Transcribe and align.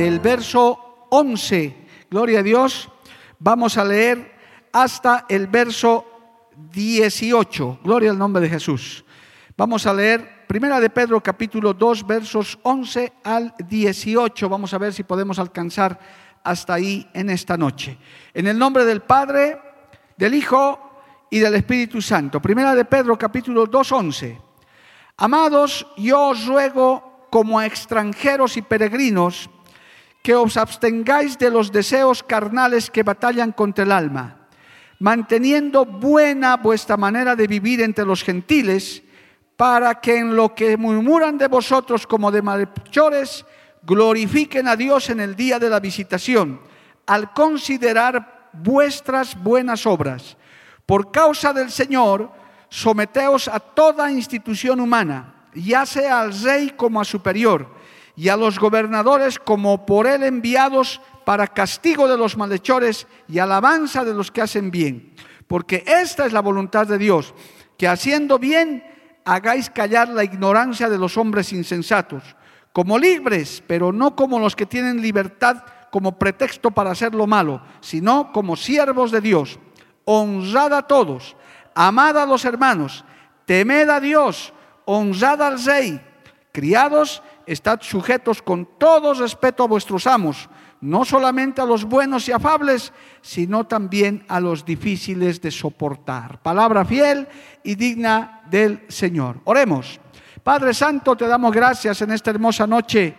Del 0.00 0.18
verso 0.18 1.08
11, 1.10 1.76
gloria 2.10 2.40
a 2.40 2.42
Dios, 2.42 2.88
vamos 3.38 3.76
a 3.76 3.84
leer 3.84 4.32
hasta 4.72 5.26
el 5.28 5.46
verso 5.46 6.06
18. 6.72 7.80
Gloria 7.84 8.10
al 8.10 8.16
nombre 8.16 8.40
de 8.40 8.48
Jesús. 8.48 9.04
Vamos 9.58 9.84
a 9.84 9.92
leer 9.92 10.46
Primera 10.46 10.80
de 10.80 10.88
Pedro 10.88 11.22
capítulo 11.22 11.74
2 11.74 12.06
versos 12.06 12.58
11 12.62 13.12
al 13.22 13.54
18. 13.58 14.48
Vamos 14.48 14.72
a 14.72 14.78
ver 14.78 14.94
si 14.94 15.02
podemos 15.02 15.38
alcanzar 15.38 16.00
hasta 16.42 16.72
ahí 16.72 17.06
en 17.12 17.28
esta 17.28 17.58
noche. 17.58 17.98
En 18.32 18.46
el 18.46 18.58
nombre 18.58 18.86
del 18.86 19.02
Padre, 19.02 19.60
del 20.16 20.32
Hijo 20.32 20.80
y 21.28 21.40
del 21.40 21.56
Espíritu 21.56 22.00
Santo. 22.00 22.40
Primera 22.40 22.74
de 22.74 22.86
Pedro 22.86 23.18
capítulo 23.18 23.66
2 23.66 23.92
11. 23.92 24.40
Amados, 25.18 25.86
yo 25.98 26.28
os 26.28 26.46
ruego 26.46 27.26
como 27.30 27.58
a 27.58 27.66
extranjeros 27.66 28.56
y 28.56 28.62
peregrinos 28.62 29.50
que 30.22 30.34
os 30.34 30.56
abstengáis 30.56 31.38
de 31.38 31.50
los 31.50 31.72
deseos 31.72 32.22
carnales 32.22 32.90
que 32.90 33.02
batallan 33.02 33.52
contra 33.52 33.84
el 33.84 33.92
alma, 33.92 34.48
manteniendo 34.98 35.84
buena 35.84 36.56
vuestra 36.56 36.96
manera 36.96 37.34
de 37.34 37.46
vivir 37.46 37.80
entre 37.80 38.04
los 38.04 38.22
gentiles, 38.22 39.02
para 39.56 40.00
que 40.00 40.18
en 40.18 40.36
lo 40.36 40.54
que 40.54 40.76
murmuran 40.76 41.36
de 41.36 41.48
vosotros 41.48 42.06
como 42.06 42.30
de 42.30 42.42
malhechores, 42.42 43.44
glorifiquen 43.82 44.68
a 44.68 44.76
Dios 44.76 45.10
en 45.10 45.20
el 45.20 45.36
día 45.36 45.58
de 45.58 45.70
la 45.70 45.80
visitación, 45.80 46.60
al 47.06 47.32
considerar 47.32 48.50
vuestras 48.52 49.40
buenas 49.40 49.86
obras. 49.86 50.36
Por 50.86 51.10
causa 51.10 51.52
del 51.52 51.70
Señor, 51.70 52.30
someteos 52.68 53.48
a 53.48 53.60
toda 53.60 54.10
institución 54.10 54.80
humana, 54.80 55.34
ya 55.54 55.86
sea 55.86 56.20
al 56.20 56.38
rey 56.40 56.70
como 56.70 57.00
a 57.00 57.04
superior, 57.04 57.79
y 58.20 58.28
a 58.28 58.36
los 58.36 58.58
gobernadores 58.58 59.38
como 59.38 59.86
por 59.86 60.06
él 60.06 60.22
enviados 60.24 61.00
para 61.24 61.46
castigo 61.46 62.06
de 62.06 62.18
los 62.18 62.36
malhechores 62.36 63.06
y 63.28 63.38
alabanza 63.38 64.04
de 64.04 64.12
los 64.12 64.30
que 64.30 64.42
hacen 64.42 64.70
bien. 64.70 65.14
Porque 65.48 65.84
esta 65.86 66.26
es 66.26 66.34
la 66.34 66.42
voluntad 66.42 66.86
de 66.86 66.98
Dios, 66.98 67.32
que 67.78 67.88
haciendo 67.88 68.38
bien 68.38 68.84
hagáis 69.24 69.70
callar 69.70 70.10
la 70.10 70.22
ignorancia 70.22 70.90
de 70.90 70.98
los 70.98 71.16
hombres 71.16 71.50
insensatos, 71.54 72.36
como 72.74 72.98
libres, 72.98 73.62
pero 73.66 73.90
no 73.90 74.14
como 74.14 74.38
los 74.38 74.54
que 74.54 74.66
tienen 74.66 75.00
libertad 75.00 75.64
como 75.90 76.18
pretexto 76.18 76.70
para 76.72 76.90
hacer 76.90 77.14
lo 77.14 77.26
malo, 77.26 77.62
sino 77.80 78.32
como 78.32 78.54
siervos 78.54 79.12
de 79.12 79.22
Dios. 79.22 79.58
Honrad 80.04 80.74
a 80.74 80.82
todos, 80.82 81.36
amad 81.74 82.18
a 82.18 82.26
los 82.26 82.44
hermanos, 82.44 83.02
temed 83.46 83.88
a 83.88 83.98
Dios, 83.98 84.52
honrad 84.84 85.40
al 85.40 85.64
rey, 85.64 86.02
criados, 86.52 87.22
estad 87.52 87.80
sujetos 87.82 88.42
con 88.42 88.78
todo 88.78 89.12
respeto 89.12 89.64
a 89.64 89.66
vuestros 89.66 90.06
amos, 90.06 90.48
no 90.80 91.04
solamente 91.04 91.60
a 91.60 91.66
los 91.66 91.84
buenos 91.84 92.28
y 92.28 92.32
afables, 92.32 92.92
sino 93.22 93.66
también 93.66 94.24
a 94.28 94.38
los 94.38 94.64
difíciles 94.64 95.40
de 95.40 95.50
soportar. 95.50 96.40
Palabra 96.42 96.84
fiel 96.84 97.26
y 97.64 97.74
digna 97.74 98.42
del 98.48 98.84
Señor. 98.88 99.40
Oremos. 99.44 100.00
Padre 100.44 100.72
Santo, 100.72 101.16
te 101.16 101.26
damos 101.26 101.52
gracias 101.52 102.00
en 102.02 102.12
esta 102.12 102.30
hermosa 102.30 102.68
noche. 102.68 103.16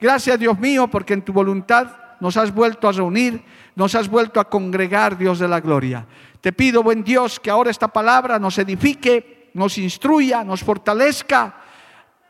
Gracias, 0.00 0.38
Dios 0.38 0.58
mío, 0.58 0.88
porque 0.88 1.12
en 1.12 1.22
tu 1.22 1.34
voluntad 1.34 1.88
nos 2.20 2.38
has 2.38 2.54
vuelto 2.54 2.88
a 2.88 2.92
reunir, 2.92 3.44
nos 3.76 3.94
has 3.94 4.08
vuelto 4.08 4.40
a 4.40 4.48
congregar, 4.48 5.18
Dios 5.18 5.38
de 5.38 5.46
la 5.46 5.60
gloria. 5.60 6.06
Te 6.40 6.54
pido, 6.54 6.82
buen 6.82 7.04
Dios, 7.04 7.38
que 7.38 7.50
ahora 7.50 7.70
esta 7.70 7.88
palabra 7.88 8.38
nos 8.38 8.56
edifique, 8.56 9.50
nos 9.52 9.76
instruya, 9.76 10.42
nos 10.42 10.64
fortalezca 10.64 11.63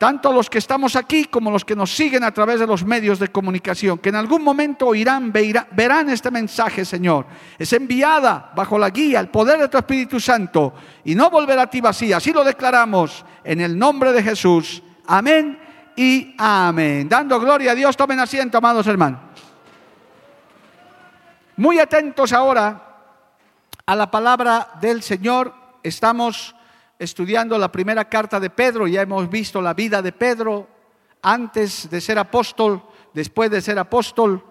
tanto 0.05 0.35
los 0.35 0.51
que 0.51 0.59
estamos 0.59 0.97
aquí 0.97 1.25
como 1.25 1.51
los 1.51 1.65
que 1.65 1.75
nos 1.75 1.97
siguen 1.97 2.25
a 2.25 2.31
través 2.31 2.61
de 2.61 2.67
los 2.67 2.85
medios 2.85 3.19
de 3.19 3.29
comunicación, 3.29 3.97
que 3.97 4.11
en 4.11 4.17
algún 4.17 4.45
momento 4.45 4.89
oirán, 4.89 5.33
verán 5.33 6.11
este 6.11 6.31
mensaje, 6.31 6.85
Señor. 6.85 7.25
Es 7.59 7.73
enviada 7.73 8.53
bajo 8.55 8.79
la 8.79 8.91
guía, 8.91 9.19
el 9.19 9.29
poder 9.29 9.59
de 9.61 9.69
tu 9.69 9.79
Espíritu 9.79 10.21
Santo 10.21 10.75
y 11.07 11.15
no 11.15 11.31
volverá 11.31 11.63
a 11.63 11.71
ti 11.71 11.81
vacía. 11.81 12.19
Así 12.19 12.35
lo 12.35 12.45
declaramos 12.45 13.25
en 13.45 13.63
el 13.63 13.79
nombre 13.79 14.13
de 14.13 14.23
Jesús. 14.23 14.83
Amén 15.07 15.59
y 15.97 16.35
amén. 16.37 17.09
Dando 17.09 17.41
gloria 17.41 17.73
a 17.73 17.75
Dios, 17.75 17.97
tomen 17.97 18.21
asiento, 18.21 18.59
amados 18.59 18.87
hermanos. 18.87 19.21
Muy 21.57 21.79
atentos 21.79 22.31
ahora 22.35 22.99
a 23.87 23.97
la 23.97 24.11
palabra 24.11 24.69
del 24.83 25.03
Señor. 25.03 25.55
Estamos 25.83 26.55
estudiando 26.99 27.59
la 27.59 27.73
primera 27.73 28.09
carta 28.09 28.39
de 28.39 28.51
Pedro, 28.51 28.87
ya 28.87 29.03
hemos 29.03 29.29
visto 29.29 29.61
la 29.61 29.75
vida 29.75 30.03
de 30.03 30.13
Pedro 30.13 30.69
antes 31.23 31.89
de 31.91 32.01
ser 32.01 32.19
apóstol, 32.19 32.83
después 33.13 33.51
de 33.51 33.61
ser 33.61 33.79
apóstol, 33.79 34.45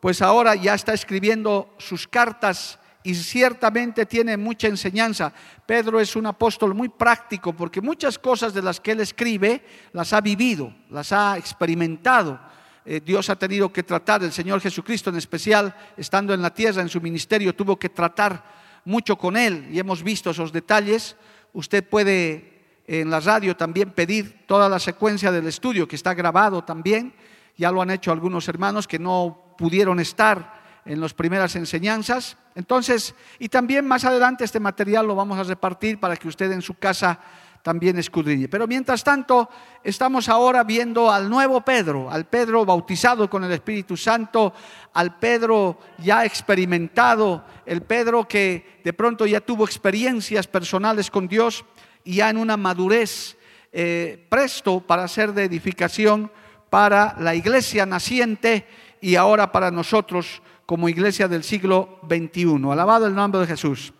pues 0.00 0.22
ahora 0.22 0.54
ya 0.54 0.74
está 0.74 0.94
escribiendo 0.94 1.74
sus 1.78 2.08
cartas 2.08 2.78
y 3.02 3.14
ciertamente 3.14 4.06
tiene 4.06 4.36
mucha 4.36 4.68
enseñanza. 4.68 5.32
Pedro 5.66 6.00
es 6.00 6.16
un 6.16 6.26
apóstol 6.26 6.74
muy 6.74 6.88
práctico 6.88 7.52
porque 7.52 7.80
muchas 7.80 8.18
cosas 8.18 8.52
de 8.52 8.62
las 8.62 8.80
que 8.80 8.92
él 8.92 9.00
escribe 9.00 9.64
las 9.92 10.12
ha 10.12 10.20
vivido, 10.20 10.72
las 10.90 11.12
ha 11.12 11.36
experimentado. 11.36 12.38
Eh, 12.84 13.00
Dios 13.04 13.28
ha 13.30 13.36
tenido 13.36 13.72
que 13.72 13.82
tratar, 13.82 14.22
el 14.22 14.32
Señor 14.32 14.60
Jesucristo 14.60 15.10
en 15.10 15.16
especial, 15.16 15.74
estando 15.96 16.32
en 16.32 16.42
la 16.42 16.52
tierra, 16.52 16.82
en 16.82 16.88
su 16.88 17.00
ministerio, 17.00 17.54
tuvo 17.54 17.78
que 17.78 17.88
tratar 17.88 18.42
mucho 18.84 19.16
con 19.16 19.36
él 19.36 19.68
y 19.70 19.78
hemos 19.78 20.02
visto 20.02 20.30
esos 20.30 20.52
detalles. 20.52 21.16
Usted 21.52 21.88
puede 21.88 22.50
en 22.86 23.08
la 23.10 23.20
radio 23.20 23.56
también 23.56 23.92
pedir 23.92 24.44
toda 24.46 24.68
la 24.68 24.78
secuencia 24.78 25.30
del 25.30 25.46
estudio 25.46 25.86
que 25.86 25.96
está 25.96 26.14
grabado 26.14 26.64
también. 26.64 27.14
Ya 27.56 27.70
lo 27.70 27.82
han 27.82 27.90
hecho 27.90 28.10
algunos 28.10 28.48
hermanos 28.48 28.88
que 28.88 28.98
no 28.98 29.54
pudieron 29.56 30.00
estar 30.00 30.60
en 30.84 31.00
las 31.00 31.14
primeras 31.14 31.54
enseñanzas. 31.56 32.36
Entonces, 32.54 33.14
y 33.38 33.48
también 33.48 33.86
más 33.86 34.04
adelante 34.04 34.44
este 34.44 34.58
material 34.58 35.06
lo 35.06 35.14
vamos 35.14 35.38
a 35.38 35.44
repartir 35.44 36.00
para 36.00 36.16
que 36.16 36.26
usted 36.26 36.50
en 36.50 36.62
su 36.62 36.74
casa 36.74 37.20
también 37.62 37.98
escudriñe. 37.98 38.48
Pero 38.48 38.66
mientras 38.66 39.04
tanto, 39.04 39.48
estamos 39.84 40.28
ahora 40.28 40.64
viendo 40.64 41.10
al 41.10 41.28
nuevo 41.28 41.60
Pedro, 41.60 42.10
al 42.10 42.26
Pedro 42.26 42.64
bautizado 42.64 43.28
con 43.28 43.44
el 43.44 43.52
Espíritu 43.52 43.96
Santo, 43.96 44.52
al 44.94 45.18
Pedro 45.18 45.78
ya 45.98 46.24
experimentado, 46.24 47.44
el 47.66 47.82
Pedro 47.82 48.26
que 48.26 48.80
de 48.82 48.92
pronto 48.92 49.26
ya 49.26 49.40
tuvo 49.40 49.64
experiencias 49.64 50.46
personales 50.46 51.10
con 51.10 51.28
Dios 51.28 51.64
y 52.04 52.16
ya 52.16 52.30
en 52.30 52.38
una 52.38 52.56
madurez 52.56 53.36
eh, 53.72 54.26
presto 54.28 54.80
para 54.80 55.06
ser 55.06 55.32
de 55.32 55.44
edificación 55.44 56.32
para 56.70 57.16
la 57.18 57.34
iglesia 57.34 57.84
naciente 57.84 58.66
y 59.00 59.16
ahora 59.16 59.52
para 59.52 59.70
nosotros 59.70 60.42
como 60.66 60.88
iglesia 60.88 61.28
del 61.28 61.42
siglo 61.42 61.98
XXI. 62.08 62.70
Alabado 62.70 63.06
el 63.06 63.14
nombre 63.14 63.40
de 63.40 63.46
Jesús. 63.48 63.92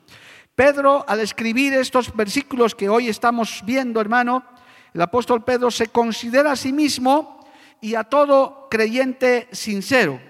Pedro, 0.55 1.05
al 1.09 1.21
escribir 1.21 1.73
estos 1.75 2.15
versículos 2.15 2.75
que 2.75 2.89
hoy 2.89 3.09
estamos 3.09 3.63
viendo, 3.65 4.01
hermano, 4.01 4.45
el 4.93 5.03
apóstol 5.03 5.45
Pedro 5.45 5.71
se 5.71 5.89
considera 5.89 6.53
a 6.53 6.57
sí 6.57 6.73
mismo 6.73 7.47
y 7.81 7.95
a 7.95 8.05
todo 8.05 8.69
creyente 8.71 9.49
sincero, 9.53 10.21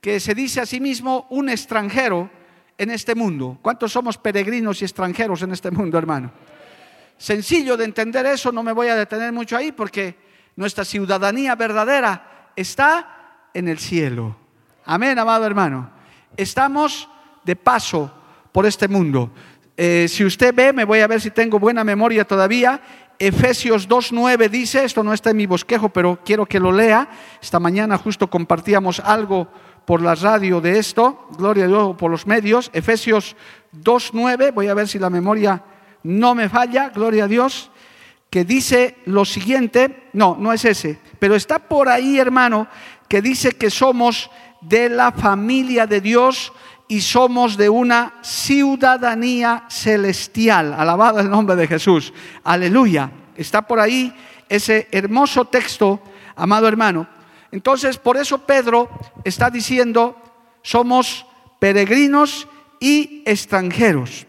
que 0.00 0.20
se 0.20 0.34
dice 0.34 0.60
a 0.60 0.66
sí 0.66 0.80
mismo 0.80 1.26
un 1.30 1.48
extranjero 1.48 2.30
en 2.78 2.90
este 2.90 3.14
mundo. 3.14 3.58
¿Cuántos 3.62 3.92
somos 3.92 4.18
peregrinos 4.18 4.80
y 4.80 4.84
extranjeros 4.84 5.42
en 5.42 5.52
este 5.52 5.70
mundo, 5.70 5.98
hermano? 5.98 6.32
Sencillo 7.16 7.76
de 7.76 7.84
entender 7.84 8.26
eso, 8.26 8.52
no 8.52 8.62
me 8.62 8.72
voy 8.72 8.88
a 8.88 8.96
detener 8.96 9.32
mucho 9.32 9.56
ahí 9.56 9.72
porque 9.72 10.16
nuestra 10.56 10.84
ciudadanía 10.84 11.54
verdadera 11.54 12.50
está 12.54 13.48
en 13.54 13.68
el 13.68 13.78
cielo. 13.78 14.36
Amén, 14.84 15.18
amado 15.18 15.46
hermano. 15.46 15.90
Estamos 16.36 17.08
de 17.44 17.56
paso 17.56 18.12
por 18.52 18.66
este 18.66 18.88
mundo. 18.88 19.32
Eh, 19.76 20.06
si 20.08 20.24
usted 20.24 20.54
ve, 20.54 20.72
me 20.72 20.84
voy 20.84 21.00
a 21.00 21.06
ver 21.06 21.20
si 21.20 21.30
tengo 21.30 21.58
buena 21.58 21.82
memoria 21.82 22.24
todavía. 22.24 22.80
Efesios 23.18 23.88
2.9 23.88 24.48
dice, 24.48 24.84
esto 24.84 25.02
no 25.02 25.12
está 25.12 25.30
en 25.30 25.36
mi 25.36 25.46
bosquejo, 25.46 25.88
pero 25.88 26.20
quiero 26.24 26.46
que 26.46 26.60
lo 26.60 26.72
lea. 26.72 27.08
Esta 27.42 27.60
mañana 27.60 27.98
justo 27.98 28.28
compartíamos 28.28 29.00
algo 29.00 29.48
por 29.84 30.00
la 30.00 30.14
radio 30.14 30.60
de 30.60 30.78
esto, 30.78 31.26
gloria 31.36 31.64
a 31.64 31.68
Dios 31.68 31.96
por 31.96 32.10
los 32.10 32.26
medios. 32.26 32.70
Efesios 32.72 33.36
2.9, 33.82 34.52
voy 34.52 34.68
a 34.68 34.74
ver 34.74 34.88
si 34.88 34.98
la 34.98 35.10
memoria 35.10 35.62
no 36.02 36.34
me 36.34 36.48
falla, 36.48 36.90
gloria 36.90 37.24
a 37.24 37.28
Dios, 37.28 37.70
que 38.30 38.44
dice 38.44 38.96
lo 39.04 39.24
siguiente, 39.24 40.08
no, 40.12 40.36
no 40.38 40.52
es 40.52 40.64
ese, 40.64 40.98
pero 41.18 41.34
está 41.34 41.58
por 41.58 41.88
ahí, 41.88 42.18
hermano, 42.18 42.68
que 43.08 43.22
dice 43.22 43.52
que 43.52 43.70
somos 43.70 44.30
de 44.60 44.88
la 44.88 45.12
familia 45.12 45.86
de 45.86 46.00
Dios 46.00 46.52
y 46.88 47.00
somos 47.00 47.56
de 47.56 47.68
una 47.68 48.14
ciudadanía 48.22 49.64
celestial. 49.68 50.74
Alabado 50.74 51.20
el 51.20 51.30
nombre 51.30 51.56
de 51.56 51.66
Jesús. 51.66 52.12
Aleluya. 52.42 53.10
Está 53.36 53.62
por 53.62 53.80
ahí 53.80 54.14
ese 54.48 54.88
hermoso 54.92 55.46
texto, 55.46 56.00
amado 56.36 56.68
hermano. 56.68 57.08
Entonces, 57.50 57.98
por 57.98 58.16
eso 58.16 58.38
Pedro 58.38 58.90
está 59.24 59.50
diciendo, 59.50 60.16
somos 60.62 61.26
peregrinos 61.58 62.48
y 62.80 63.22
extranjeros. 63.24 64.26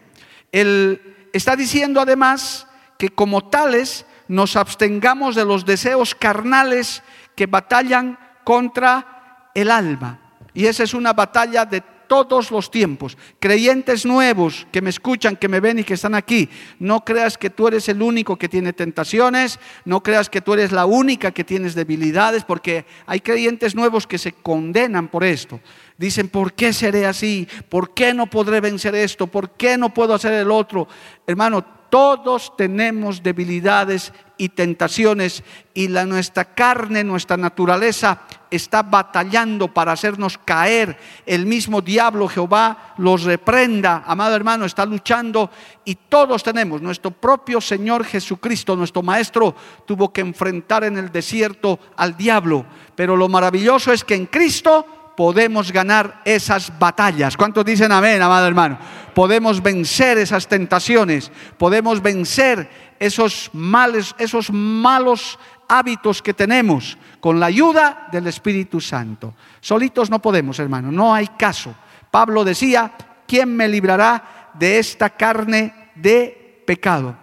Él 0.52 1.28
está 1.32 1.56
diciendo 1.56 2.00
además 2.00 2.66
que 2.98 3.10
como 3.10 3.48
tales 3.48 4.06
nos 4.28 4.56
abstengamos 4.56 5.34
de 5.34 5.44
los 5.44 5.66
deseos 5.66 6.14
carnales 6.14 7.02
que 7.34 7.46
batallan 7.46 8.18
contra 8.44 9.50
el 9.54 9.70
alma. 9.70 10.18
Y 10.54 10.66
esa 10.66 10.84
es 10.84 10.94
una 10.94 11.12
batalla 11.12 11.64
de 11.64 11.82
todos 12.06 12.50
los 12.50 12.70
tiempos. 12.70 13.16
Creyentes 13.38 14.06
nuevos 14.06 14.66
que 14.72 14.82
me 14.82 14.90
escuchan, 14.90 15.36
que 15.36 15.48
me 15.48 15.60
ven 15.60 15.78
y 15.78 15.84
que 15.84 15.94
están 15.94 16.14
aquí, 16.14 16.48
no 16.78 17.04
creas 17.04 17.38
que 17.38 17.50
tú 17.50 17.68
eres 17.68 17.88
el 17.88 18.02
único 18.02 18.36
que 18.36 18.48
tiene 18.48 18.72
tentaciones, 18.72 19.58
no 19.84 20.02
creas 20.02 20.30
que 20.30 20.40
tú 20.40 20.54
eres 20.54 20.72
la 20.72 20.86
única 20.86 21.30
que 21.30 21.44
tienes 21.44 21.74
debilidades, 21.74 22.44
porque 22.44 22.86
hay 23.06 23.20
creyentes 23.20 23.74
nuevos 23.74 24.06
que 24.06 24.18
se 24.18 24.32
condenan 24.32 25.08
por 25.08 25.24
esto. 25.24 25.60
Dicen, 25.98 26.28
¿por 26.28 26.52
qué 26.52 26.72
seré 26.72 27.06
así? 27.06 27.48
¿Por 27.68 27.94
qué 27.94 28.12
no 28.12 28.26
podré 28.26 28.60
vencer 28.60 28.94
esto? 28.94 29.26
¿Por 29.26 29.50
qué 29.50 29.78
no 29.78 29.94
puedo 29.94 30.14
hacer 30.14 30.32
el 30.34 30.50
otro? 30.50 30.86
Hermano, 31.26 31.75
todos 31.90 32.56
tenemos 32.56 33.22
debilidades 33.22 34.12
y 34.38 34.50
tentaciones 34.50 35.42
y 35.72 35.88
la, 35.88 36.04
nuestra 36.04 36.44
carne, 36.44 37.04
nuestra 37.04 37.36
naturaleza 37.36 38.20
está 38.50 38.82
batallando 38.82 39.72
para 39.72 39.92
hacernos 39.92 40.38
caer. 40.38 40.98
El 41.24 41.46
mismo 41.46 41.80
diablo 41.80 42.28
Jehová 42.28 42.94
los 42.98 43.22
reprenda. 43.24 44.04
Amado 44.06 44.36
hermano, 44.36 44.64
está 44.64 44.84
luchando 44.84 45.50
y 45.84 45.94
todos 45.94 46.42
tenemos. 46.42 46.82
Nuestro 46.82 47.10
propio 47.10 47.60
Señor 47.60 48.04
Jesucristo, 48.04 48.76
nuestro 48.76 49.02
Maestro, 49.02 49.54
tuvo 49.86 50.12
que 50.12 50.20
enfrentar 50.20 50.84
en 50.84 50.98
el 50.98 51.10
desierto 51.10 51.78
al 51.96 52.16
diablo. 52.16 52.66
Pero 52.94 53.16
lo 53.16 53.28
maravilloso 53.28 53.92
es 53.92 54.04
que 54.04 54.14
en 54.14 54.26
Cristo 54.26 54.86
podemos 55.16 55.72
ganar 55.72 56.20
esas 56.24 56.78
batallas. 56.78 57.36
¿Cuántos 57.36 57.64
dicen 57.64 57.90
amén, 57.90 58.20
amado 58.20 58.46
hermano? 58.46 58.78
Podemos 59.14 59.62
vencer 59.62 60.18
esas 60.18 60.46
tentaciones, 60.46 61.32
podemos 61.58 62.02
vencer 62.02 62.68
esos 62.98 63.50
males, 63.52 64.14
esos 64.18 64.50
malos 64.50 65.38
hábitos 65.68 66.22
que 66.22 66.34
tenemos 66.34 66.98
con 67.20 67.40
la 67.40 67.46
ayuda 67.46 68.08
del 68.12 68.26
Espíritu 68.26 68.80
Santo. 68.80 69.34
Solitos 69.60 70.10
no 70.10 70.20
podemos, 70.20 70.58
hermano, 70.58 70.92
no 70.92 71.14
hay 71.14 71.28
caso. 71.38 71.74
Pablo 72.10 72.44
decía, 72.44 72.92
¿quién 73.26 73.56
me 73.56 73.68
librará 73.68 74.52
de 74.54 74.78
esta 74.78 75.10
carne 75.10 75.90
de 75.94 76.62
pecado? 76.66 77.16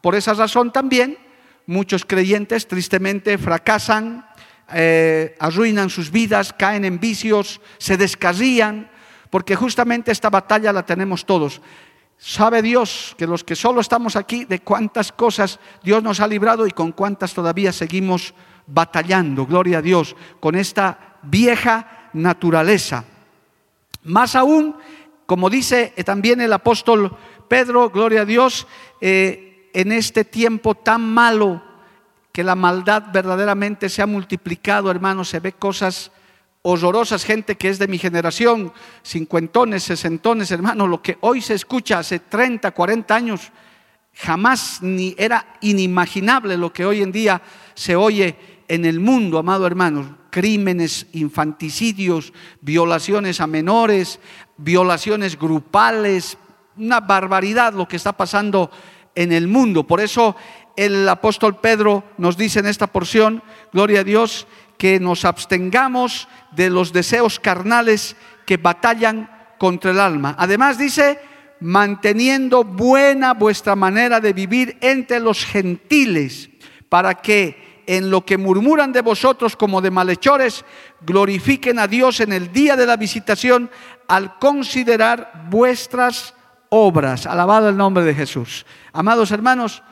Por 0.00 0.14
esa 0.14 0.34
razón 0.34 0.70
también 0.70 1.18
muchos 1.66 2.04
creyentes 2.04 2.66
tristemente 2.66 3.36
fracasan, 3.36 4.27
eh, 4.72 5.36
arruinan 5.38 5.90
sus 5.90 6.10
vidas, 6.10 6.52
caen 6.52 6.84
en 6.84 7.00
vicios, 7.00 7.60
se 7.78 7.96
descarrían, 7.96 8.90
porque 9.30 9.56
justamente 9.56 10.12
esta 10.12 10.30
batalla 10.30 10.72
la 10.72 10.84
tenemos 10.84 11.24
todos. 11.24 11.60
Sabe 12.18 12.62
Dios 12.62 13.14
que 13.16 13.26
los 13.26 13.44
que 13.44 13.54
solo 13.54 13.80
estamos 13.80 14.16
aquí, 14.16 14.44
de 14.44 14.60
cuántas 14.60 15.12
cosas 15.12 15.60
Dios 15.82 16.02
nos 16.02 16.20
ha 16.20 16.26
librado 16.26 16.66
y 16.66 16.72
con 16.72 16.92
cuántas 16.92 17.32
todavía 17.32 17.72
seguimos 17.72 18.34
batallando, 18.66 19.46
gloria 19.46 19.78
a 19.78 19.82
Dios, 19.82 20.16
con 20.40 20.54
esta 20.54 21.16
vieja 21.22 22.10
naturaleza. 22.12 23.04
Más 24.02 24.34
aún, 24.34 24.76
como 25.26 25.48
dice 25.48 25.94
también 26.04 26.40
el 26.40 26.52
apóstol 26.52 27.16
Pedro, 27.48 27.90
gloria 27.90 28.22
a 28.22 28.24
Dios, 28.24 28.66
eh, 29.00 29.70
en 29.72 29.92
este 29.92 30.24
tiempo 30.24 30.74
tan 30.74 31.02
malo 31.02 31.62
que 32.38 32.44
la 32.44 32.54
maldad 32.54 33.02
verdaderamente 33.12 33.88
se 33.88 34.00
ha 34.00 34.06
multiplicado, 34.06 34.92
hermanos, 34.92 35.28
se 35.28 35.40
ve 35.40 35.54
cosas 35.54 36.12
horrorosas, 36.62 37.24
gente 37.24 37.56
que 37.56 37.68
es 37.68 37.80
de 37.80 37.88
mi 37.88 37.98
generación, 37.98 38.72
cincuentones, 39.02 39.82
sesentones, 39.82 40.52
hermanos, 40.52 40.88
lo 40.88 41.02
que 41.02 41.18
hoy 41.22 41.40
se 41.42 41.54
escucha 41.54 41.98
hace 41.98 42.20
30, 42.20 42.70
40 42.70 43.12
años, 43.12 43.50
jamás 44.14 44.80
ni 44.82 45.16
era 45.18 45.56
inimaginable 45.62 46.56
lo 46.56 46.72
que 46.72 46.86
hoy 46.86 47.02
en 47.02 47.10
día 47.10 47.42
se 47.74 47.96
oye 47.96 48.36
en 48.68 48.84
el 48.84 49.00
mundo, 49.00 49.38
amado 49.38 49.66
hermanos, 49.66 50.06
crímenes, 50.30 51.08
infanticidios, 51.14 52.32
violaciones 52.60 53.40
a 53.40 53.48
menores, 53.48 54.20
violaciones 54.58 55.36
grupales, 55.36 56.38
una 56.76 57.00
barbaridad 57.00 57.72
lo 57.72 57.88
que 57.88 57.96
está 57.96 58.12
pasando 58.12 58.70
en 59.18 59.32
el 59.32 59.48
mundo. 59.48 59.84
Por 59.84 60.00
eso 60.00 60.36
el 60.78 61.08
apóstol 61.08 61.56
Pedro 61.56 62.04
nos 62.18 62.36
dice 62.36 62.60
en 62.60 62.66
esta 62.66 62.86
porción, 62.86 63.42
gloria 63.72 64.00
a 64.00 64.04
Dios, 64.04 64.46
que 64.78 65.00
nos 65.00 65.24
abstengamos 65.24 66.28
de 66.52 66.70
los 66.70 66.92
deseos 66.92 67.40
carnales 67.40 68.14
que 68.46 68.58
batallan 68.58 69.28
contra 69.58 69.90
el 69.90 69.98
alma. 69.98 70.36
Además 70.38 70.78
dice, 70.78 71.18
manteniendo 71.58 72.62
buena 72.62 73.34
vuestra 73.34 73.74
manera 73.74 74.20
de 74.20 74.32
vivir 74.32 74.78
entre 74.80 75.18
los 75.18 75.44
gentiles, 75.44 76.48
para 76.88 77.14
que 77.14 77.82
en 77.88 78.10
lo 78.10 78.24
que 78.24 78.38
murmuran 78.38 78.92
de 78.92 79.00
vosotros 79.00 79.56
como 79.56 79.80
de 79.80 79.90
malhechores, 79.90 80.64
glorifiquen 81.00 81.80
a 81.80 81.88
Dios 81.88 82.20
en 82.20 82.32
el 82.32 82.52
día 82.52 82.76
de 82.76 82.86
la 82.86 82.96
visitación 82.96 83.68
al 84.06 84.38
considerar 84.38 85.46
vuestras 85.50 86.34
obras. 86.68 87.26
Alabado 87.26 87.68
el 87.68 87.76
nombre 87.76 88.04
de 88.04 88.14
Jesús. 88.14 88.64
Amados 88.92 89.32
hermanos, 89.32 89.82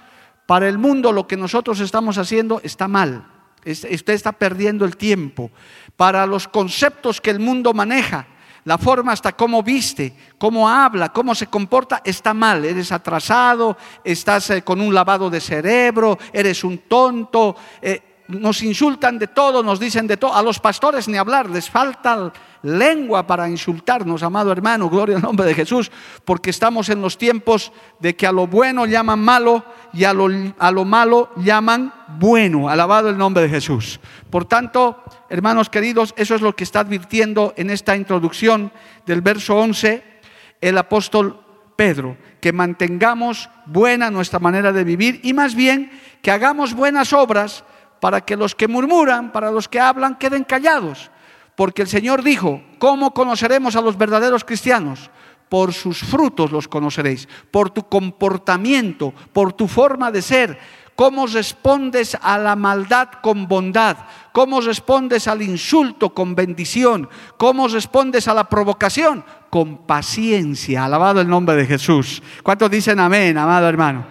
para 0.46 0.69
el 0.69 0.78
mundo 0.78 1.12
lo 1.12 1.26
que 1.26 1.37
nosotros 1.37 1.81
estamos 1.81 2.19
haciendo 2.19 2.60
está 2.62 2.88
mal. 2.88 3.26
Usted 3.64 4.12
está 4.12 4.32
perdiendo 4.32 4.84
el 4.84 4.96
tiempo. 4.96 5.50
Para 5.96 6.25
los 6.25 6.47
conceptos 6.47 7.20
que 7.20 7.30
el 7.30 7.40
mundo 7.40 7.75
maneja, 7.75 8.28
la 8.66 8.78
forma 8.78 9.12
hasta 9.12 9.32
cómo 9.32 9.62
viste, 9.62 10.12
cómo 10.38 10.68
habla, 10.68 11.12
cómo 11.12 11.35
se 11.35 11.47
comporta, 11.47 12.02
está 12.04 12.35
mal. 12.35 12.64
Eres 12.64 12.90
atrasado, 12.92 13.76
estás 14.02 14.50
eh, 14.50 14.62
con 14.62 14.80
un 14.80 14.92
lavado 14.92 15.30
de 15.30 15.40
cerebro, 15.40 16.18
eres 16.32 16.64
un 16.64 16.78
tonto. 16.78 17.56
Eh, 17.80 18.05
nos 18.28 18.62
insultan 18.62 19.18
de 19.18 19.26
todo, 19.26 19.62
nos 19.62 19.78
dicen 19.80 20.06
de 20.06 20.16
todo. 20.16 20.35
A 20.35 20.42
los 20.42 20.59
pastores 20.59 21.09
ni 21.09 21.16
hablar, 21.16 21.49
les 21.50 21.71
falta 21.71 22.33
lengua 22.62 23.26
para 23.26 23.49
insultarnos, 23.49 24.23
amado 24.23 24.50
hermano, 24.50 24.90
gloria 24.90 25.16
al 25.16 25.23
nombre 25.23 25.47
de 25.47 25.54
Jesús, 25.54 25.90
porque 26.25 26.50
estamos 26.50 26.88
en 26.88 27.00
los 27.00 27.18
tiempos 27.18 27.73
de 28.00 28.16
que 28.16 28.26
a 28.26 28.33
lo 28.33 28.47
bueno 28.47 28.87
llaman 28.87 29.21
malo 29.21 29.64
y 29.92 30.04
a 30.04 30.12
lo, 30.12 30.28
a 30.59 30.71
lo 30.71 30.85
malo 30.85 31.30
llaman 31.37 31.92
bueno. 32.18 32.68
Alabado 32.68 33.09
el 33.09 33.18
nombre 33.18 33.45
de 33.45 33.49
Jesús. 33.49 34.00
Por 34.30 34.45
tanto, 34.45 35.02
hermanos 35.28 35.71
queridos, 35.71 36.14
eso 36.16 36.35
es 36.35 36.40
lo 36.40 36.56
que 36.56 36.64
está 36.64 36.80
advirtiendo 36.80 37.54
en 37.56 37.71
esta 37.71 37.97
introducción 37.97 38.73
del 39.06 39.21
verso 39.21 39.56
11 39.56 40.16
el 40.61 40.78
apóstol 40.78 41.40
Pedro, 41.76 42.16
que 42.40 42.52
mantengamos 42.52 43.50
buena 43.66 44.11
nuestra 44.11 44.38
manera 44.38 44.73
de 44.73 44.85
vivir 44.85 45.21
y 45.23 45.35
más 45.35 45.54
bien 45.54 45.90
que 46.23 46.30
hagamos 46.30 46.75
buenas 46.75 47.12
obras 47.12 47.64
para 48.00 48.20
que 48.20 48.36
los 48.36 48.54
que 48.54 48.68
murmuran, 48.68 49.32
para 49.32 49.50
los 49.50 49.68
que 49.68 49.80
hablan, 49.80 50.16
queden 50.16 50.44
callados. 50.44 51.10
Porque 51.54 51.82
el 51.82 51.88
Señor 51.88 52.22
dijo, 52.22 52.62
¿cómo 52.78 53.14
conoceremos 53.14 53.76
a 53.76 53.80
los 53.80 53.96
verdaderos 53.96 54.44
cristianos? 54.44 55.10
Por 55.48 55.72
sus 55.72 56.00
frutos 56.00 56.52
los 56.52 56.68
conoceréis, 56.68 57.28
por 57.50 57.70
tu 57.70 57.88
comportamiento, 57.88 59.14
por 59.32 59.52
tu 59.52 59.68
forma 59.68 60.10
de 60.10 60.20
ser, 60.20 60.58
cómo 60.96 61.26
respondes 61.26 62.16
a 62.20 62.36
la 62.38 62.56
maldad 62.56 63.08
con 63.22 63.46
bondad, 63.46 63.96
cómo 64.32 64.60
respondes 64.60 65.28
al 65.28 65.42
insulto 65.42 66.12
con 66.12 66.34
bendición, 66.34 67.08
cómo 67.36 67.68
respondes 67.68 68.26
a 68.26 68.34
la 68.34 68.48
provocación 68.48 69.24
con 69.48 69.78
paciencia. 69.86 70.84
Alabado 70.84 71.20
el 71.20 71.28
nombre 71.28 71.54
de 71.54 71.66
Jesús. 71.66 72.22
¿Cuántos 72.42 72.70
dicen 72.70 72.98
amén, 72.98 73.38
amado 73.38 73.68
hermano? 73.68 74.06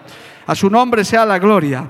A 0.48 0.56
su 0.56 0.70
nombre 0.70 1.04
sea 1.04 1.26
la 1.26 1.40
gloria. 1.40 1.90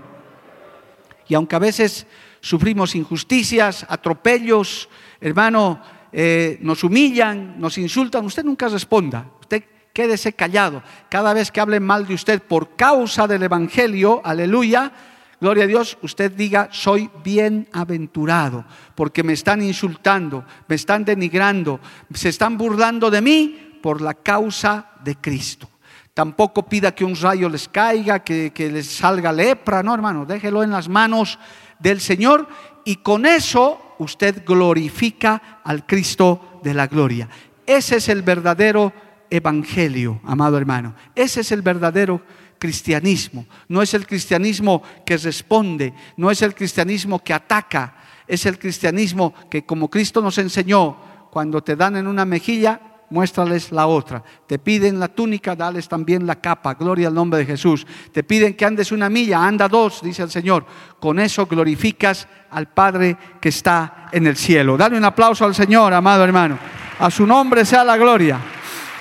Y 1.28 1.34
aunque 1.34 1.56
a 1.56 1.60
veces 1.60 2.08
sufrimos 2.42 2.96
injusticias, 2.96 3.86
atropellos, 3.90 4.90
hermano, 5.20 5.82
eh, 6.12 6.58
nos 6.62 6.84
humillan, 6.84 7.60
nos 7.60 7.78
insultan, 7.78 8.26
usted 8.26 8.44
nunca 8.44 8.68
responda. 8.68 9.32
Usted 9.42 9.64
quédese 9.92 10.34
callado. 10.34 10.84
Cada 11.10 11.34
vez 11.34 11.52
que 11.52 11.62
hablen 11.62 11.84
mal 11.84 12.06
de 12.06 12.14
usted 12.14 12.42
por 12.42 12.76
causa 12.76 13.28
del 13.28 13.44
Evangelio, 13.44 14.22
aleluya, 14.24 14.92
gloria 15.40 15.64
a 15.64 15.68
Dios, 15.68 15.98
usted 16.02 16.32
diga, 16.32 16.70
soy 16.72 17.10
bienaventurado, 17.24 18.66
porque 18.94 19.24
me 19.24 19.34
están 19.34 19.62
insultando, 19.62 20.46
me 20.68 20.76
están 20.76 21.06
denigrando, 21.06 21.80
se 22.14 22.30
están 22.30 22.58
burlando 22.58 23.10
de 23.10 23.22
mí 23.22 23.80
por 23.82 24.02
la 24.02 24.14
causa 24.14 24.92
de 25.04 25.16
Cristo. 25.16 25.70
Tampoco 26.16 26.64
pida 26.64 26.96
que 26.96 27.04
un 27.04 27.14
rayo 27.14 27.50
les 27.50 27.68
caiga, 27.68 28.24
que, 28.24 28.52
les 28.72 28.88
salga 28.88 29.34
lepra, 29.34 29.84
no 29.84 29.94
hermano, 29.94 30.26
déjelo 30.26 30.64
en 30.64 30.72
las 30.72 30.88
manos 30.88 31.38
del 31.78 32.00
Señor 32.00 32.48
y 32.86 32.96
con 32.96 33.26
eso 33.26 33.96
usted 34.00 34.46
glorifica 34.46 35.60
al 35.62 35.86
Cristo 35.86 36.62
de 36.64 36.74
la 36.74 36.88
gloria. 36.88 37.28
Ese 37.66 37.98
es 37.98 38.08
el 38.08 38.22
verdadero 38.22 38.94
evangelio, 39.30 40.22
amado 40.24 40.58
hermano. 40.58 40.96
Ese 41.16 41.42
es 41.42 41.52
el 41.52 41.62
verdadero 41.62 42.22
cristianismo. 42.60 43.46
No 43.68 43.82
es 43.82 43.94
el 43.94 44.08
cristianismo 44.08 44.84
que 45.06 45.18
responde, 45.18 45.94
no 46.16 46.32
es 46.32 46.42
el 46.42 46.56
cristianismo 46.56 47.20
que 47.20 47.34
ataca, 47.34 47.94
es 48.26 48.46
el 48.46 48.58
cristianismo 48.58 49.34
que 49.50 49.66
como 49.66 49.90
Cristo 49.90 50.22
nos 50.22 50.38
enseñó, 50.38 50.96
cuando 51.30 51.62
te 51.62 51.76
dan 51.76 51.98
en 51.98 52.08
una 52.08 52.24
mejilla, 52.24 52.95
muéstrales 53.10 53.72
la 53.72 53.88
otra. 53.88 54.24
Te 54.48 54.60
piden 54.60 55.00
la 55.00 55.08
túnica, 55.08 55.56
dales 55.56 55.88
también 55.88 56.26
la 56.26 56.36
capa. 56.36 56.74
Gloria 56.74 57.08
al 57.08 57.14
nombre 57.14 57.40
de 57.40 57.46
Jesús. 57.46 57.86
Te 58.12 58.24
piden 58.24 58.56
que 58.56 58.66
andes 58.66 58.92
una 58.92 59.10
milla, 59.10 59.46
anda 59.46 59.68
dos, 59.68 60.02
dice 60.02 60.24
el 60.24 60.32
Señor. 60.32 60.66
Con 61.00 61.20
eso 61.20 61.46
glorificas 61.46 62.28
al 62.52 62.68
Padre 62.68 63.18
que 63.40 63.50
está 63.50 64.08
en 64.12 64.28
el 64.28 64.36
cielo. 64.36 64.78
Dale 64.78 64.98
un 64.98 65.06
aplauso 65.06 65.46
al 65.46 65.56
Señor, 65.56 65.94
amado 65.94 66.24
hermano. 66.24 66.58
A 67.00 67.12
su 67.12 67.26
nombre 67.28 67.66
sea 67.66 67.84
la 67.84 67.98
gloria. 67.98 68.40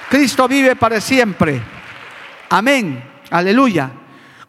Cristo 0.08 0.46
vive 0.49 0.76
para 0.76 1.00
siempre. 1.00 1.61
Amén. 2.50 3.02
Aleluya. 3.30 3.90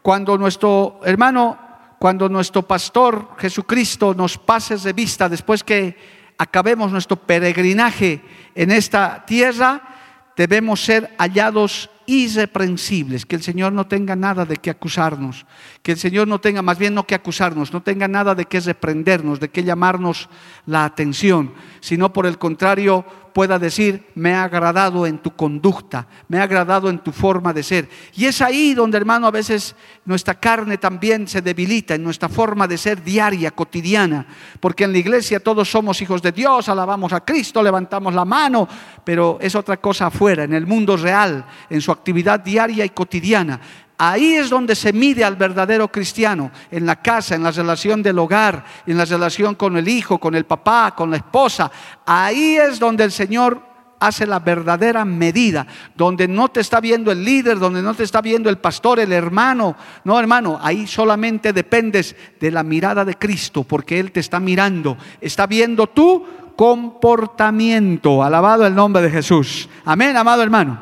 Cuando 0.01 0.37
nuestro 0.37 0.99
hermano, 1.03 1.57
cuando 1.97 2.29
nuestro 2.29 2.61
pastor 2.63 3.29
Jesucristo 3.37 4.13
nos 4.13 4.37
pase 4.37 4.77
de 4.77 4.93
vista 4.93 5.27
después 5.27 5.63
que 5.63 6.14
acabemos 6.37 6.91
nuestro 6.91 7.17
peregrinaje 7.17 8.21
en 8.55 8.71
esta 8.71 9.25
tierra, 9.25 9.81
debemos 10.35 10.83
ser 10.83 11.13
hallados 11.17 11.89
irreprensibles, 12.07 13.25
que 13.25 13.35
el 13.35 13.43
Señor 13.43 13.73
no 13.73 13.87
tenga 13.87 14.15
nada 14.15 14.45
de 14.45 14.57
que 14.57 14.69
acusarnos, 14.69 15.45
que 15.81 15.93
el 15.93 15.97
Señor 15.97 16.27
no 16.27 16.39
tenga, 16.39 16.61
más 16.61 16.77
bien 16.77 16.93
no 16.93 17.07
que 17.07 17.15
acusarnos, 17.15 17.73
no 17.73 17.81
tenga 17.81 18.07
nada 18.07 18.35
de 18.35 18.45
que 18.45 18.59
reprendernos, 18.59 19.39
de 19.39 19.49
que 19.49 19.63
llamarnos 19.63 20.29
la 20.65 20.85
atención, 20.85 21.53
sino 21.79 22.13
por 22.13 22.25
el 22.25 22.37
contrario 22.37 23.05
pueda 23.35 23.59
decir, 23.59 24.07
me 24.15 24.33
ha 24.33 24.45
agradado 24.45 25.05
en 25.05 25.17
tu 25.17 25.35
conducta, 25.35 26.07
me 26.29 26.39
ha 26.39 26.43
agradado 26.43 26.89
en 26.89 26.99
tu 26.99 27.11
forma 27.11 27.51
de 27.51 27.63
ser. 27.63 27.89
Y 28.13 28.27
es 28.27 28.41
ahí 28.41 28.73
donde, 28.73 28.95
hermano, 28.95 29.27
a 29.27 29.31
veces 29.31 29.75
nuestra 30.05 30.35
carne 30.35 30.77
también 30.77 31.27
se 31.27 31.41
debilita, 31.41 31.95
en 31.95 32.03
nuestra 32.05 32.29
forma 32.29 32.65
de 32.65 32.77
ser 32.77 33.03
diaria, 33.03 33.51
cotidiana, 33.51 34.25
porque 34.61 34.85
en 34.85 34.93
la 34.93 34.99
iglesia 34.99 35.41
todos 35.41 35.69
somos 35.69 36.01
hijos 36.01 36.21
de 36.21 36.31
Dios, 36.31 36.69
alabamos 36.69 37.11
a 37.11 37.25
Cristo, 37.25 37.61
levantamos 37.61 38.13
la 38.13 38.23
mano, 38.23 38.69
pero 39.03 39.37
es 39.41 39.53
otra 39.53 39.75
cosa 39.81 40.05
afuera, 40.05 40.45
en 40.45 40.53
el 40.53 40.65
mundo 40.65 40.95
real, 40.95 41.45
en 41.69 41.81
su 41.81 41.91
actividad 41.91 42.39
diaria 42.39 42.85
y 42.85 42.89
cotidiana. 42.91 43.59
Ahí 43.97 44.35
es 44.35 44.49
donde 44.49 44.75
se 44.75 44.91
mide 44.91 45.23
al 45.23 45.37
verdadero 45.37 45.87
cristiano, 45.89 46.51
en 46.69 46.85
la 46.85 46.97
casa, 46.97 47.35
en 47.35 47.43
la 47.43 47.51
relación 47.51 48.03
del 48.03 48.19
hogar, 48.19 48.65
en 48.85 48.97
la 48.97 49.05
relación 49.05 49.55
con 49.55 49.77
el 49.77 49.87
hijo, 49.87 50.17
con 50.17 50.35
el 50.35 50.45
papá, 50.45 50.93
con 50.95 51.09
la 51.09 51.17
esposa. 51.17 51.71
Ahí 52.05 52.57
es 52.57 52.77
donde 52.77 53.05
el 53.05 53.11
Señor 53.11 53.61
hace 53.97 54.27
la 54.27 54.39
verdadera 54.39 55.05
medida, 55.05 55.65
donde 55.95 56.27
no 56.27 56.49
te 56.49 56.59
está 56.59 56.81
viendo 56.81 57.09
el 57.09 57.23
líder, 57.23 57.57
donde 57.57 57.81
no 57.81 57.93
te 57.93 58.03
está 58.03 58.21
viendo 58.21 58.49
el 58.49 58.57
pastor, 58.57 58.99
el 58.99 59.13
hermano. 59.13 59.77
No, 60.03 60.19
hermano, 60.19 60.59
ahí 60.61 60.87
solamente 60.87 61.53
dependes 61.53 62.17
de 62.37 62.51
la 62.51 62.63
mirada 62.63 63.05
de 63.05 63.15
Cristo, 63.15 63.63
porque 63.63 63.97
Él 63.97 64.11
te 64.11 64.19
está 64.19 64.41
mirando, 64.41 64.97
está 65.21 65.47
viendo 65.47 65.87
tu 65.87 66.25
comportamiento. 66.57 68.21
Alabado 68.21 68.67
el 68.67 68.75
nombre 68.75 69.01
de 69.03 69.09
Jesús. 69.09 69.69
Amén, 69.85 70.17
amado 70.17 70.43
hermano. 70.43 70.79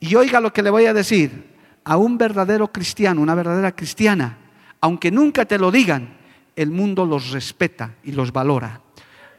Y 0.00 0.14
oiga 0.16 0.40
lo 0.40 0.52
que 0.52 0.62
le 0.62 0.70
voy 0.70 0.86
a 0.86 0.94
decir 0.94 1.49
a 1.90 1.96
un 1.96 2.16
verdadero 2.16 2.68
cristiano, 2.68 3.20
una 3.20 3.34
verdadera 3.34 3.74
cristiana, 3.74 4.38
aunque 4.80 5.10
nunca 5.10 5.44
te 5.44 5.58
lo 5.58 5.72
digan, 5.72 6.18
el 6.54 6.70
mundo 6.70 7.04
los 7.04 7.32
respeta 7.32 7.96
y 8.04 8.12
los 8.12 8.32
valora. 8.32 8.80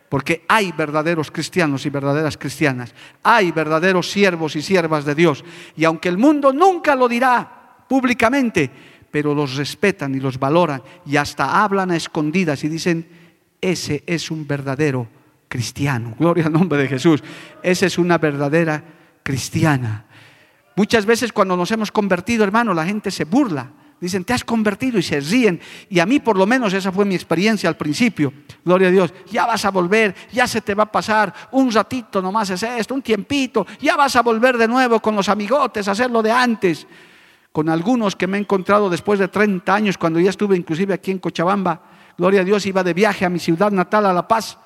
Porque 0.09 0.43
hay 0.49 0.73
verdaderos 0.73 1.31
cristianos 1.31 1.85
y 1.85 1.89
verdaderas 1.89 2.37
cristianas, 2.37 2.93
hay 3.23 3.53
verdaderos 3.53 4.11
siervos 4.11 4.57
y 4.57 4.61
siervas 4.61 5.05
de 5.05 5.15
Dios. 5.15 5.45
Y 5.77 5.85
aunque 5.85 6.09
el 6.09 6.17
mundo 6.17 6.51
nunca 6.51 6.93
lo 6.93 7.07
dirá 7.07 7.85
públicamente, 7.87 8.69
pero 9.09 9.33
los 9.33 9.55
respetan 9.55 10.13
y 10.13 10.19
los 10.19 10.37
valoran 10.37 10.83
y 11.05 11.15
hasta 11.15 11.63
hablan 11.63 11.91
a 11.91 11.95
escondidas 11.95 12.65
y 12.65 12.67
dicen, 12.67 13.07
ese 13.61 14.03
es 14.05 14.29
un 14.29 14.45
verdadero 14.45 15.07
cristiano. 15.47 16.15
Gloria 16.19 16.47
al 16.47 16.51
nombre 16.51 16.79
de 16.79 16.89
Jesús. 16.89 17.23
Esa 17.63 17.85
es 17.85 17.97
una 17.97 18.17
verdadera 18.17 18.83
cristiana. 19.23 20.07
Muchas 20.75 21.05
veces 21.05 21.31
cuando 21.33 21.57
nos 21.57 21.71
hemos 21.71 21.91
convertido, 21.91 22.43
hermano, 22.43 22.73
la 22.73 22.85
gente 22.85 23.11
se 23.11 23.25
burla. 23.25 23.71
Dicen, 24.01 24.23
te 24.23 24.33
has 24.33 24.43
convertido 24.43 24.97
y 24.97 25.03
se 25.03 25.19
ríen. 25.19 25.61
Y 25.87 25.99
a 25.99 26.07
mí 26.07 26.19
por 26.19 26.35
lo 26.35 26.47
menos 26.47 26.73
esa 26.73 26.91
fue 26.91 27.05
mi 27.05 27.13
experiencia 27.13 27.69
al 27.69 27.77
principio. 27.77 28.33
Gloria 28.65 28.87
a 28.87 28.91
Dios. 28.91 29.13
Ya 29.31 29.45
vas 29.45 29.63
a 29.63 29.69
volver, 29.69 30.15
ya 30.31 30.47
se 30.47 30.61
te 30.61 30.73
va 30.73 30.83
a 30.83 30.91
pasar. 30.91 31.31
Un 31.51 31.71
ratito 31.71 32.19
nomás 32.19 32.49
es 32.49 32.63
esto, 32.63 32.95
un 32.95 33.03
tiempito. 33.03 33.67
Ya 33.79 33.95
vas 33.95 34.15
a 34.15 34.23
volver 34.23 34.57
de 34.57 34.67
nuevo 34.67 34.99
con 34.99 35.15
los 35.15 35.29
amigotes 35.29 35.87
a 35.87 35.91
hacer 35.91 36.09
lo 36.09 36.23
de 36.23 36.31
antes. 36.31 36.87
Con 37.51 37.69
algunos 37.69 38.15
que 38.15 38.25
me 38.25 38.37
he 38.37 38.41
encontrado 38.41 38.89
después 38.89 39.19
de 39.19 39.27
30 39.27 39.71
años, 39.71 39.97
cuando 39.99 40.19
ya 40.19 40.31
estuve 40.31 40.57
inclusive 40.57 40.95
aquí 40.95 41.11
en 41.11 41.19
Cochabamba. 41.19 41.83
Gloria 42.17 42.41
a 42.41 42.43
Dios, 42.43 42.65
iba 42.65 42.83
de 42.83 42.95
viaje 42.95 43.23
a 43.23 43.29
mi 43.29 43.37
ciudad 43.37 43.71
natal, 43.71 44.07
a 44.07 44.13
La 44.13 44.27
Paz. 44.27 44.57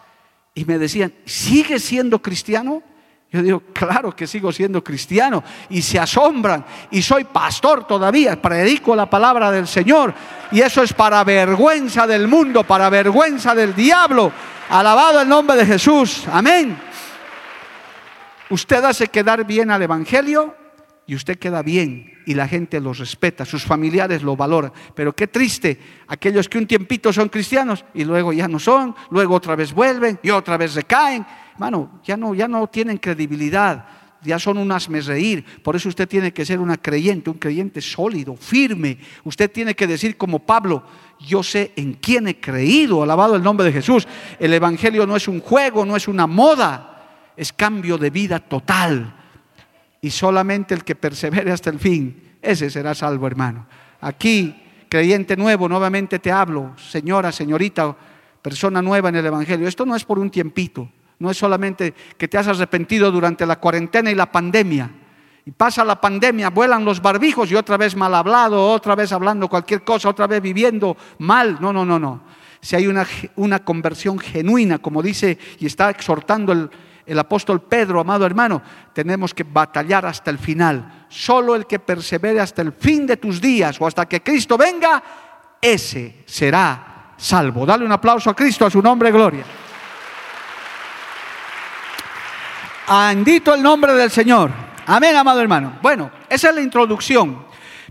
Y 0.54 0.64
me 0.64 0.78
decían, 0.78 1.14
¿sigues 1.26 1.84
siendo 1.84 2.22
cristiano? 2.22 2.84
Yo 3.32 3.42
digo, 3.42 3.64
claro 3.74 4.16
que 4.16 4.28
sigo 4.28 4.52
siendo 4.52 4.84
cristiano 4.84 5.44
y 5.70 5.82
se 5.82 6.00
asombran 6.00 6.64
y 6.92 7.02
soy 7.02 7.26
pastor 7.26 7.86
todavía, 7.86 8.42
predico 8.42 8.96
la 8.96 9.10
palabra 9.10 9.52
del 9.52 9.68
Señor 9.68 10.14
y 10.52 10.62
eso 10.62 10.84
es 10.84 10.94
para 10.94 11.24
vergüenza 11.24 12.08
del 12.08 12.28
mundo, 12.28 12.64
para 12.64 12.90
vergüenza 12.90 13.54
del 13.54 13.76
diablo. 13.76 14.32
Alabado 14.70 15.22
el 15.22 15.28
nombre 15.28 15.58
de 15.58 15.66
Jesús, 15.66 16.24
amén. 16.32 16.78
Usted 18.50 18.84
hace 18.84 19.08
quedar 19.08 19.44
bien 19.46 19.72
al 19.72 19.82
Evangelio 19.82 20.56
y 21.08 21.16
usted 21.16 21.38
queda 21.38 21.62
bien 21.62 22.14
y 22.26 22.36
la 22.36 22.48
gente 22.48 22.80
lo 22.80 22.94
respeta, 22.94 23.44
sus 23.44 23.64
familiares 23.64 24.24
lo 24.24 24.36
valoran. 24.36 24.72
Pero 24.94 25.14
qué 25.14 25.28
triste 25.28 25.80
aquellos 26.08 26.48
que 26.48 26.58
un 26.58 26.68
tiempito 26.68 27.12
son 27.12 27.30
cristianos 27.30 27.86
y 27.94 28.04
luego 28.04 28.34
ya 28.34 28.48
no 28.48 28.60
son, 28.60 28.96
luego 29.10 29.36
otra 29.36 29.56
vez 29.56 29.74
vuelven 29.74 30.20
y 30.24 30.30
otra 30.30 30.58
vez 30.58 30.74
recaen 30.76 31.26
Hermano, 31.56 32.02
ya 32.04 32.18
no, 32.18 32.36
ya 32.36 32.50
no 32.50 32.68
tienen 32.68 32.98
credibilidad, 32.98 33.86
ya 34.22 34.38
son 34.38 34.58
unas 34.58 34.88
reír. 34.88 35.46
Por 35.64 35.78
eso 35.78 35.88
usted 35.88 36.06
tiene 36.06 36.34
que 36.34 36.46
ser 36.46 36.60
una 36.60 36.76
creyente, 36.76 37.30
un 37.30 37.38
creyente 37.38 37.80
sólido, 37.80 38.36
firme. 38.36 38.98
Usted 39.24 39.50
tiene 39.50 39.74
que 39.74 39.88
decir 39.88 40.18
como 40.18 40.40
Pablo, 40.40 40.84
yo 41.20 41.44
sé 41.44 41.72
en 41.78 41.94
quién 41.94 42.28
he 42.28 42.42
creído, 42.42 43.02
alabado 43.02 43.38
el 43.38 43.42
nombre 43.42 43.66
de 43.66 43.72
Jesús. 43.72 44.06
El 44.38 44.54
Evangelio 44.54 45.08
no 45.08 45.16
es 45.16 45.30
un 45.30 45.40
juego, 45.40 45.86
no 45.86 45.96
es 45.96 46.10
una 46.10 46.28
moda, 46.28 47.32
es 47.38 47.54
cambio 47.54 47.98
de 47.98 48.10
vida 48.10 48.40
total. 48.42 49.16
Y 50.02 50.10
solamente 50.10 50.74
el 50.74 50.84
que 50.84 50.96
persevere 50.96 51.54
hasta 51.54 51.70
el 51.70 51.80
fin, 51.80 52.38
ese 52.42 52.70
será 52.70 52.94
salvo, 52.94 53.28
hermano. 53.28 53.66
Aquí, 54.02 54.54
creyente 54.90 55.38
nuevo, 55.38 55.70
nuevamente 55.70 56.20
te 56.20 56.34
hablo, 56.34 56.74
señora, 56.78 57.32
señorita, 57.32 57.96
persona 58.42 58.82
nueva 58.82 59.08
en 59.08 59.16
el 59.16 59.26
Evangelio. 59.26 59.70
Esto 59.70 59.86
no 59.86 59.96
es 59.96 60.04
por 60.04 60.20
un 60.20 60.30
tiempito. 60.30 60.92
No 61.20 61.30
es 61.30 61.38
solamente 61.38 61.94
que 62.18 62.28
te 62.28 62.38
has 62.38 62.48
arrepentido 62.48 63.12
durante 63.12 63.46
la 63.46 63.60
cuarentena 63.60 64.12
y 64.12 64.16
la 64.16 64.32
pandemia. 64.32 64.90
Y 65.46 65.52
pasa 65.52 65.86
la 65.86 66.02
pandemia, 66.02 66.50
vuelan 66.50 66.84
los 66.84 67.02
barbijos 67.02 67.52
y 67.52 67.56
otra 67.56 67.78
vez 67.78 67.96
mal 67.96 68.16
hablado, 68.16 68.72
otra 68.72 68.96
vez 68.96 69.12
hablando 69.12 69.48
cualquier 69.48 69.84
cosa, 69.84 70.10
otra 70.10 70.26
vez 70.26 70.42
viviendo 70.42 70.98
mal. 71.20 71.58
No, 71.62 71.72
no, 71.72 71.86
no, 71.86 72.00
no. 72.00 72.24
Si 72.60 72.76
hay 72.76 72.88
una, 72.88 73.06
una 73.36 73.64
conversión 73.64 74.18
genuina, 74.18 74.80
como 74.80 75.04
dice 75.04 75.38
y 75.60 75.68
está 75.68 75.92
exhortando 75.92 76.52
el, 76.52 76.70
el 77.06 77.20
apóstol 77.20 77.62
Pedro, 77.62 78.00
amado 78.00 78.26
hermano, 78.26 78.62
tenemos 78.92 79.34
que 79.34 79.44
batallar 79.44 80.08
hasta 80.08 80.32
el 80.32 80.40
final. 80.40 81.06
Solo 81.10 81.56
el 81.56 81.68
que 81.68 81.78
persevere 81.78 82.40
hasta 82.40 82.64
el 82.64 82.72
fin 82.74 83.06
de 83.06 83.18
tus 83.18 83.40
días 83.40 83.80
o 83.80 83.86
hasta 83.86 84.08
que 84.08 84.24
Cristo 84.24 84.58
venga, 84.58 85.04
ese 85.62 86.24
será 86.26 87.14
salvo. 87.18 87.66
Dale 87.66 87.86
un 87.86 87.92
aplauso 87.92 88.30
a 88.32 88.36
Cristo, 88.36 88.66
a 88.66 88.72
su 88.72 88.82
nombre, 88.82 89.12
gloria. 89.12 89.44
Andito 92.88 93.56
el 93.56 93.64
nombre 93.64 93.94
del 93.94 94.12
Señor. 94.12 94.52
Amén, 94.86 95.16
amado 95.16 95.42
hermano. 95.42 95.80
Bueno, 95.82 96.12
esa 96.30 96.50
es 96.50 96.56
la 96.56 96.62
introducción. 96.62 97.44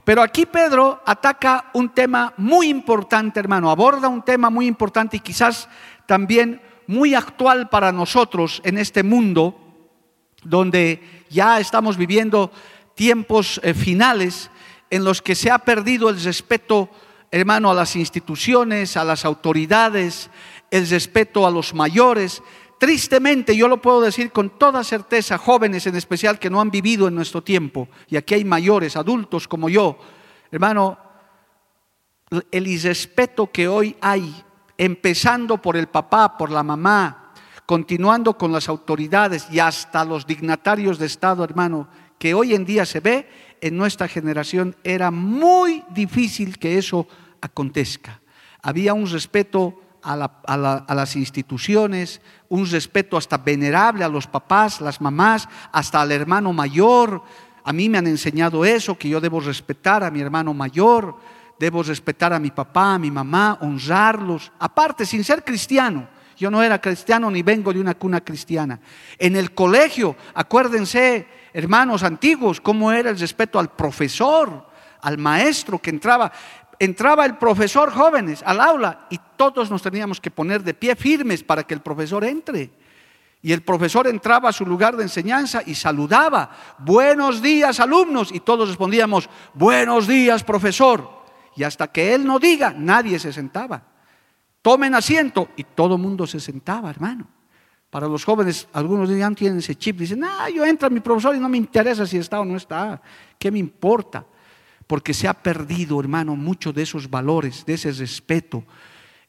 Pero 0.04 0.22
aquí 0.22 0.46
Pedro 0.46 1.02
ataca 1.04 1.70
un 1.72 1.88
tema 1.88 2.32
muy 2.36 2.68
importante, 2.68 3.40
hermano. 3.40 3.70
Aborda 3.70 4.06
un 4.06 4.22
tema 4.22 4.50
muy 4.50 4.68
importante 4.68 5.16
y 5.16 5.20
quizás 5.20 5.68
también 6.06 6.62
muy 6.86 7.16
actual 7.16 7.68
para 7.68 7.90
nosotros 7.90 8.62
en 8.64 8.78
este 8.78 9.02
mundo 9.02 9.58
donde 10.44 11.24
ya 11.28 11.58
estamos 11.58 11.96
viviendo 11.96 12.52
tiempos 12.94 13.60
eh, 13.64 13.74
finales 13.74 14.48
en 14.90 15.02
los 15.02 15.20
que 15.22 15.34
se 15.34 15.50
ha 15.50 15.58
perdido 15.58 16.08
el 16.08 16.22
respeto, 16.22 16.88
hermano, 17.32 17.68
a 17.68 17.74
las 17.74 17.96
instituciones, 17.96 18.96
a 18.96 19.02
las 19.02 19.24
autoridades, 19.24 20.30
el 20.70 20.88
respeto 20.88 21.46
a 21.46 21.50
los 21.50 21.74
mayores, 21.74 22.42
tristemente, 22.84 23.56
yo 23.56 23.66
lo 23.66 23.80
puedo 23.80 24.02
decir 24.02 24.30
con 24.30 24.58
toda 24.58 24.84
certeza, 24.84 25.38
jóvenes 25.38 25.86
en 25.86 25.96
especial 25.96 26.38
que 26.38 26.50
no 26.50 26.60
han 26.60 26.70
vivido 26.70 27.08
en 27.08 27.14
nuestro 27.14 27.42
tiempo, 27.42 27.88
y 28.08 28.16
aquí 28.18 28.34
hay 28.34 28.44
mayores, 28.44 28.94
adultos 28.94 29.48
como 29.48 29.70
yo, 29.70 29.96
hermano, 30.50 30.98
el 32.50 32.66
irrespeto 32.66 33.50
que 33.50 33.68
hoy 33.68 33.96
hay, 34.02 34.44
empezando 34.76 35.62
por 35.62 35.78
el 35.78 35.86
papá, 35.86 36.36
por 36.36 36.50
la 36.50 36.62
mamá, 36.62 37.32
continuando 37.64 38.36
con 38.36 38.52
las 38.52 38.68
autoridades 38.68 39.46
y 39.50 39.60
hasta 39.60 40.04
los 40.04 40.26
dignatarios 40.26 40.98
de 40.98 41.06
Estado, 41.06 41.42
hermano, 41.42 41.88
que 42.18 42.34
hoy 42.34 42.54
en 42.54 42.66
día 42.66 42.84
se 42.84 43.00
ve, 43.00 43.30
en 43.62 43.78
nuestra 43.78 44.08
generación 44.08 44.76
era 44.84 45.10
muy 45.10 45.82
difícil 45.88 46.58
que 46.58 46.76
eso 46.76 47.08
acontezca. 47.40 48.20
Había 48.60 48.92
un 48.92 49.08
respeto 49.08 49.80
a, 50.04 50.94
las 50.94 51.16
instituciones, 51.16 52.20
un 52.48 52.68
respeto 52.68 53.16
hasta 53.16 53.38
venerable 53.38 54.04
a 54.04 54.08
los 54.08 54.26
papás, 54.26 54.80
las 54.80 55.00
mamás, 55.00 55.48
hasta 55.72 56.00
al 56.02 56.12
hermano 56.12 56.52
mayor. 56.52 57.22
A 57.64 57.72
mí 57.72 57.88
me 57.88 57.98
han 57.98 58.06
enseñado 58.06 58.64
eso, 58.64 58.98
que 58.98 59.08
yo 59.08 59.20
debo 59.20 59.40
respetar 59.40 60.04
a 60.04 60.10
mi 60.10 60.20
hermano 60.20 60.52
mayor, 60.52 61.16
debo 61.58 61.82
respetar 61.82 62.34
a 62.34 62.38
mi 62.38 62.50
papá, 62.50 62.94
a 62.94 62.98
mi 62.98 63.10
mamá, 63.10 63.58
honrarlos. 63.62 64.52
Aparte, 64.58 65.06
sin 65.06 65.24
ser 65.24 65.42
cristiano, 65.42 66.06
yo 66.36 66.50
no 66.50 66.62
era 66.62 66.80
cristiano 66.80 67.30
ni 67.30 67.42
vengo 67.42 67.72
de 67.72 67.80
una 67.80 67.94
cuna 67.94 68.20
cristiana. 68.22 68.80
En 69.18 69.36
el 69.36 69.54
colegio, 69.54 70.16
acuérdense, 70.34 71.26
hermanos 71.54 72.02
antiguos, 72.02 72.60
cómo 72.60 72.92
era 72.92 73.08
el 73.08 73.18
respeto 73.18 73.58
al 73.58 73.70
profesor, 73.70 74.68
al 75.00 75.16
maestro 75.16 75.78
que 75.78 75.90
entraba. 75.90 76.30
Entraba 76.78 77.24
el 77.24 77.36
profesor 77.36 77.90
jóvenes 77.92 78.42
al 78.44 78.60
aula 78.60 79.06
y 79.10 79.18
todos 79.36 79.70
nos 79.70 79.82
teníamos 79.82 80.20
que 80.20 80.30
poner 80.30 80.62
de 80.62 80.74
pie 80.74 80.96
firmes 80.96 81.42
para 81.42 81.64
que 81.64 81.74
el 81.74 81.80
profesor 81.80 82.24
entre. 82.24 82.70
Y 83.42 83.52
el 83.52 83.62
profesor 83.62 84.06
entraba 84.06 84.48
a 84.48 84.52
su 84.52 84.64
lugar 84.64 84.96
de 84.96 85.02
enseñanza 85.02 85.62
y 85.66 85.74
saludaba, 85.74 86.50
buenos 86.78 87.42
días 87.42 87.78
alumnos, 87.78 88.32
y 88.32 88.40
todos 88.40 88.68
respondíamos, 88.68 89.28
buenos 89.52 90.06
días 90.06 90.42
profesor. 90.42 91.10
Y 91.54 91.62
hasta 91.62 91.88
que 91.88 92.14
él 92.14 92.26
no 92.26 92.38
diga, 92.38 92.74
nadie 92.76 93.18
se 93.18 93.32
sentaba. 93.34 93.82
Tomen 94.62 94.94
asiento 94.94 95.50
y 95.56 95.64
todo 95.64 95.96
el 95.96 96.00
mundo 96.00 96.26
se 96.26 96.40
sentaba, 96.40 96.88
hermano. 96.88 97.28
Para 97.90 98.08
los 98.08 98.24
jóvenes, 98.24 98.66
algunos 98.72 99.10
ya 99.10 99.30
tienen 99.32 99.58
ese 99.58 99.76
chip, 99.76 99.98
dicen, 99.98 100.24
ah, 100.24 100.48
yo 100.48 100.64
entro 100.64 100.86
a 100.86 100.90
mi 100.90 101.00
profesor 101.00 101.36
y 101.36 101.38
no 101.38 101.48
me 101.50 101.58
interesa 101.58 102.06
si 102.06 102.16
está 102.16 102.40
o 102.40 102.44
no 102.46 102.56
está, 102.56 103.00
¿qué 103.38 103.50
me 103.50 103.58
importa? 103.58 104.24
Porque 104.86 105.14
se 105.14 105.28
ha 105.28 105.34
perdido, 105.34 106.00
hermano, 106.00 106.36
mucho 106.36 106.72
de 106.72 106.82
esos 106.82 107.08
valores, 107.08 107.64
de 107.64 107.74
ese 107.74 107.92
respeto. 107.92 108.64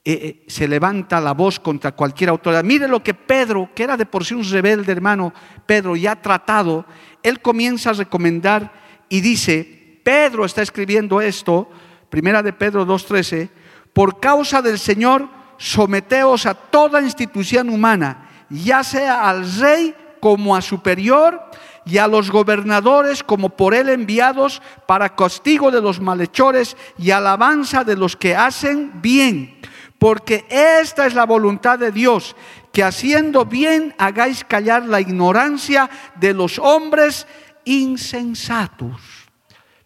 Eh, 0.04 0.14
eh, 0.14 0.44
se 0.48 0.68
levanta 0.68 1.20
la 1.20 1.34
voz 1.34 1.60
contra 1.60 1.94
cualquier 1.94 2.30
autoridad. 2.30 2.64
Mire 2.64 2.88
lo 2.88 3.04
que 3.04 3.14
Pedro, 3.14 3.70
que 3.74 3.84
era 3.84 3.98
de 3.98 4.06
por 4.06 4.24
sí 4.24 4.34
un 4.34 4.44
rebelde, 4.44 4.92
hermano, 4.92 5.34
Pedro 5.66 5.96
ya 5.96 6.16
tratado, 6.16 6.86
él 7.24 7.42
comienza 7.42 7.90
a 7.90 7.94
recomendar 7.94 8.72
y 9.10 9.22
dice, 9.22 10.02
Pedro 10.04 10.46
está 10.46 10.62
escribiendo 10.62 11.22
esto, 11.22 11.70
primera 12.10 12.44
de 12.44 12.54
Pedro 12.54 12.86
2.13, 12.86 13.50
por 13.94 14.20
causa 14.20 14.62
del 14.62 14.78
Señor, 14.78 15.28
someteos 15.58 16.46
a 16.46 16.54
toda 16.54 17.02
institución 17.02 17.70
humana 17.70 18.26
ya 18.50 18.84
sea 18.84 19.28
al 19.28 19.50
rey 19.60 19.96
como 20.20 20.56
a 20.56 20.62
superior 20.62 21.42
y 21.86 21.98
a 21.98 22.08
los 22.08 22.32
gobernadores 22.32 23.24
como 23.24 23.50
por 23.50 23.74
él 23.74 23.90
enviados 23.90 24.62
para 24.88 25.16
castigo 25.16 25.72
de 25.72 25.82
los 25.82 26.00
malhechores 26.00 26.76
y 26.98 27.12
alabanza 27.12 27.84
de 27.84 27.96
los 27.96 28.16
que 28.16 28.36
hacen 28.36 29.02
bien. 29.02 29.60
Porque 30.00 30.46
esta 30.50 31.06
es 31.06 31.14
la 31.14 31.26
voluntad 31.26 31.80
de 31.80 31.92
Dios, 31.92 32.36
que 32.74 32.84
haciendo 32.84 33.46
bien 33.46 33.96
hagáis 33.98 34.44
callar 34.44 34.86
la 34.86 35.00
ignorancia 35.00 35.90
de 36.16 36.34
los 36.34 36.60
hombres 36.60 37.28
insensatos. 37.64 39.26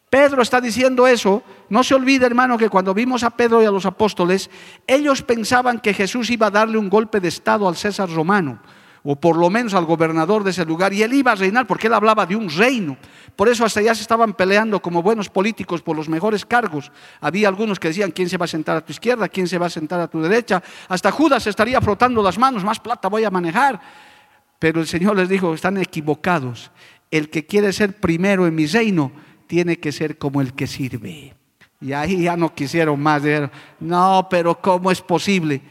Pedro 0.09 0.41
está 0.41 0.59
diciendo 0.59 1.07
eso. 1.07 1.43
No 1.69 1.83
se 1.83 1.93
olvide, 1.93 2.25
hermano, 2.25 2.57
que 2.57 2.69
cuando 2.69 2.95
vimos 2.95 3.23
a 3.23 3.29
Pedro 3.29 3.62
y 3.62 3.65
a 3.65 3.71
los 3.71 3.85
apóstoles, 3.85 4.49
ellos 4.88 5.21
pensaban 5.21 5.79
que 5.79 5.93
Jesús 5.93 6.31
iba 6.31 6.47
a 6.47 6.51
darle 6.51 6.79
un 6.79 6.89
golpe 6.89 7.19
de 7.19 7.27
Estado 7.27 7.67
al 7.67 7.75
César 7.75 8.09
romano, 8.09 8.59
o 9.03 9.15
por 9.15 9.38
lo 9.38 9.49
menos 9.49 9.73
al 9.73 9.85
gobernador 9.85 10.43
de 10.43 10.51
ese 10.51 10.65
lugar, 10.65 10.93
y 10.93 11.03
él 11.03 11.13
iba 11.13 11.31
a 11.31 11.35
reinar 11.35 11.65
porque 11.67 11.88
él 11.88 11.93
hablaba 11.93 12.25
de 12.25 12.35
un 12.35 12.49
reino. 12.49 12.97
Por 13.35 13.47
eso 13.47 13.65
hasta 13.65 13.79
allá 13.79 13.95
se 13.95 14.01
estaban 14.01 14.33
peleando 14.33 14.81
como 14.81 15.01
buenos 15.01 15.29
políticos 15.29 15.81
por 15.81 15.95
los 15.95 16.09
mejores 16.09 16.45
cargos. 16.45 16.91
Había 17.21 17.47
algunos 17.47 17.79
que 17.79 17.89
decían, 17.89 18.12
¿quién 18.12 18.29
se 18.29 18.38
va 18.38 18.45
a 18.45 18.47
sentar 18.47 18.77
a 18.77 18.81
tu 18.81 18.91
izquierda? 18.91 19.29
¿Quién 19.29 19.47
se 19.47 19.57
va 19.57 19.67
a 19.67 19.69
sentar 19.69 19.99
a 19.99 20.07
tu 20.07 20.21
derecha? 20.21 20.62
Hasta 20.88 21.12
Judas 21.12 21.47
estaría 21.47 21.79
frotando 21.81 22.21
las 22.21 22.38
manos, 22.38 22.63
más 22.63 22.79
plata 22.79 23.07
voy 23.07 23.23
a 23.23 23.29
manejar. 23.29 23.79
Pero 24.59 24.81
el 24.81 24.88
Señor 24.88 25.15
les 25.15 25.29
dijo, 25.29 25.53
están 25.53 25.77
equivocados. 25.77 26.71
El 27.12 27.29
que 27.29 27.45
quiere 27.45 27.71
ser 27.71 27.99
primero 27.99 28.45
en 28.45 28.55
mi 28.55 28.67
reino, 28.67 29.12
tiene 29.47 29.79
que 29.79 29.91
ser 29.91 30.17
como 30.17 30.41
el 30.41 30.53
que 30.53 30.67
sirve. 30.67 31.33
Y 31.81 31.93
ahí 31.93 32.23
ya 32.23 32.35
no 32.35 32.53
quisieron 32.53 32.99
más. 33.01 33.23
no, 33.79 34.27
pero 34.29 34.59
¿cómo 34.62 34.91
es 34.91 35.01
posible? 35.01 35.62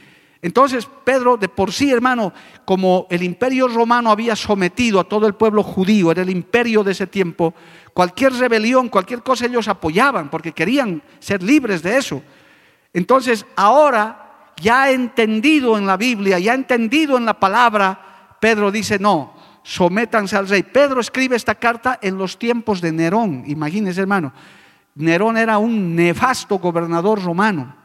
Entonces 0.41 0.89
Pedro, 1.05 1.37
de 1.37 1.49
por 1.49 1.73
sí, 1.73 1.91
hermano, 1.91 2.33
como 2.65 3.07
el 3.11 3.23
imperio 3.23 3.67
romano 3.67 4.11
había 4.11 4.37
sometido 4.37 5.01
a 5.01 5.05
todo 5.05 5.27
el 5.27 5.35
pueblo 5.35 5.63
judío, 5.63 6.13
era 6.13 6.23
el 6.23 6.31
imperio 6.31 6.85
de 6.85 6.93
ese 6.93 7.07
tiempo, 7.09 7.55
cualquier 7.93 8.33
rebelión, 8.35 8.89
cualquier 8.89 9.23
cosa 9.23 9.47
ellos 9.47 9.67
apoyaban 9.67 10.31
porque 10.31 10.53
querían 10.53 11.03
ser 11.19 11.43
libres 11.43 11.83
de 11.83 11.97
eso. 11.97 12.23
Entonces 12.93 13.45
ahora, 13.57 14.53
ya 14.61 14.91
entendido 14.91 15.77
en 15.77 15.87
la 15.87 15.97
Biblia, 15.97 16.39
ya 16.39 16.55
entendido 16.55 17.17
en 17.17 17.25
la 17.25 17.41
palabra, 17.41 18.37
Pedro 18.41 18.71
dice, 18.71 18.99
no, 19.01 19.35
sométanse 19.65 20.37
al 20.37 20.49
rey. 20.49 20.63
Pedro 20.63 21.01
escribe 21.01 21.35
esta 21.35 21.57
carta 21.57 21.99
en 22.01 22.17
los 22.17 22.39
tiempos 22.39 22.81
de 22.81 22.93
Nerón, 22.93 23.43
imagínense 23.47 24.01
hermano. 24.01 24.33
Nerón 24.95 25.37
era 25.37 25.59
un 25.59 25.95
nefasto 25.95 26.59
gobernador 26.59 27.23
romano, 27.23 27.77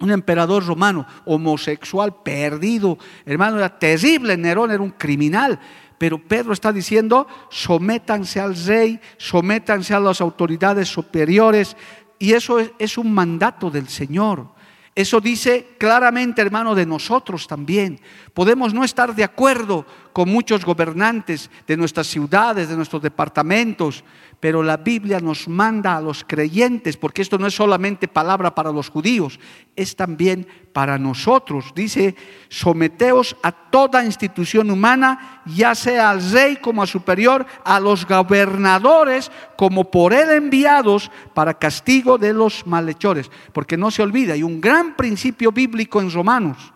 un 0.00 0.10
emperador 0.10 0.66
romano, 0.66 1.06
homosexual, 1.24 2.22
perdido. 2.22 2.98
Hermano, 3.24 3.58
era 3.58 3.78
terrible, 3.78 4.36
Nerón 4.36 4.70
era 4.70 4.82
un 4.82 4.90
criminal. 4.90 5.58
Pero 5.98 6.18
Pedro 6.18 6.52
está 6.52 6.72
diciendo, 6.72 7.26
sométanse 7.50 8.38
al 8.40 8.54
rey, 8.54 9.00
sométanse 9.16 9.94
a 9.94 10.00
las 10.00 10.20
autoridades 10.20 10.88
superiores. 10.88 11.76
Y 12.18 12.32
eso 12.32 12.58
es, 12.58 12.70
es 12.78 12.98
un 12.98 13.12
mandato 13.12 13.70
del 13.70 13.88
Señor. 13.88 14.54
Eso 14.94 15.20
dice 15.20 15.76
claramente, 15.78 16.40
hermano, 16.40 16.74
de 16.74 16.86
nosotros 16.86 17.46
también. 17.46 18.00
Podemos 18.32 18.72
no 18.72 18.82
estar 18.82 19.14
de 19.14 19.24
acuerdo 19.24 19.84
con 20.16 20.30
muchos 20.30 20.64
gobernantes 20.64 21.50
de 21.66 21.76
nuestras 21.76 22.06
ciudades, 22.06 22.70
de 22.70 22.76
nuestros 22.76 23.02
departamentos, 23.02 24.02
pero 24.40 24.62
la 24.62 24.78
Biblia 24.78 25.20
nos 25.20 25.46
manda 25.46 25.94
a 25.94 26.00
los 26.00 26.24
creyentes, 26.24 26.96
porque 26.96 27.20
esto 27.20 27.36
no 27.36 27.46
es 27.46 27.54
solamente 27.54 28.08
palabra 28.08 28.54
para 28.54 28.72
los 28.72 28.88
judíos, 28.88 29.38
es 29.76 29.94
también 29.94 30.48
para 30.72 30.96
nosotros. 30.96 31.66
Dice, 31.74 32.16
someteos 32.48 33.36
a 33.42 33.52
toda 33.52 34.06
institución 34.06 34.70
humana, 34.70 35.42
ya 35.44 35.74
sea 35.74 36.08
al 36.08 36.30
rey 36.30 36.56
como 36.56 36.82
a 36.82 36.86
superior, 36.86 37.44
a 37.62 37.78
los 37.78 38.06
gobernadores 38.06 39.30
como 39.58 39.90
por 39.90 40.14
él 40.14 40.30
enviados 40.30 41.10
para 41.34 41.58
castigo 41.58 42.16
de 42.16 42.32
los 42.32 42.66
malhechores. 42.66 43.30
Porque 43.52 43.76
no 43.76 43.90
se 43.90 44.02
olvida, 44.02 44.32
hay 44.32 44.42
un 44.42 44.62
gran 44.62 44.96
principio 44.96 45.52
bíblico 45.52 46.00
en 46.00 46.10
Romanos. 46.10 46.72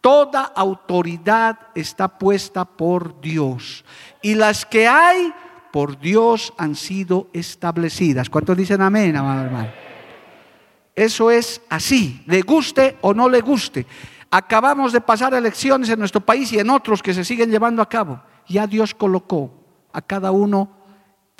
Toda 0.00 0.42
autoridad 0.42 1.58
está 1.74 2.08
puesta 2.18 2.64
por 2.64 3.20
Dios. 3.20 3.84
Y 4.22 4.34
las 4.34 4.64
que 4.64 4.86
hay 4.86 5.32
por 5.72 5.98
Dios 5.98 6.52
han 6.56 6.76
sido 6.76 7.28
establecidas. 7.32 8.30
¿Cuántos 8.30 8.56
dicen 8.56 8.80
amén, 8.80 9.16
amado 9.16 9.44
hermano? 9.44 9.70
Eso 10.94 11.30
es 11.30 11.60
así, 11.68 12.22
le 12.26 12.42
guste 12.42 12.96
o 13.02 13.14
no 13.14 13.28
le 13.28 13.40
guste. 13.40 13.86
Acabamos 14.30 14.92
de 14.92 15.00
pasar 15.00 15.32
elecciones 15.34 15.88
en 15.88 15.98
nuestro 15.98 16.20
país 16.20 16.52
y 16.52 16.58
en 16.58 16.70
otros 16.70 17.02
que 17.02 17.14
se 17.14 17.24
siguen 17.24 17.50
llevando 17.50 17.80
a 17.82 17.88
cabo. 17.88 18.20
Ya 18.48 18.66
Dios 18.66 18.94
colocó 18.94 19.52
a 19.92 20.02
cada 20.02 20.32
uno, 20.32 20.68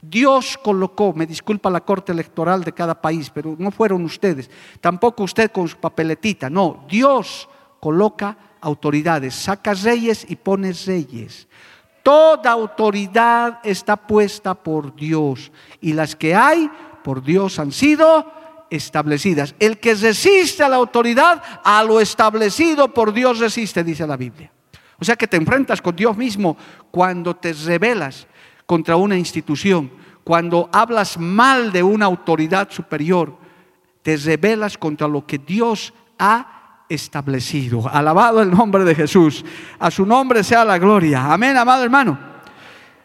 Dios 0.01 0.59
colocó, 0.63 1.13
me 1.13 1.27
disculpa 1.27 1.71
la 1.71 1.81
corte 1.81 2.13
electoral 2.13 2.63
de 2.63 2.73
cada 2.73 3.01
país, 3.01 3.31
pero 3.31 3.57
no 3.59 3.71
fueron 3.71 4.05
ustedes, 4.05 4.49
tampoco 4.81 5.25
usted 5.25 5.51
con 5.51 5.67
su 5.67 5.77
papeletita, 5.79 6.49
no, 6.49 6.85
Dios 6.89 7.49
coloca 7.81 8.37
autoridades, 8.61 9.35
saca 9.35 9.75
reyes 9.75 10.27
y 10.29 10.37
pone 10.37 10.73
reyes. 10.73 11.49
Toda 12.03 12.51
autoridad 12.53 13.61
está 13.63 13.97
puesta 13.97 14.55
por 14.55 14.95
Dios 14.95 15.53
y 15.81 15.93
las 15.93 16.17
que 16.17 16.35
hay 16.35 16.71
por 17.05 17.23
Dios 17.23 17.59
han 17.59 17.73
sido 17.73 18.33
establecidas. 18.71 19.55
El 19.59 19.79
que 19.79 19.95
resiste 19.95 20.63
a 20.63 20.69
la 20.69 20.77
autoridad, 20.77 21.43
a 21.65 21.83
lo 21.85 22.01
establecido 22.01 22.93
por 22.93 23.13
Dios 23.13 23.39
resiste, 23.39 23.85
dice 23.85 24.07
la 24.07 24.17
Biblia. 24.17 24.51
O 24.99 25.05
sea 25.05 25.17
que 25.17 25.29
te 25.29 25.37
enfrentas 25.37 25.81
con 25.81 25.95
Dios 25.95 26.17
mismo 26.17 26.57
cuando 26.91 27.37
te 27.37 27.53
rebelas 27.53 28.27
contra 28.67 28.97
una 28.97 29.17
institución, 29.17 29.91
cuando 30.25 30.69
hablas 30.73 31.19
mal 31.19 31.73
de 31.73 31.83
una 31.83 32.07
autoridad 32.07 32.71
superior, 32.71 33.39
te 34.03 34.17
rebelas 34.17 34.77
contra 34.77 35.09
lo 35.09 35.27
que 35.27 35.39
Dios 35.39 35.95
ha 36.19 36.58
establecido. 36.89 37.89
Alabado 37.89 38.43
el 38.43 38.51
nombre 38.51 38.85
de 38.85 38.95
Jesús. 38.95 39.45
A 39.79 39.91
su 39.91 40.07
nombre 40.07 40.45
sea 40.45 40.65
la 40.65 40.79
gloria. 40.79 41.33
Amén, 41.33 41.57
amado 41.57 41.85
hermano. 41.85 42.19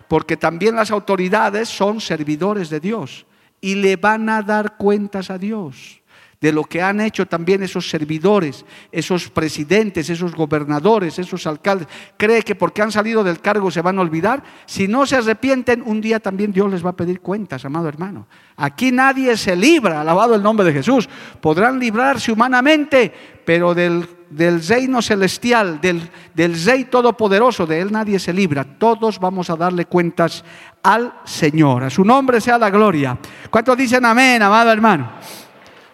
Porque 0.07 0.37
también 0.37 0.75
las 0.75 0.91
autoridades 0.91 1.69
son 1.69 1.99
servidores 1.99 2.69
de 2.69 2.79
Dios 2.79 3.25
y 3.61 3.75
le 3.75 3.95
van 3.95 4.29
a 4.29 4.41
dar 4.41 4.77
cuentas 4.77 5.29
a 5.29 5.37
Dios 5.37 6.02
de 6.43 6.51
lo 6.51 6.65
que 6.65 6.82
han 6.82 6.99
hecho 6.99 7.25
también 7.25 7.63
esos 7.63 7.89
servidores, 7.89 8.65
esos 8.91 9.29
presidentes, 9.29 10.10
esos 10.10 10.36
gobernadores, 10.36 11.17
esos 11.17 11.47
alcaldes. 11.47 11.88
¿Cree 12.17 12.41
que 12.41 12.53
porque 12.53 12.82
han 12.82 12.91
salido 12.91 13.23
del 13.23 13.39
cargo 13.39 13.71
se 13.71 13.82
van 13.82 13.97
a 13.97 14.01
olvidar? 14.01 14.43
Si 14.65 14.89
no 14.89 15.06
se 15.06 15.15
arrepienten, 15.15 15.82
un 15.86 16.01
día 16.01 16.19
también 16.19 16.51
Dios 16.51 16.69
les 16.69 16.86
va 16.86 16.89
a 16.89 16.97
pedir 16.97 17.21
cuentas, 17.21 17.63
amado 17.63 17.88
hermano. 17.88 18.27
Aquí 18.58 18.91
nadie 18.91 19.38
se 19.38 19.56
libra, 19.56 20.01
alabado 20.01 20.36
el 20.36 20.43
nombre 20.43 20.65
de 20.65 20.73
Jesús. 20.73 21.08
Podrán 21.39 21.79
librarse 21.79 22.29
humanamente, 22.29 23.13
pero 23.45 23.73
del, 23.73 24.06
del 24.29 24.67
reino 24.67 25.01
celestial, 25.01 25.79
del, 25.79 26.01
del 26.34 26.62
rey 26.62 26.84
todopoderoso, 26.84 27.65
de 27.65 27.79
él 27.79 27.89
nadie 27.89 28.19
se 28.19 28.34
libra. 28.34 28.65
Todos 28.65 29.17
vamos 29.17 29.49
a 29.49 29.56
darle 29.56 29.86
cuentas 29.86 30.43
al 30.84 31.13
Señor. 31.23 31.86
A 31.86 31.89
su 31.89 32.03
nombre 32.03 32.41
sea 32.41 32.58
la 32.58 32.69
gloria. 32.69 33.17
¿Cuántos 33.49 33.77
dicen 33.77 34.03
amén, 34.03 34.41
amado 34.41 34.73
hermano? 34.73 35.10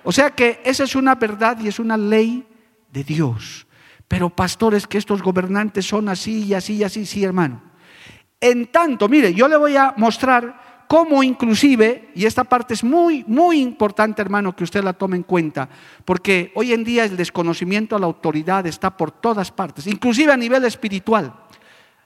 O 0.10 0.12
sea 0.12 0.32
que 0.32 0.60
esa 0.66 0.86
es 0.86 0.96
una 0.96 1.14
verdad 1.14 1.60
y 1.62 1.68
es 1.68 1.78
una 1.78 1.96
ley 1.96 2.44
de 2.92 3.04
Dios. 3.04 3.68
Pero 4.08 4.32
pastores, 4.32 4.88
que 4.88 4.98
estos 4.98 5.22
gobernantes 5.22 5.86
son 5.86 6.10
así 6.10 6.46
y 6.46 6.56
así 6.56 6.78
y 6.78 6.84
así, 6.84 7.06
sí, 7.06 7.24
hermano. 7.24 7.62
En 8.42 8.72
tanto, 8.72 9.08
mire, 9.08 9.36
yo 9.36 9.48
le 9.48 9.56
voy 9.56 9.78
a 9.78 9.94
mostrar 9.98 10.88
cómo 10.88 11.22
inclusive, 11.22 12.10
y 12.16 12.26
esta 12.26 12.44
parte 12.44 12.74
es 12.74 12.84
muy, 12.84 13.24
muy 13.28 13.62
importante, 13.62 14.20
hermano, 14.24 14.56
que 14.56 14.64
usted 14.64 14.84
la 14.84 14.94
tome 14.94 15.16
en 15.16 15.22
cuenta, 15.22 15.70
porque 16.06 16.52
hoy 16.56 16.74
en 16.74 16.84
día 16.84 17.04
el 17.04 17.16
desconocimiento 17.16 17.96
a 17.96 18.00
la 18.00 18.08
autoridad 18.08 18.66
está 18.66 18.98
por 18.98 19.12
todas 19.12 19.52
partes, 19.52 19.86
inclusive 19.86 20.34
a 20.34 20.38
nivel 20.38 20.66
espiritual. 20.66 21.36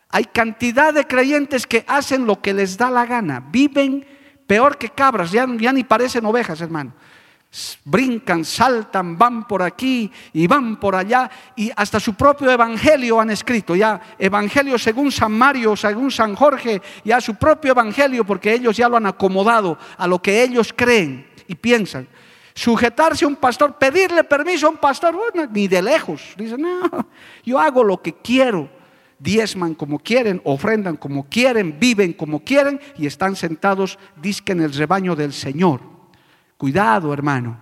Hay 0.09 0.25
cantidad 0.25 0.93
de 0.93 1.07
creyentes 1.07 1.65
que 1.65 1.85
hacen 1.87 2.25
lo 2.25 2.41
que 2.41 2.53
les 2.53 2.77
da 2.77 2.91
la 2.91 3.05
gana, 3.05 3.39
viven 3.39 4.05
peor 4.45 4.77
que 4.77 4.89
cabras, 4.89 5.31
ya, 5.31 5.47
ya 5.57 5.71
ni 5.71 5.85
parecen 5.85 6.25
ovejas, 6.25 6.59
hermano 6.59 6.91
brincan, 7.85 8.43
saltan, 8.43 9.17
van 9.17 9.47
por 9.47 9.61
aquí 9.61 10.11
y 10.33 10.47
van 10.47 10.79
por 10.79 10.95
allá 10.95 11.29
y 11.55 11.71
hasta 11.75 11.99
su 11.99 12.15
propio 12.15 12.49
evangelio 12.49 13.19
han 13.19 13.29
escrito, 13.29 13.75
ya 13.75 14.15
evangelio 14.17 14.77
según 14.79 15.11
San 15.11 15.31
Mario, 15.31 15.75
según 15.75 16.09
San 16.11 16.35
Jorge, 16.35 16.81
ya 17.03 17.21
su 17.21 17.35
propio 17.35 17.71
evangelio 17.71 18.25
porque 18.25 18.53
ellos 18.53 18.75
ya 18.75 18.89
lo 18.89 18.97
han 18.97 19.05
acomodado 19.05 19.77
a 19.97 20.07
lo 20.07 20.21
que 20.21 20.43
ellos 20.43 20.73
creen 20.75 21.27
y 21.47 21.55
piensan. 21.55 22.07
Sujetarse 22.55 23.25
a 23.25 23.27
un 23.27 23.35
pastor, 23.35 23.77
pedirle 23.77 24.23
permiso 24.23 24.67
a 24.67 24.69
un 24.69 24.77
pastor, 24.77 25.15
bueno, 25.15 25.49
ni 25.51 25.67
de 25.67 25.81
lejos. 25.81 26.33
Dicen, 26.37 26.61
no, 26.61 27.07
yo 27.43 27.59
hago 27.59 27.83
lo 27.83 28.01
que 28.01 28.13
quiero. 28.13 28.69
Diezman 29.17 29.73
como 29.73 29.99
quieren, 29.99 30.41
ofrendan 30.43 30.97
como 30.97 31.27
quieren, 31.29 31.79
viven 31.79 32.13
como 32.13 32.43
quieren 32.43 32.79
y 32.97 33.07
están 33.07 33.35
sentados, 33.35 33.97
disque 34.21 34.51
en 34.51 34.61
el 34.61 34.73
rebaño 34.73 35.15
del 35.15 35.33
Señor. 35.33 35.92
Cuidado, 36.57 37.13
hermano. 37.13 37.61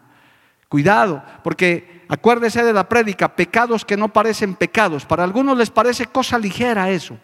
Cuidado, 0.72 1.22
porque 1.44 2.04
acuérdese 2.08 2.64
de 2.64 2.72
la 2.72 2.88
prédica, 2.88 3.36
pecados 3.36 3.84
que 3.84 3.98
no 3.98 4.08
parecen 4.08 4.56
pecados. 4.56 5.06
Para 5.06 5.26
algunos 5.26 5.58
les 5.58 5.70
parece 5.70 6.06
cosa 6.06 6.40
ligera 6.40 6.90
eso, 6.90 7.18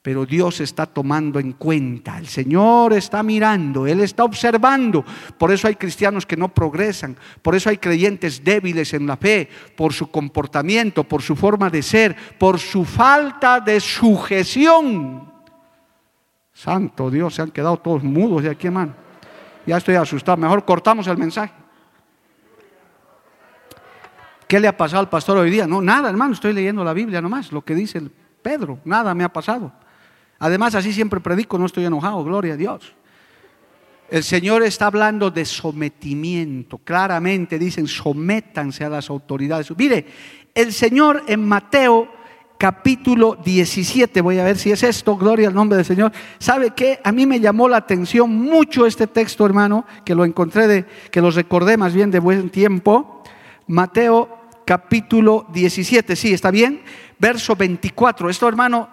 pero 0.00 0.24
Dios 0.24 0.60
está 0.60 0.86
tomando 0.86 1.38
en 1.38 1.52
cuenta, 1.52 2.16
el 2.16 2.26
Señor 2.26 2.94
está 2.94 3.22
mirando, 3.22 3.86
Él 3.86 4.00
está 4.00 4.24
observando. 4.24 5.04
Por 5.36 5.52
eso 5.52 5.68
hay 5.68 5.74
cristianos 5.74 6.24
que 6.24 6.38
no 6.38 6.48
progresan, 6.54 7.18
por 7.42 7.54
eso 7.54 7.68
hay 7.68 7.76
creyentes 7.76 8.42
débiles 8.42 8.94
en 8.94 9.06
la 9.06 9.18
fe, 9.18 9.46
por 9.76 9.92
su 9.92 10.10
comportamiento, 10.10 11.04
por 11.04 11.20
su 11.20 11.36
forma 11.36 11.68
de 11.68 11.82
ser, 11.82 12.16
por 12.38 12.58
su 12.58 12.86
falta 12.86 13.60
de 13.60 13.78
sujeción. 13.78 15.30
Santo 16.54 17.10
Dios, 17.10 17.34
se 17.34 17.42
han 17.42 17.50
quedado 17.50 17.76
todos 17.76 18.02
mudos 18.02 18.42
de 18.42 18.48
aquí, 18.48 18.68
hermano. 18.68 19.09
Ya 19.70 19.76
estoy 19.76 19.94
asustado. 19.94 20.36
Mejor 20.36 20.64
cortamos 20.64 21.06
el 21.06 21.16
mensaje. 21.16 21.52
¿Qué 24.48 24.58
le 24.58 24.66
ha 24.66 24.76
pasado 24.76 24.98
al 24.98 25.08
pastor 25.08 25.38
hoy 25.38 25.48
día? 25.48 25.64
No, 25.64 25.80
nada, 25.80 26.10
hermano. 26.10 26.32
Estoy 26.32 26.52
leyendo 26.52 26.82
la 26.82 26.92
Biblia 26.92 27.20
nomás, 27.20 27.52
lo 27.52 27.64
que 27.64 27.76
dice 27.76 27.98
el 27.98 28.10
Pedro. 28.10 28.80
Nada 28.84 29.14
me 29.14 29.22
ha 29.22 29.28
pasado. 29.28 29.70
Además, 30.40 30.74
así 30.74 30.92
siempre 30.92 31.20
predico, 31.20 31.56
no 31.56 31.66
estoy 31.66 31.84
enojado, 31.84 32.24
gloria 32.24 32.54
a 32.54 32.56
Dios. 32.56 32.96
El 34.08 34.24
Señor 34.24 34.64
está 34.64 34.86
hablando 34.86 35.30
de 35.30 35.44
sometimiento. 35.44 36.78
Claramente 36.78 37.56
dicen, 37.56 37.86
sométanse 37.86 38.84
a 38.84 38.88
las 38.88 39.08
autoridades. 39.08 39.70
Mire, 39.76 40.04
el 40.52 40.72
Señor 40.72 41.22
en 41.28 41.46
Mateo 41.46 42.10
capítulo 42.60 43.38
17. 43.42 44.20
Voy 44.20 44.38
a 44.38 44.44
ver 44.44 44.58
si 44.58 44.70
es 44.70 44.82
esto, 44.82 45.16
gloria 45.16 45.48
al 45.48 45.54
nombre 45.54 45.78
del 45.78 45.86
Señor. 45.86 46.12
¿Sabe 46.38 46.72
qué? 46.72 47.00
A 47.02 47.10
mí 47.10 47.24
me 47.24 47.40
llamó 47.40 47.70
la 47.70 47.78
atención 47.78 48.30
mucho 48.30 48.84
este 48.84 49.06
texto, 49.06 49.46
hermano, 49.46 49.86
que 50.04 50.14
lo 50.14 50.26
encontré, 50.26 50.68
de, 50.68 50.84
que 51.10 51.22
lo 51.22 51.30
recordé 51.30 51.78
más 51.78 51.94
bien 51.94 52.10
de 52.10 52.18
buen 52.18 52.50
tiempo. 52.50 53.24
Mateo 53.66 54.28
capítulo 54.66 55.46
17, 55.54 56.14
sí, 56.14 56.34
¿está 56.34 56.50
bien? 56.50 56.82
Verso 57.18 57.56
24. 57.56 58.28
Esto, 58.28 58.46
hermano, 58.46 58.90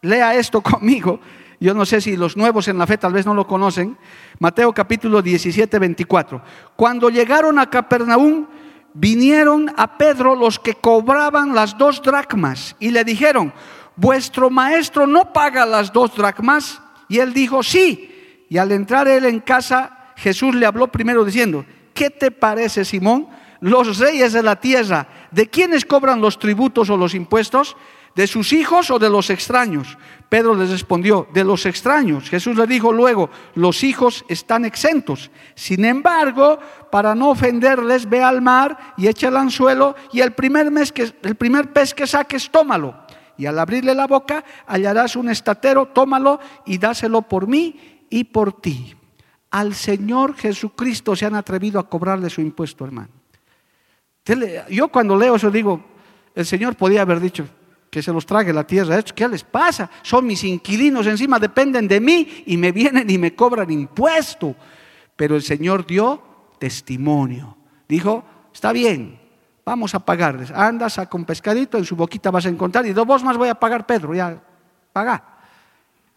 lea 0.00 0.34
esto 0.34 0.60
conmigo. 0.62 1.20
Yo 1.60 1.74
no 1.74 1.84
sé 1.84 2.00
si 2.00 2.16
los 2.16 2.38
nuevos 2.38 2.68
en 2.68 2.78
la 2.78 2.86
fe 2.86 2.96
tal 2.96 3.12
vez 3.12 3.26
no 3.26 3.34
lo 3.34 3.46
conocen. 3.46 3.98
Mateo 4.38 4.72
capítulo 4.72 5.20
17, 5.20 5.78
24. 5.78 6.40
Cuando 6.74 7.10
llegaron 7.10 7.58
a 7.58 7.68
Capernaum, 7.68 8.46
vinieron 8.94 9.72
a 9.76 9.98
Pedro 9.98 10.34
los 10.34 10.58
que 10.58 10.74
cobraban 10.74 11.54
las 11.54 11.76
dos 11.76 12.00
dracmas 12.00 12.76
y 12.78 12.90
le 12.90 13.04
dijeron, 13.04 13.52
vuestro 13.96 14.48
maestro 14.48 15.06
no 15.06 15.32
paga 15.32 15.66
las 15.66 15.92
dos 15.92 16.14
dracmas. 16.14 16.80
Y 17.08 17.18
él 17.18 17.34
dijo, 17.34 17.62
sí. 17.62 18.46
Y 18.48 18.56
al 18.56 18.72
entrar 18.72 19.08
él 19.08 19.26
en 19.26 19.40
casa, 19.40 20.12
Jesús 20.16 20.54
le 20.54 20.64
habló 20.64 20.88
primero 20.88 21.24
diciendo, 21.24 21.66
¿qué 21.92 22.08
te 22.08 22.30
parece, 22.30 22.84
Simón? 22.84 23.28
Los 23.60 23.98
reyes 23.98 24.32
de 24.32 24.42
la 24.42 24.56
tierra, 24.56 25.08
¿de 25.30 25.48
quiénes 25.48 25.84
cobran 25.84 26.20
los 26.20 26.38
tributos 26.38 26.90
o 26.90 26.96
los 26.96 27.14
impuestos? 27.14 27.76
¿De 28.14 28.28
sus 28.28 28.52
hijos 28.52 28.90
o 28.90 28.98
de 28.98 29.10
los 29.10 29.28
extraños? 29.30 29.98
Pedro 30.28 30.54
les 30.54 30.70
respondió, 30.70 31.26
de 31.32 31.42
los 31.42 31.66
extraños. 31.66 32.30
Jesús 32.30 32.56
le 32.56 32.66
dijo 32.66 32.92
luego, 32.92 33.28
los 33.54 33.82
hijos 33.82 34.24
están 34.28 34.64
exentos. 34.64 35.30
Sin 35.54 35.84
embargo, 35.84 36.58
para 36.92 37.14
no 37.14 37.30
ofenderles, 37.30 38.08
ve 38.08 38.22
al 38.22 38.40
mar 38.40 38.94
y 38.96 39.08
echa 39.08 39.28
el 39.28 39.36
anzuelo 39.36 39.96
y 40.12 40.20
el 40.20 40.32
primer, 40.32 40.70
mes 40.70 40.92
que, 40.92 41.12
el 41.22 41.34
primer 41.34 41.72
pez 41.72 41.92
que 41.92 42.06
saques, 42.06 42.50
tómalo. 42.50 42.96
Y 43.36 43.46
al 43.46 43.58
abrirle 43.58 43.94
la 43.94 44.06
boca, 44.06 44.44
hallarás 44.66 45.16
un 45.16 45.28
estatero, 45.28 45.86
tómalo 45.86 46.38
y 46.66 46.78
dáselo 46.78 47.22
por 47.22 47.48
mí 47.48 48.06
y 48.10 48.24
por 48.24 48.60
ti. 48.60 48.94
Al 49.50 49.74
Señor 49.74 50.36
Jesucristo 50.36 51.16
se 51.16 51.26
han 51.26 51.34
atrevido 51.34 51.80
a 51.80 51.88
cobrarle 51.88 52.30
su 52.30 52.40
impuesto, 52.40 52.84
hermano. 52.84 53.10
Yo 54.70 54.88
cuando 54.88 55.16
leo 55.16 55.34
eso 55.34 55.50
digo, 55.50 55.84
el 56.34 56.46
Señor 56.46 56.76
podía 56.76 57.02
haber 57.02 57.20
dicho, 57.20 57.46
que 57.94 58.02
se 58.02 58.12
los 58.12 58.26
trague 58.26 58.52
la 58.52 58.66
tierra. 58.66 59.00
¿Qué 59.02 59.28
les 59.28 59.44
pasa? 59.44 59.88
Son 60.02 60.26
mis 60.26 60.42
inquilinos 60.42 61.06
encima, 61.06 61.38
dependen 61.38 61.86
de 61.86 62.00
mí 62.00 62.42
y 62.44 62.56
me 62.56 62.72
vienen 62.72 63.08
y 63.08 63.18
me 63.18 63.36
cobran 63.36 63.70
impuesto. 63.70 64.56
Pero 65.14 65.36
el 65.36 65.42
Señor 65.42 65.86
dio 65.86 66.20
testimonio. 66.58 67.56
Dijo, 67.88 68.24
está 68.52 68.72
bien, 68.72 69.20
vamos 69.64 69.94
a 69.94 70.00
pagarles. 70.00 70.50
Anda, 70.50 70.90
saca 70.90 71.16
un 71.16 71.24
pescadito, 71.24 71.78
en 71.78 71.84
su 71.84 71.94
boquita 71.94 72.32
vas 72.32 72.46
a 72.46 72.48
encontrar 72.48 72.84
y 72.84 72.92
dos 72.92 73.06
vos 73.06 73.22
más 73.22 73.36
voy 73.36 73.48
a 73.48 73.54
pagar, 73.54 73.86
Pedro, 73.86 74.12
ya, 74.12 74.42
paga. 74.92 75.38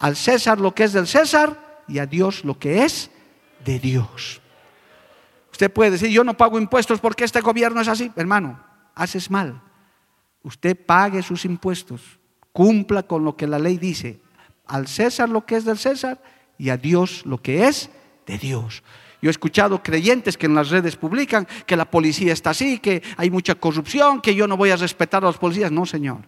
Al 0.00 0.16
César 0.16 0.58
lo 0.58 0.74
que 0.74 0.82
es 0.82 0.92
del 0.92 1.06
César 1.06 1.84
y 1.86 2.00
a 2.00 2.06
Dios 2.06 2.44
lo 2.44 2.58
que 2.58 2.82
es 2.82 3.08
de 3.64 3.78
Dios. 3.78 4.40
Usted 5.52 5.72
puede 5.72 5.92
decir, 5.92 6.10
yo 6.10 6.24
no 6.24 6.36
pago 6.36 6.58
impuestos 6.58 6.98
porque 6.98 7.22
este 7.22 7.40
gobierno 7.40 7.80
es 7.80 7.86
así. 7.86 8.10
Hermano, 8.16 8.58
haces 8.96 9.30
mal 9.30 9.62
usted 10.48 10.76
pague 10.76 11.22
sus 11.22 11.44
impuestos, 11.44 12.18
cumpla 12.52 13.02
con 13.02 13.24
lo 13.24 13.36
que 13.36 13.46
la 13.46 13.58
ley 13.58 13.76
dice, 13.76 14.20
al 14.66 14.88
César 14.88 15.28
lo 15.28 15.44
que 15.44 15.56
es 15.56 15.64
del 15.64 15.78
César 15.78 16.22
y 16.56 16.70
a 16.70 16.76
Dios 16.76 17.24
lo 17.26 17.40
que 17.40 17.68
es 17.68 17.90
de 18.26 18.38
Dios. 18.38 18.82
Yo 19.20 19.28
he 19.28 19.30
escuchado 19.30 19.82
creyentes 19.82 20.38
que 20.38 20.46
en 20.46 20.54
las 20.54 20.70
redes 20.70 20.96
publican 20.96 21.46
que 21.66 21.76
la 21.76 21.90
policía 21.90 22.32
está 22.32 22.50
así, 22.50 22.78
que 22.78 23.02
hay 23.16 23.30
mucha 23.30 23.56
corrupción, 23.56 24.20
que 24.20 24.34
yo 24.34 24.46
no 24.46 24.56
voy 24.56 24.70
a 24.70 24.76
respetar 24.76 25.22
a 25.22 25.26
los 25.26 25.38
policías. 25.38 25.72
No, 25.72 25.84
Señor. 25.84 26.20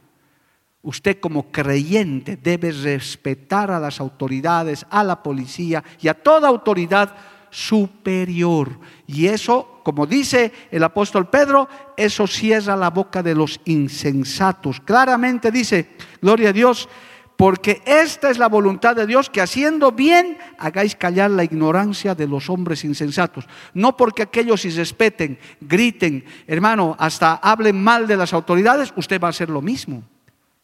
Usted 0.82 1.20
como 1.20 1.52
creyente 1.52 2.36
debe 2.36 2.72
respetar 2.72 3.70
a 3.70 3.78
las 3.78 4.00
autoridades, 4.00 4.86
a 4.90 5.04
la 5.04 5.22
policía 5.22 5.84
y 6.00 6.08
a 6.08 6.14
toda 6.14 6.48
autoridad 6.48 7.14
superior. 7.50 8.80
Y 9.06 9.26
eso, 9.26 9.69
como 9.90 10.06
dice 10.06 10.52
el 10.70 10.84
apóstol 10.84 11.28
Pedro, 11.28 11.68
eso 11.96 12.28
cierra 12.28 12.76
la 12.76 12.90
boca 12.90 13.24
de 13.24 13.34
los 13.34 13.60
insensatos. 13.64 14.78
Claramente 14.78 15.50
dice, 15.50 15.96
gloria 16.22 16.50
a 16.50 16.52
Dios, 16.52 16.88
porque 17.36 17.82
esta 17.84 18.30
es 18.30 18.38
la 18.38 18.48
voluntad 18.48 18.94
de 18.94 19.08
Dios, 19.08 19.28
que 19.30 19.40
haciendo 19.40 19.90
bien 19.90 20.38
hagáis 20.58 20.94
callar 20.94 21.32
la 21.32 21.42
ignorancia 21.42 22.14
de 22.14 22.28
los 22.28 22.48
hombres 22.48 22.84
insensatos. 22.84 23.48
No 23.74 23.96
porque 23.96 24.22
aquellos 24.22 24.60
si 24.60 24.70
respeten, 24.70 25.40
griten, 25.60 26.24
hermano, 26.46 26.94
hasta 26.96 27.34
hablen 27.34 27.82
mal 27.82 28.06
de 28.06 28.16
las 28.16 28.32
autoridades, 28.32 28.92
usted 28.94 29.20
va 29.20 29.26
a 29.26 29.30
hacer 29.30 29.50
lo 29.50 29.60
mismo. 29.60 30.04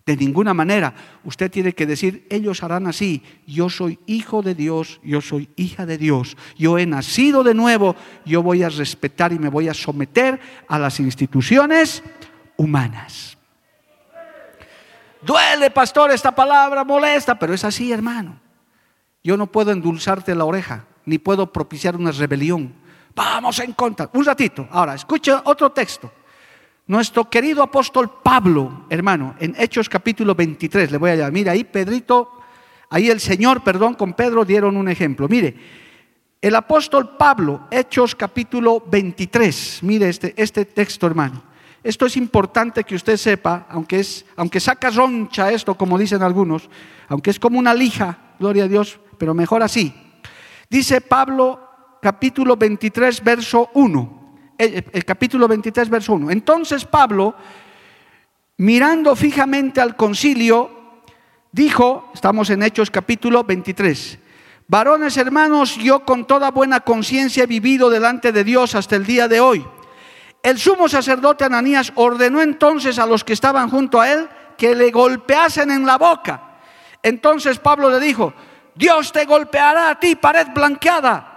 De 0.06 0.16
ninguna 0.16 0.54
manera. 0.54 0.94
Usted 1.24 1.50
tiene 1.50 1.72
que 1.72 1.84
decir, 1.84 2.28
ellos 2.30 2.62
harán 2.62 2.86
así. 2.86 3.24
Yo 3.44 3.68
soy 3.68 3.98
hijo 4.06 4.40
de 4.40 4.54
Dios, 4.54 5.00
yo 5.02 5.20
soy 5.20 5.50
hija 5.56 5.84
de 5.84 5.98
Dios. 5.98 6.36
Yo 6.56 6.78
he 6.78 6.86
nacido 6.86 7.42
de 7.42 7.54
nuevo, 7.54 7.96
yo 8.24 8.40
voy 8.40 8.62
a 8.62 8.68
respetar 8.68 9.32
y 9.32 9.40
me 9.40 9.48
voy 9.48 9.68
a 9.68 9.74
someter 9.74 10.38
a 10.68 10.78
las 10.78 11.00
instituciones 11.00 12.04
humanas. 12.56 13.36
Duele, 15.22 15.72
pastor, 15.72 16.12
esta 16.12 16.32
palabra 16.32 16.84
molesta, 16.84 17.36
pero 17.36 17.52
es 17.52 17.64
así, 17.64 17.90
hermano. 17.90 18.38
Yo 19.24 19.36
no 19.36 19.48
puedo 19.48 19.72
endulzarte 19.72 20.36
la 20.36 20.44
oreja, 20.44 20.86
ni 21.04 21.18
puedo 21.18 21.52
propiciar 21.52 21.96
una 21.96 22.12
rebelión. 22.12 22.72
Vamos 23.12 23.58
en 23.58 23.72
contra. 23.72 24.08
Un 24.12 24.24
ratito. 24.24 24.68
Ahora, 24.70 24.94
escucha 24.94 25.42
otro 25.46 25.72
texto. 25.72 26.12
Nuestro 26.88 27.28
querido 27.28 27.64
apóstol 27.64 28.20
Pablo, 28.22 28.86
hermano, 28.88 29.34
en 29.40 29.56
Hechos 29.58 29.88
capítulo 29.88 30.36
23, 30.36 30.92
le 30.92 30.98
voy 30.98 31.10
a 31.10 31.16
llamar. 31.16 31.32
Mira, 31.32 31.50
ahí 31.50 31.64
Pedrito, 31.64 32.30
ahí 32.90 33.10
el 33.10 33.18
Señor, 33.18 33.64
perdón, 33.64 33.94
con 33.94 34.12
Pedro 34.12 34.44
dieron 34.44 34.76
un 34.76 34.88
ejemplo. 34.88 35.26
Mire, 35.28 35.56
el 36.40 36.54
apóstol 36.54 37.16
Pablo, 37.16 37.66
Hechos 37.72 38.14
capítulo 38.14 38.84
23, 38.86 39.80
mire 39.82 40.08
este, 40.08 40.32
este 40.36 40.64
texto, 40.64 41.08
hermano. 41.08 41.42
Esto 41.82 42.06
es 42.06 42.16
importante 42.16 42.84
que 42.84 42.94
usted 42.94 43.16
sepa, 43.16 43.66
aunque, 43.68 43.98
es, 43.98 44.24
aunque 44.36 44.60
saca 44.60 44.90
roncha 44.90 45.50
esto, 45.50 45.74
como 45.74 45.98
dicen 45.98 46.22
algunos, 46.22 46.70
aunque 47.08 47.30
es 47.30 47.40
como 47.40 47.58
una 47.58 47.74
lija, 47.74 48.34
gloria 48.38 48.64
a 48.64 48.68
Dios, 48.68 49.00
pero 49.18 49.34
mejor 49.34 49.64
así. 49.64 49.92
Dice 50.70 51.00
Pablo 51.00 51.68
capítulo 52.00 52.56
23, 52.56 53.24
verso 53.24 53.70
1. 53.74 54.25
El, 54.58 55.04
capítulo 55.04 55.48
23, 55.48 55.88
verso 55.90 56.14
1. 56.14 56.30
Entonces 56.30 56.84
Pablo, 56.84 57.34
mirando 58.58 59.14
fijamente 59.14 59.80
al 59.80 59.96
concilio, 59.96 61.00
dijo, 61.52 62.10
estamos 62.14 62.50
en 62.50 62.62
Hechos 62.62 62.90
capítulo 62.90 63.44
23, 63.44 64.18
varones 64.68 65.16
hermanos, 65.16 65.76
yo 65.76 66.04
con 66.04 66.26
toda 66.26 66.50
buena 66.50 66.80
conciencia 66.80 67.44
he 67.44 67.46
vivido 67.46 67.90
delante 67.90 68.32
de 68.32 68.44
Dios 68.44 68.74
hasta 68.74 68.96
el 68.96 69.04
día 69.04 69.28
de 69.28 69.40
hoy. 69.40 69.66
El 70.42 70.58
sumo 70.58 70.88
sacerdote 70.88 71.44
Ananías 71.44 71.92
ordenó 71.96 72.40
entonces 72.40 72.98
a 72.98 73.06
los 73.06 73.24
que 73.24 73.32
estaban 73.32 73.68
junto 73.68 74.00
a 74.00 74.10
él 74.10 74.28
que 74.56 74.74
le 74.74 74.90
golpeasen 74.90 75.70
en 75.70 75.84
la 75.84 75.98
boca. 75.98 76.60
Entonces 77.02 77.58
Pablo 77.58 77.90
le 77.90 78.00
dijo, 78.00 78.32
Dios 78.74 79.12
te 79.12 79.24
golpeará 79.24 79.90
a 79.90 80.00
ti, 80.00 80.16
pared 80.16 80.46
blanqueada. 80.54 81.35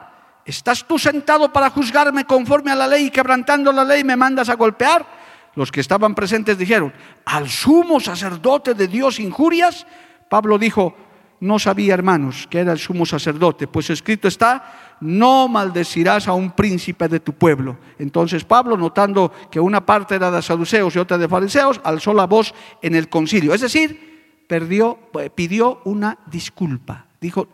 ¿Estás 0.49 0.83
tú 0.87 0.97
sentado 0.97 1.53
para 1.53 1.69
juzgarme 1.69 2.25
conforme 2.25 2.71
a 2.71 2.75
la 2.75 2.87
ley 2.87 3.05
y 3.05 3.11
quebrantando 3.11 3.71
la 3.71 3.83
ley 3.83 4.03
me 4.03 4.17
mandas 4.17 4.49
a 4.49 4.55
golpear? 4.55 5.05
Los 5.53 5.71
que 5.71 5.79
estaban 5.79 6.15
presentes 6.15 6.57
dijeron, 6.57 6.91
¿al 7.25 7.47
sumo 7.47 7.99
sacerdote 7.99 8.73
de 8.73 8.87
Dios 8.87 9.19
injurias? 9.19 9.85
Pablo 10.27 10.57
dijo, 10.57 10.95
no 11.41 11.59
sabía, 11.59 11.93
hermanos, 11.93 12.47
que 12.49 12.57
era 12.57 12.71
el 12.71 12.79
sumo 12.79 13.05
sacerdote, 13.05 13.67
pues 13.67 13.91
escrito 13.91 14.27
está, 14.27 14.97
no 15.01 15.47
maldecirás 15.47 16.27
a 16.27 16.33
un 16.33 16.49
príncipe 16.51 17.07
de 17.07 17.19
tu 17.19 17.33
pueblo. 17.33 17.77
Entonces 17.99 18.43
Pablo, 18.43 18.75
notando 18.75 19.31
que 19.51 19.59
una 19.59 19.85
parte 19.85 20.15
era 20.15 20.31
de 20.31 20.41
saduceos 20.41 20.95
y 20.95 20.99
otra 20.99 21.19
de 21.19 21.29
fariseos, 21.29 21.79
alzó 21.83 22.11
la 22.11 22.25
voz 22.25 22.55
en 22.81 22.95
el 22.95 23.07
concilio. 23.07 23.53
Es 23.53 23.61
decir, 23.61 24.43
perdió, 24.47 24.97
pidió 25.35 25.81
una 25.85 26.17
disculpa. 26.25 27.05
Dijo, 27.21 27.49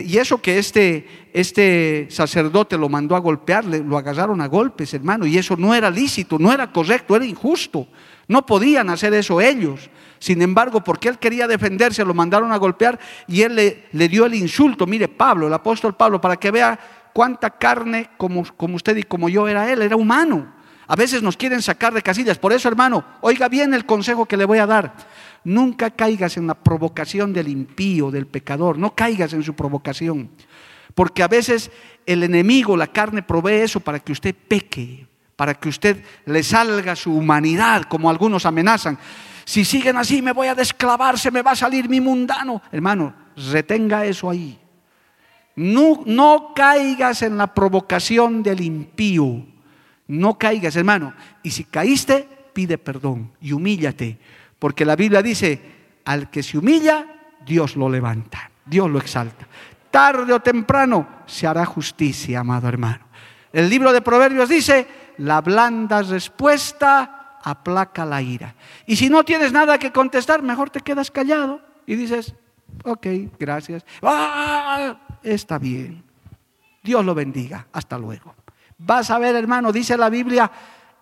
y 0.00 0.16
eso 0.16 0.40
que 0.40 0.58
este, 0.58 1.28
este 1.34 2.06
sacerdote 2.10 2.78
lo 2.78 2.88
mandó 2.88 3.14
a 3.14 3.20
golpearle, 3.20 3.80
lo 3.80 3.98
agarraron 3.98 4.40
a 4.40 4.46
golpes, 4.46 4.94
hermano, 4.94 5.26
y 5.26 5.36
eso 5.36 5.54
no 5.56 5.74
era 5.74 5.90
lícito, 5.90 6.38
no 6.38 6.50
era 6.52 6.72
correcto, 6.72 7.14
era 7.14 7.26
injusto. 7.26 7.86
No 8.26 8.46
podían 8.46 8.88
hacer 8.88 9.12
eso 9.12 9.40
ellos. 9.40 9.90
Sin 10.18 10.40
embargo, 10.40 10.82
porque 10.82 11.08
él 11.08 11.18
quería 11.18 11.46
defenderse, 11.46 12.04
lo 12.04 12.14
mandaron 12.14 12.52
a 12.52 12.56
golpear 12.56 12.98
y 13.26 13.42
él 13.42 13.56
le, 13.56 13.84
le 13.92 14.08
dio 14.08 14.24
el 14.24 14.34
insulto. 14.34 14.86
Mire, 14.86 15.08
Pablo, 15.08 15.48
el 15.48 15.52
apóstol 15.52 15.94
Pablo, 15.94 16.20
para 16.20 16.36
que 16.36 16.50
vea 16.50 16.78
cuánta 17.12 17.50
carne 17.50 18.10
como, 18.16 18.44
como 18.56 18.76
usted 18.76 18.96
y 18.96 19.02
como 19.02 19.28
yo 19.28 19.46
era 19.46 19.70
él, 19.70 19.82
era 19.82 19.96
humano. 19.96 20.54
A 20.86 20.96
veces 20.96 21.22
nos 21.22 21.36
quieren 21.36 21.60
sacar 21.60 21.92
de 21.92 22.02
casillas. 22.02 22.38
Por 22.38 22.52
eso, 22.52 22.68
hermano, 22.68 23.04
oiga 23.20 23.48
bien 23.48 23.74
el 23.74 23.84
consejo 23.84 24.26
que 24.26 24.36
le 24.36 24.44
voy 24.44 24.58
a 24.58 24.66
dar. 24.66 24.94
Nunca 25.44 25.90
caigas 25.90 26.36
en 26.36 26.46
la 26.46 26.54
provocación 26.54 27.32
del 27.32 27.48
impío, 27.48 28.10
del 28.10 28.26
pecador. 28.26 28.78
No 28.78 28.94
caigas 28.94 29.32
en 29.32 29.42
su 29.42 29.54
provocación. 29.54 30.30
Porque 30.94 31.22
a 31.22 31.28
veces 31.28 31.70
el 32.06 32.22
enemigo, 32.22 32.76
la 32.76 32.86
carne, 32.86 33.22
provee 33.22 33.62
eso 33.62 33.80
para 33.80 33.98
que 33.98 34.12
usted 34.12 34.34
peque, 34.34 35.06
para 35.36 35.54
que 35.54 35.68
usted 35.68 36.02
le 36.26 36.42
salga 36.42 36.94
su 36.94 37.12
humanidad, 37.12 37.84
como 37.84 38.10
algunos 38.10 38.46
amenazan. 38.46 38.98
Si 39.44 39.64
siguen 39.64 39.96
así, 39.96 40.22
me 40.22 40.32
voy 40.32 40.46
a 40.46 40.54
desclavar, 40.54 41.18
se 41.18 41.30
me 41.30 41.42
va 41.42 41.52
a 41.52 41.56
salir 41.56 41.88
mi 41.88 42.00
mundano. 42.00 42.62
Hermano, 42.70 43.14
retenga 43.50 44.04
eso 44.04 44.30
ahí. 44.30 44.58
No, 45.56 46.02
no 46.06 46.52
caigas 46.54 47.22
en 47.22 47.36
la 47.36 47.52
provocación 47.52 48.42
del 48.42 48.60
impío. 48.60 49.44
No 50.06 50.38
caigas, 50.38 50.76
hermano. 50.76 51.14
Y 51.42 51.50
si 51.50 51.64
caíste, 51.64 52.28
pide 52.52 52.78
perdón 52.78 53.32
y 53.40 53.52
humíllate. 53.52 54.18
Porque 54.62 54.84
la 54.84 54.94
Biblia 54.94 55.22
dice, 55.22 55.60
al 56.04 56.30
que 56.30 56.40
se 56.40 56.56
humilla, 56.56 57.04
Dios 57.44 57.74
lo 57.74 57.90
levanta, 57.90 58.48
Dios 58.64 58.88
lo 58.88 59.00
exalta. 59.00 59.44
Tarde 59.90 60.32
o 60.32 60.38
temprano 60.38 61.24
se 61.26 61.48
hará 61.48 61.66
justicia, 61.66 62.38
amado 62.38 62.68
hermano. 62.68 63.04
El 63.52 63.68
libro 63.68 63.92
de 63.92 64.02
Proverbios 64.02 64.48
dice, 64.48 64.86
la 65.18 65.40
blanda 65.40 66.02
respuesta 66.02 67.40
aplaca 67.42 68.04
la 68.04 68.22
ira. 68.22 68.54
Y 68.86 68.94
si 68.94 69.10
no 69.10 69.24
tienes 69.24 69.50
nada 69.50 69.78
que 69.78 69.90
contestar, 69.90 70.42
mejor 70.42 70.70
te 70.70 70.78
quedas 70.78 71.10
callado 71.10 71.60
y 71.84 71.96
dices, 71.96 72.32
ok, 72.84 73.04
gracias. 73.40 73.84
Ah, 74.00 74.96
está 75.24 75.58
bien. 75.58 76.04
Dios 76.84 77.04
lo 77.04 77.16
bendiga. 77.16 77.66
Hasta 77.72 77.98
luego. 77.98 78.36
Vas 78.78 79.10
a 79.10 79.18
ver, 79.18 79.34
hermano, 79.34 79.72
dice 79.72 79.96
la 79.96 80.08
Biblia, 80.08 80.48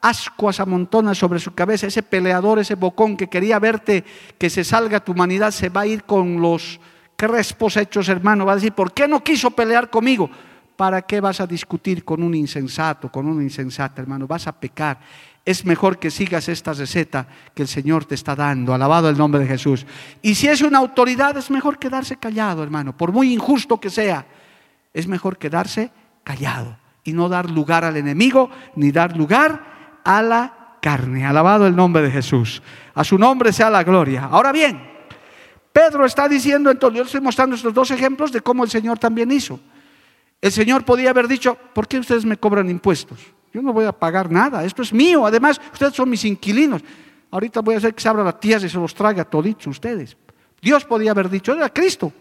ascuas 0.01 0.61
amontonas 0.61 1.19
sobre 1.19 1.41
su 1.41 1.55
cabeza. 1.55 1.87
Ese 1.87 2.03
peleador, 2.03 2.59
ese 2.59 2.75
bocón 2.75 3.17
que 3.17 3.29
quería 3.29 3.59
verte 3.59 4.05
que 4.39 4.51
se 4.51 4.65
salga 4.65 5.01
tu 5.01 5.13
humanidad, 5.13 5.51
se 5.51 5.69
va 5.69 5.83
a 5.83 5.87
ir 5.87 6.05
con 6.05 6.41
los 6.41 6.81
crespos 7.17 7.77
hechos, 7.77 8.09
hermano. 8.09 8.47
Va 8.47 8.53
a 8.53 8.57
decir, 8.57 8.73
¿por 8.73 8.93
qué 8.93 9.07
no 9.07 9.23
quiso 9.23 9.51
pelear 9.51 9.91
conmigo? 9.91 10.31
¿Para 10.77 11.03
qué 11.03 11.21
vas 11.21 11.41
a 11.41 11.47
discutir 11.47 12.05
con 12.05 12.23
un 12.23 12.35
insensato, 12.35 13.11
con 13.13 13.27
una 13.27 13.43
insensata, 13.43 14.01
hermano? 14.01 14.27
Vas 14.27 14.47
a 14.47 14.53
pecar 14.53 14.99
es 15.45 15.65
mejor 15.65 15.99
que 15.99 16.11
sigas 16.11 16.49
esta 16.49 16.73
receta 16.73 17.27
que 17.55 17.63
el 17.63 17.69
Señor 17.69 18.05
te 18.05 18.15
está 18.15 18.37
dando. 18.37 18.75
Alabado 18.75 19.09
el 19.09 19.17
nombre 19.17 19.41
de 19.41 19.47
Jesús. 19.47 19.87
Y 20.23 20.35
si 20.35 20.49
es 20.49 20.61
una 20.63 20.79
autoridad, 20.79 21.37
es 21.37 21.51
mejor 21.51 21.79
quedarse 21.79 22.17
callado, 22.17 22.63
hermano. 22.63 22.97
Por 22.97 23.13
muy 23.13 23.33
injusto 23.33 23.81
que 23.81 23.91
sea, 23.91 24.27
es 24.93 25.07
mejor 25.07 25.39
quedarse 25.39 25.91
callado 26.25 26.77
y 27.05 27.13
no 27.13 27.29
dar 27.29 27.51
lugar 27.51 27.85
al 27.85 27.97
enemigo 27.97 28.51
ni 28.77 28.93
dar 28.93 29.17
lugar 29.17 29.70
a 30.05 30.23
la 30.23 30.77
carne. 30.81 31.25
Alabado 31.25 31.67
el 31.67 31.77
nombre 31.77 32.03
de 32.03 32.11
Jesús. 32.11 32.63
A 32.95 33.05
su 33.05 33.19
nombre 33.19 33.53
sea 33.53 33.71
la 33.71 33.85
gloria. 33.85 34.25
Ahora 34.25 34.53
bien, 34.53 34.81
Pedro 35.73 36.05
está 36.05 36.29
diciendo, 36.29 36.71
entonces 36.71 36.99
yo 36.99 37.05
estoy 37.05 37.21
mostrando 37.21 37.57
estos 37.57 37.73
dos 37.73 37.91
ejemplos 37.91 38.33
de 38.33 38.41
cómo 38.41 38.65
el 38.65 38.71
Señor 38.71 38.99
también 38.99 39.31
hizo. 39.31 39.61
El 40.41 40.53
Señor 40.53 40.85
podía 40.85 41.11
haber 41.11 41.29
dicho, 41.29 41.57
¿por 41.75 41.87
qué 41.87 41.99
ustedes 41.99 42.25
me 42.25 42.37
cobran 42.37 42.69
impuestos? 42.71 43.21
Yo 43.53 43.63
no 43.63 43.73
voy 43.73 43.85
a 43.85 43.93
pagar 43.93 44.31
nada, 44.31 44.65
esto 44.65 44.83
es 44.83 44.93
mío. 44.93 45.27
Además, 45.27 45.61
ustedes 45.73 45.95
son 45.95 46.09
mis 46.09 46.25
inquilinos. 46.25 46.83
Ahorita 47.31 47.61
voy 47.61 47.75
a 47.75 47.79
hacer 47.79 47.95
que 47.95 48.01
se 48.01 48.09
abra 48.09 48.25
la 48.25 48.39
tierra 48.39 48.67
y 48.67 48.69
se 48.69 48.79
los 48.79 48.95
traiga 48.95 49.25
toditos 49.25 49.67
ustedes. 49.67 50.17
Dios 50.61 50.85
podía 50.85 51.13
haber 51.13 51.29
dicho, 51.29 51.53
era 51.53 51.69
Cristo. 51.69 52.13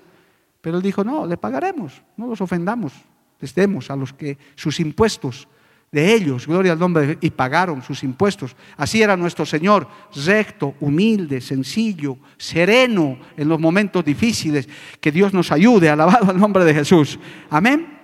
Pero 0.61 0.77
él 0.77 0.83
dijo, 0.83 1.03
no, 1.03 1.25
le 1.25 1.37
pagaremos, 1.37 2.01
no 2.17 2.27
los 2.27 2.41
ofendamos, 2.41 2.93
les 3.39 3.55
demos 3.55 3.89
a 3.89 3.95
los 3.95 4.11
que 4.13 4.37
sus 4.55 4.79
impuestos 4.79 5.47
de 5.91 6.13
ellos, 6.13 6.45
gloria 6.45 6.73
al 6.73 6.79
nombre, 6.79 7.17
y 7.21 7.29
pagaron 7.31 7.81
sus 7.81 8.03
impuestos. 8.03 8.55
Así 8.77 9.01
era 9.01 9.17
nuestro 9.17 9.45
Señor, 9.45 9.87
recto, 10.25 10.75
humilde, 10.79 11.41
sencillo, 11.41 12.17
sereno 12.37 13.17
en 13.35 13.49
los 13.49 13.59
momentos 13.59 14.05
difíciles. 14.05 14.69
Que 15.01 15.11
Dios 15.11 15.33
nos 15.33 15.51
ayude, 15.51 15.89
alabado 15.89 16.29
al 16.29 16.37
nombre 16.37 16.63
de 16.63 16.73
Jesús. 16.73 17.19
Amén. 17.49 17.97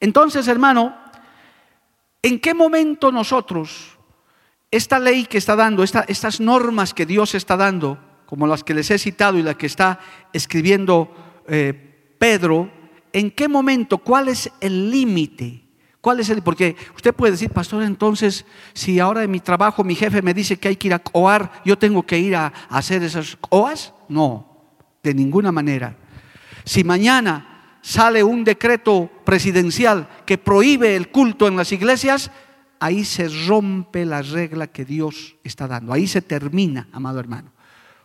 Entonces, 0.00 0.48
hermano, 0.48 0.94
¿En 2.22 2.40
qué 2.40 2.52
momento 2.52 3.12
nosotros, 3.12 3.96
esta 4.70 4.98
ley 4.98 5.26
que 5.26 5.38
está 5.38 5.54
dando, 5.54 5.84
estas 5.84 6.40
normas 6.40 6.92
que 6.92 7.06
Dios 7.06 7.34
está 7.34 7.56
dando, 7.56 7.98
como 8.26 8.46
las 8.46 8.64
que 8.64 8.74
les 8.74 8.90
he 8.90 8.98
citado 8.98 9.38
y 9.38 9.42
las 9.42 9.56
que 9.56 9.66
está 9.66 10.00
escribiendo 10.32 11.14
eh, 11.46 12.16
Pedro, 12.18 12.70
¿en 13.12 13.30
qué 13.30 13.48
momento, 13.48 13.98
cuál 13.98 14.28
es 14.28 14.50
el 14.60 14.90
límite? 14.90 15.62
¿Cuál 16.00 16.20
es 16.20 16.30
el? 16.30 16.42
Porque 16.42 16.76
usted 16.94 17.12
puede 17.12 17.32
decir, 17.32 17.50
pastor, 17.50 17.82
entonces, 17.82 18.44
si 18.72 19.00
ahora 19.00 19.24
en 19.24 19.30
mi 19.30 19.40
trabajo 19.40 19.82
mi 19.82 19.94
jefe 19.94 20.22
me 20.22 20.32
dice 20.32 20.56
que 20.56 20.68
hay 20.68 20.76
que 20.76 20.88
ir 20.88 20.94
a 20.94 21.02
OAR, 21.12 21.50
¿yo 21.64 21.76
tengo 21.76 22.04
que 22.04 22.18
ir 22.18 22.36
a, 22.36 22.52
hacer 22.68 23.02
esas 23.02 23.36
OAS? 23.50 23.92
No, 24.08 24.46
de 25.02 25.12
ninguna 25.12 25.50
manera. 25.50 25.96
Si 26.64 26.84
mañana 26.84 27.78
sale 27.82 28.22
un 28.22 28.44
decreto 28.44 29.10
presidencial 29.24 30.08
que 30.24 30.38
prohíbe 30.38 30.94
el 30.94 31.10
culto 31.10 31.48
en 31.48 31.56
las 31.56 31.72
iglesias, 31.72 32.30
ahí 32.78 33.04
se 33.04 33.28
rompe 33.48 34.04
la 34.04 34.22
regla 34.22 34.68
que 34.68 34.84
Dios 34.84 35.36
está 35.42 35.66
dando. 35.66 35.92
Ahí 35.92 36.06
se 36.06 36.22
termina, 36.22 36.88
amado 36.92 37.18
hermano. 37.18 37.52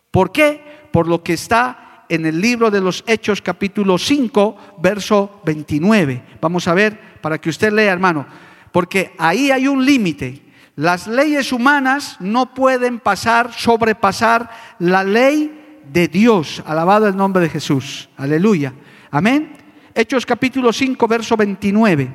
¿Por 0.10 0.32
qué? 0.32 0.88
Por 0.92 1.08
lo 1.08 1.24
que 1.24 1.34
está 1.34 2.06
en 2.10 2.26
el 2.26 2.42
libro 2.42 2.72
de 2.72 2.82
los 2.82 3.04
Hechos 3.08 3.42
capítulo 3.42 3.98
5, 3.98 4.58
verso 4.80 5.42
29. 5.46 6.24
Vamos 6.42 6.68
a 6.68 6.74
ver 6.74 7.13
para 7.24 7.40
que 7.40 7.50
usted 7.50 7.72
lea, 7.72 7.94
hermano, 7.94 8.28
porque 8.74 9.14
ahí 9.18 9.50
hay 9.50 9.66
un 9.66 9.86
límite. 9.86 10.42
Las 10.76 11.08
leyes 11.08 11.54
humanas 11.54 12.18
no 12.20 12.54
pueden 12.54 13.00
pasar, 13.00 13.54
sobrepasar 13.54 14.50
la 14.80 15.06
ley 15.06 15.80
de 15.90 16.10
Dios. 16.10 16.62
Alabado 16.66 17.08
el 17.08 17.16
nombre 17.16 17.44
de 17.44 17.50
Jesús. 17.50 18.10
Aleluya. 18.18 18.74
Amén. 19.10 19.54
Hechos 19.96 20.26
capítulo 20.26 20.74
5, 20.74 21.08
verso 21.08 21.38
29. 21.38 22.12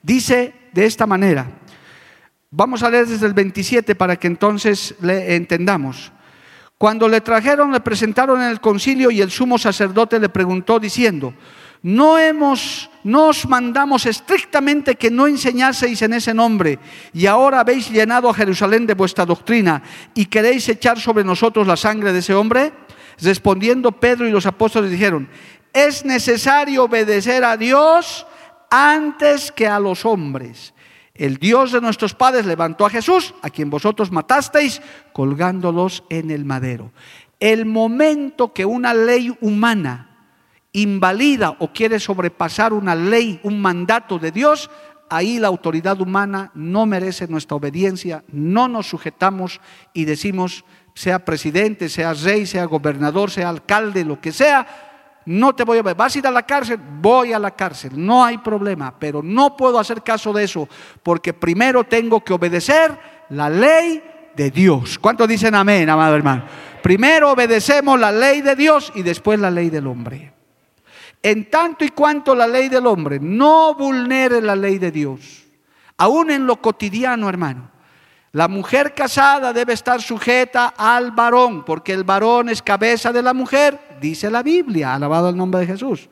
Dice 0.00 0.54
de 0.72 0.86
esta 0.86 1.06
manera. 1.06 1.46
Vamos 2.50 2.82
a 2.82 2.88
leer 2.88 3.06
desde 3.06 3.26
el 3.26 3.34
27 3.34 3.94
para 3.94 4.16
que 4.16 4.26
entonces 4.26 4.94
le 5.02 5.36
entendamos. 5.36 6.12
Cuando 6.78 7.08
le 7.08 7.20
trajeron, 7.20 7.72
le 7.72 7.80
presentaron 7.80 8.40
en 8.40 8.48
el 8.48 8.60
concilio 8.62 9.10
y 9.10 9.20
el 9.20 9.30
sumo 9.30 9.58
sacerdote 9.58 10.18
le 10.18 10.30
preguntó 10.30 10.78
diciendo, 10.80 11.34
no 11.86 12.18
hemos, 12.18 12.90
nos 13.04 13.46
mandamos 13.46 14.06
estrictamente 14.06 14.96
que 14.96 15.08
no 15.08 15.28
enseñaseis 15.28 16.02
en 16.02 16.14
ese 16.14 16.34
nombre, 16.34 16.80
y 17.12 17.26
ahora 17.26 17.60
habéis 17.60 17.88
llenado 17.88 18.28
a 18.28 18.34
Jerusalén 18.34 18.88
de 18.88 18.94
vuestra 18.94 19.24
doctrina, 19.24 19.84
y 20.12 20.26
queréis 20.26 20.68
echar 20.68 20.98
sobre 20.98 21.22
nosotros 21.22 21.64
la 21.64 21.76
sangre 21.76 22.12
de 22.12 22.18
ese 22.18 22.34
hombre. 22.34 22.72
Respondiendo 23.20 23.92
Pedro 23.92 24.26
y 24.26 24.32
los 24.32 24.46
apóstoles 24.46 24.90
dijeron, 24.90 25.28
es 25.72 26.04
necesario 26.04 26.82
obedecer 26.82 27.44
a 27.44 27.56
Dios 27.56 28.26
antes 28.68 29.52
que 29.52 29.68
a 29.68 29.78
los 29.78 30.04
hombres. 30.04 30.74
El 31.14 31.36
Dios 31.36 31.70
de 31.70 31.80
nuestros 31.80 32.14
padres 32.14 32.46
levantó 32.46 32.84
a 32.84 32.90
Jesús, 32.90 33.32
a 33.42 33.50
quien 33.50 33.70
vosotros 33.70 34.10
matasteis, 34.10 34.82
colgándolos 35.12 36.02
en 36.10 36.32
el 36.32 36.44
madero. 36.44 36.90
El 37.38 37.64
momento 37.64 38.52
que 38.52 38.64
una 38.64 38.92
ley 38.92 39.32
humana 39.40 40.05
invalida 40.76 41.56
o 41.58 41.72
quiere 41.72 41.98
sobrepasar 41.98 42.72
una 42.72 42.94
ley, 42.94 43.40
un 43.42 43.60
mandato 43.60 44.18
de 44.18 44.30
Dios, 44.30 44.70
ahí 45.08 45.38
la 45.38 45.48
autoridad 45.48 45.98
humana 46.00 46.50
no 46.54 46.84
merece 46.84 47.26
nuestra 47.28 47.56
obediencia, 47.56 48.24
no 48.28 48.68
nos 48.68 48.86
sujetamos 48.86 49.60
y 49.94 50.04
decimos, 50.04 50.64
sea 50.94 51.24
presidente, 51.24 51.88
sea 51.88 52.12
rey, 52.12 52.44
sea 52.44 52.66
gobernador, 52.66 53.30
sea 53.30 53.48
alcalde, 53.48 54.04
lo 54.04 54.20
que 54.20 54.32
sea, 54.32 54.66
no 55.24 55.54
te 55.54 55.64
voy 55.64 55.78
a 55.78 55.82
ver, 55.82 55.96
vas 55.96 56.14
a 56.14 56.18
ir 56.18 56.26
a 56.26 56.30
la 56.30 56.44
cárcel, 56.44 56.78
voy 57.00 57.32
a 57.32 57.38
la 57.38 57.52
cárcel, 57.52 57.92
no 57.94 58.22
hay 58.22 58.36
problema, 58.38 58.94
pero 58.98 59.22
no 59.22 59.56
puedo 59.56 59.78
hacer 59.78 60.02
caso 60.02 60.30
de 60.34 60.44
eso, 60.44 60.68
porque 61.02 61.32
primero 61.32 61.84
tengo 61.84 62.22
que 62.22 62.34
obedecer 62.34 62.98
la 63.30 63.48
ley 63.48 64.02
de 64.36 64.50
Dios. 64.50 64.98
¿Cuántos 64.98 65.26
dicen 65.26 65.54
amén, 65.54 65.88
amado 65.88 66.14
hermano? 66.14 66.44
Primero 66.82 67.32
obedecemos 67.32 67.98
la 67.98 68.12
ley 68.12 68.42
de 68.42 68.54
Dios 68.54 68.92
y 68.94 69.02
después 69.02 69.40
la 69.40 69.50
ley 69.50 69.70
del 69.70 69.86
hombre. 69.86 70.36
En 71.26 71.50
tanto 71.50 71.84
y 71.84 71.88
cuanto 71.88 72.36
la 72.36 72.46
ley 72.46 72.68
del 72.68 72.86
hombre 72.86 73.18
no 73.18 73.74
vulnere 73.74 74.40
la 74.40 74.54
ley 74.54 74.78
de 74.78 74.92
Dios, 74.92 75.42
aún 75.96 76.30
en 76.30 76.46
lo 76.46 76.62
cotidiano, 76.62 77.28
hermano. 77.28 77.68
La 78.30 78.46
mujer 78.46 78.94
casada 78.94 79.52
debe 79.52 79.72
estar 79.72 80.00
sujeta 80.00 80.74
al 80.76 81.10
varón, 81.10 81.64
porque 81.64 81.92
el 81.92 82.04
varón 82.04 82.48
es 82.48 82.62
cabeza 82.62 83.12
de 83.12 83.22
la 83.22 83.34
mujer, 83.34 83.76
dice 84.00 84.30
la 84.30 84.44
Biblia, 84.44 84.94
alabado 84.94 85.30
el 85.30 85.36
nombre 85.36 85.62
de 85.62 85.66
Jesús. 85.66 86.08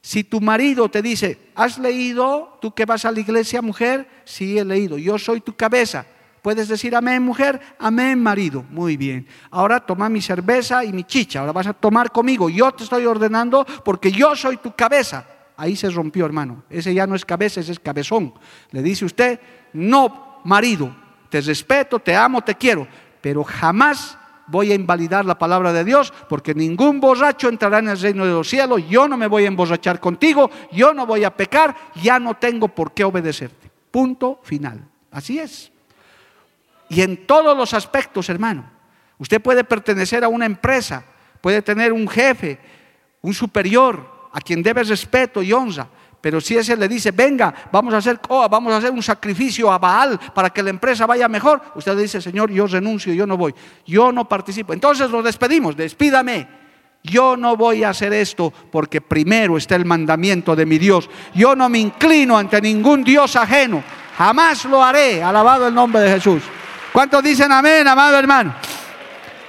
Si 0.00 0.24
tu 0.24 0.40
marido 0.40 0.88
te 0.88 1.02
dice, 1.02 1.50
¿has 1.54 1.76
leído? 1.78 2.56
¿Tú 2.62 2.72
que 2.72 2.86
vas 2.86 3.04
a 3.04 3.12
la 3.12 3.20
iglesia, 3.20 3.60
mujer? 3.60 4.08
Sí, 4.24 4.58
he 4.58 4.64
leído. 4.64 4.96
Yo 4.96 5.18
soy 5.18 5.42
tu 5.42 5.54
cabeza. 5.54 6.06
Puedes 6.42 6.68
decir 6.68 6.94
amén, 6.94 7.22
mujer, 7.22 7.60
amén, 7.78 8.22
marido. 8.22 8.64
Muy 8.70 8.96
bien. 8.96 9.26
Ahora 9.50 9.80
toma 9.80 10.08
mi 10.08 10.20
cerveza 10.20 10.84
y 10.84 10.92
mi 10.92 11.04
chicha. 11.04 11.40
Ahora 11.40 11.52
vas 11.52 11.66
a 11.66 11.72
tomar 11.72 12.12
conmigo. 12.12 12.48
Yo 12.48 12.70
te 12.72 12.84
estoy 12.84 13.06
ordenando 13.06 13.66
porque 13.84 14.10
yo 14.12 14.34
soy 14.36 14.58
tu 14.58 14.72
cabeza. 14.74 15.26
Ahí 15.56 15.74
se 15.74 15.90
rompió, 15.90 16.24
hermano. 16.24 16.62
Ese 16.70 16.94
ya 16.94 17.06
no 17.06 17.14
es 17.14 17.24
cabeza, 17.24 17.60
ese 17.60 17.72
es 17.72 17.80
cabezón. 17.80 18.32
Le 18.70 18.82
dice 18.82 19.04
usted, 19.04 19.40
no, 19.72 20.40
marido, 20.44 20.94
te 21.28 21.40
respeto, 21.40 21.98
te 21.98 22.14
amo, 22.14 22.42
te 22.42 22.54
quiero, 22.54 22.86
pero 23.20 23.42
jamás 23.42 24.16
voy 24.46 24.72
a 24.72 24.74
invalidar 24.74 25.24
la 25.24 25.38
palabra 25.38 25.72
de 25.72 25.84
Dios, 25.84 26.12
porque 26.28 26.54
ningún 26.54 27.00
borracho 27.00 27.48
entrará 27.48 27.78
en 27.78 27.88
el 27.88 28.00
reino 28.00 28.24
de 28.24 28.32
los 28.32 28.48
cielos, 28.48 28.82
yo 28.88 29.08
no 29.08 29.16
me 29.16 29.26
voy 29.26 29.44
a 29.44 29.48
emborrachar 29.48 30.00
contigo, 30.00 30.50
yo 30.72 30.94
no 30.94 31.06
voy 31.06 31.24
a 31.24 31.36
pecar, 31.36 31.76
ya 32.02 32.18
no 32.18 32.34
tengo 32.34 32.68
por 32.68 32.92
qué 32.92 33.04
obedecerte. 33.04 33.70
Punto 33.90 34.40
final. 34.42 34.88
Así 35.10 35.38
es. 35.38 35.72
Y 36.88 37.02
en 37.02 37.26
todos 37.26 37.56
los 37.56 37.74
aspectos, 37.74 38.28
hermano. 38.28 38.64
Usted 39.18 39.42
puede 39.42 39.64
pertenecer 39.64 40.24
a 40.24 40.28
una 40.28 40.46
empresa, 40.46 41.04
puede 41.40 41.60
tener 41.62 41.92
un 41.92 42.08
jefe, 42.08 42.58
un 43.20 43.34
superior, 43.34 44.18
a 44.32 44.40
quien 44.40 44.62
debe 44.62 44.82
respeto 44.84 45.42
y 45.42 45.52
honra. 45.52 45.88
Pero 46.20 46.40
si 46.40 46.56
ese 46.56 46.76
le 46.76 46.88
dice, 46.88 47.12
venga, 47.12 47.54
vamos 47.70 47.94
a 47.94 47.98
hacer 47.98 48.18
oh, 48.28 48.48
vamos 48.48 48.72
a 48.72 48.78
hacer 48.78 48.90
un 48.90 49.02
sacrificio 49.02 49.70
a 49.70 49.78
Baal 49.78 50.18
para 50.34 50.50
que 50.50 50.62
la 50.62 50.70
empresa 50.70 51.06
vaya 51.06 51.28
mejor, 51.28 51.62
usted 51.76 51.94
le 51.94 52.02
dice, 52.02 52.20
Señor, 52.20 52.50
yo 52.50 52.66
renuncio, 52.66 53.12
yo 53.14 53.26
no 53.26 53.36
voy, 53.36 53.54
yo 53.86 54.10
no 54.10 54.28
participo. 54.28 54.72
Entonces 54.72 55.10
lo 55.10 55.22
despedimos, 55.22 55.76
despídame. 55.76 56.68
Yo 57.04 57.36
no 57.36 57.56
voy 57.56 57.84
a 57.84 57.90
hacer 57.90 58.12
esto 58.12 58.52
porque 58.72 59.00
primero 59.00 59.56
está 59.56 59.76
el 59.76 59.84
mandamiento 59.84 60.56
de 60.56 60.66
mi 60.66 60.78
Dios. 60.78 61.08
Yo 61.32 61.54
no 61.54 61.68
me 61.68 61.78
inclino 61.78 62.36
ante 62.36 62.60
ningún 62.60 63.04
Dios 63.04 63.36
ajeno. 63.36 63.82
Jamás 64.16 64.64
lo 64.64 64.82
haré. 64.82 65.22
Alabado 65.22 65.68
el 65.68 65.74
nombre 65.74 66.02
de 66.02 66.10
Jesús. 66.10 66.42
¿Cuántos 66.92 67.22
dicen 67.22 67.52
amén, 67.52 67.86
amado 67.86 68.18
hermano? 68.18 68.54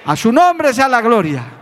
A 0.05 0.15
su 0.15 0.31
nombre 0.31 0.73
sea 0.73 0.87
la 0.87 1.01
gloria. 1.01 1.59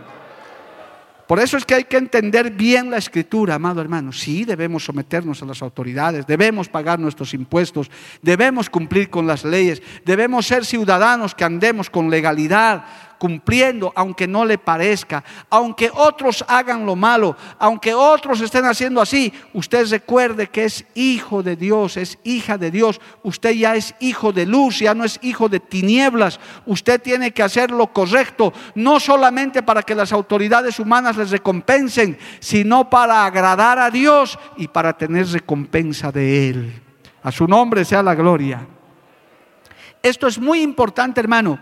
Por 1.28 1.38
eso 1.40 1.58
es 1.58 1.66
que 1.66 1.74
hay 1.74 1.84
que 1.84 1.98
entender 1.98 2.50
bien 2.50 2.90
la 2.90 2.96
escritura, 2.96 3.56
amado 3.56 3.82
hermano. 3.82 4.12
Sí, 4.12 4.46
debemos 4.46 4.84
someternos 4.84 5.42
a 5.42 5.44
las 5.44 5.60
autoridades, 5.60 6.26
debemos 6.26 6.70
pagar 6.70 6.98
nuestros 6.98 7.34
impuestos, 7.34 7.90
debemos 8.22 8.70
cumplir 8.70 9.10
con 9.10 9.26
las 9.26 9.44
leyes, 9.44 9.82
debemos 10.06 10.46
ser 10.46 10.64
ciudadanos 10.64 11.34
que 11.34 11.44
andemos 11.44 11.90
con 11.90 12.08
legalidad, 12.08 12.82
cumpliendo, 13.18 13.92
aunque 13.94 14.26
no 14.26 14.44
le 14.44 14.58
parezca, 14.58 15.24
aunque 15.50 15.90
otros 15.92 16.44
hagan 16.48 16.86
lo 16.86 16.96
malo, 16.96 17.36
aunque 17.58 17.92
otros 17.92 18.40
estén 18.40 18.64
haciendo 18.64 19.00
así, 19.00 19.32
usted 19.52 19.86
recuerde 19.90 20.46
que 20.46 20.64
es 20.64 20.84
hijo 20.94 21.42
de 21.42 21.56
Dios, 21.56 21.96
es 21.96 22.18
hija 22.24 22.56
de 22.56 22.70
Dios, 22.70 23.00
usted 23.22 23.50
ya 23.50 23.74
es 23.74 23.94
hijo 24.00 24.32
de 24.32 24.46
luz, 24.46 24.78
ya 24.78 24.94
no 24.94 25.04
es 25.04 25.18
hijo 25.22 25.48
de 25.48 25.60
tinieblas, 25.60 26.40
usted 26.64 27.02
tiene 27.02 27.32
que 27.32 27.42
hacer 27.42 27.70
lo 27.70 27.88
correcto, 27.88 28.52
no 28.74 29.00
solamente 29.00 29.62
para 29.62 29.82
que 29.82 29.94
las 29.94 30.12
autoridades 30.12 30.78
humanas 30.78 31.16
les 31.16 31.30
recompensen, 31.30 32.16
sino 32.40 32.88
para 32.88 33.26
agradar 33.26 33.78
a 33.78 33.90
Dios 33.90 34.38
y 34.56 34.68
para 34.68 34.96
tener 34.96 35.26
recompensa 35.26 36.12
de 36.12 36.50
Él. 36.50 36.82
A 37.22 37.32
su 37.32 37.46
nombre 37.46 37.84
sea 37.84 38.02
la 38.02 38.14
gloria. 38.14 38.66
Esto 40.02 40.28
es 40.28 40.38
muy 40.38 40.62
importante, 40.62 41.20
hermano. 41.20 41.58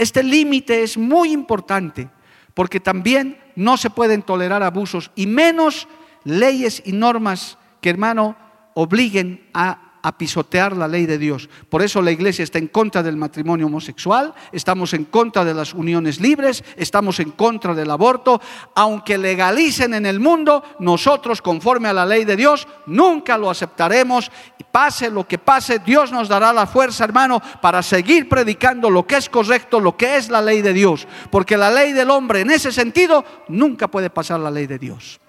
Este 0.00 0.22
límite 0.22 0.82
es 0.82 0.96
muy 0.96 1.30
importante 1.30 2.08
porque 2.54 2.80
también 2.80 3.38
no 3.54 3.76
se 3.76 3.90
pueden 3.90 4.22
tolerar 4.22 4.62
abusos 4.62 5.10
y 5.14 5.26
menos 5.26 5.88
leyes 6.24 6.82
y 6.86 6.92
normas 6.92 7.58
que, 7.82 7.90
hermano, 7.90 8.34
obliguen 8.72 9.46
a 9.52 9.89
a 10.02 10.16
pisotear 10.16 10.76
la 10.76 10.88
ley 10.88 11.06
de 11.06 11.18
Dios. 11.18 11.48
Por 11.68 11.82
eso 11.82 12.00
la 12.02 12.10
iglesia 12.10 12.42
está 12.42 12.58
en 12.58 12.68
contra 12.68 13.02
del 13.02 13.16
matrimonio 13.16 13.66
homosexual, 13.66 14.34
estamos 14.52 14.94
en 14.94 15.04
contra 15.04 15.44
de 15.44 15.54
las 15.54 15.74
uniones 15.74 16.20
libres, 16.20 16.64
estamos 16.76 17.20
en 17.20 17.30
contra 17.32 17.74
del 17.74 17.90
aborto. 17.90 18.40
Aunque 18.74 19.18
legalicen 19.18 19.94
en 19.94 20.06
el 20.06 20.20
mundo, 20.20 20.62
nosotros 20.78 21.42
conforme 21.42 21.88
a 21.88 21.92
la 21.92 22.06
ley 22.06 22.24
de 22.24 22.36
Dios 22.36 22.66
nunca 22.86 23.36
lo 23.36 23.50
aceptaremos. 23.50 24.30
Y 24.58 24.64
pase 24.64 25.10
lo 25.10 25.26
que 25.26 25.38
pase, 25.38 25.78
Dios 25.80 26.12
nos 26.12 26.28
dará 26.28 26.52
la 26.52 26.66
fuerza, 26.66 27.04
hermano, 27.04 27.40
para 27.60 27.82
seguir 27.82 28.28
predicando 28.28 28.90
lo 28.90 29.06
que 29.06 29.16
es 29.16 29.28
correcto, 29.28 29.80
lo 29.80 29.96
que 29.96 30.16
es 30.16 30.30
la 30.30 30.40
ley 30.42 30.62
de 30.62 30.72
Dios. 30.72 31.06
Porque 31.30 31.56
la 31.56 31.70
ley 31.70 31.92
del 31.92 32.10
hombre 32.10 32.40
en 32.40 32.50
ese 32.50 32.72
sentido 32.72 33.24
nunca 33.48 33.88
puede 33.88 34.10
pasar 34.10 34.40
la 34.40 34.50
ley 34.50 34.66
de 34.66 34.78
Dios. 34.78 35.20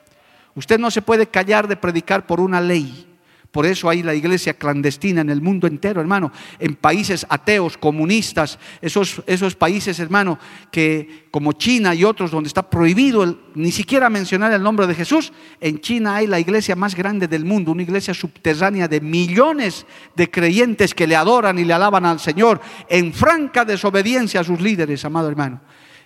Usted 0.56 0.80
no 0.80 0.92
se 0.92 1.02
puede 1.02 1.28
callar 1.28 1.68
de 1.68 1.78
predicar 1.78 2.26
por 2.26 2.42
una 2.42 2.60
ley 2.60 3.11
Por 3.52 3.66
eso 3.66 3.90
hay 3.90 4.02
la 4.02 4.16
iglesia 4.16 4.54
clandestina 4.54 5.20
en 5.20 5.30
el 5.30 5.42
mundo 5.42 5.68
entero, 5.68 6.00
hermano, 6.00 6.32
en 6.58 6.76
países 6.76 7.26
ateos, 7.28 7.78
comunistas, 7.78 8.58
esos, 8.82 9.22
esos 9.28 9.56
países, 9.56 10.00
hermano, 10.00 10.40
que 10.72 11.26
como 11.32 11.52
China 11.52 11.94
y 11.94 12.06
otros 12.06 12.32
donde 12.32 12.48
está 12.48 12.70
prohibido 12.70 13.40
ni 13.54 13.74
siquiera 13.74 14.10
mencionar 14.10 14.54
el 14.54 14.64
nombre 14.64 14.88
de 14.88 14.96
Jesús, 14.96 15.34
en 15.60 15.82
China 15.82 16.16
hay 16.16 16.28
la 16.28 16.40
iglesia 16.40 16.78
más 16.78 16.96
grande 16.96 17.28
del 17.28 17.44
mundo, 17.44 17.74
una 17.74 17.82
iglesia 17.82 18.14
subterránea 18.14 18.88
de 18.88 19.02
millones 19.02 19.86
de 20.16 20.32
creyentes 20.32 20.94
que 20.94 21.06
le 21.06 21.18
adoran 21.18 21.60
y 21.60 21.66
le 21.66 21.74
alaban 21.74 22.06
al 22.06 22.22
Señor 22.22 22.62
en 22.88 23.12
franca 23.12 23.66
desobediencia 23.66 24.40
a 24.40 24.46
sus 24.46 24.62
líderes, 24.62 25.04
amado 25.04 25.28
hermano. 25.28 25.60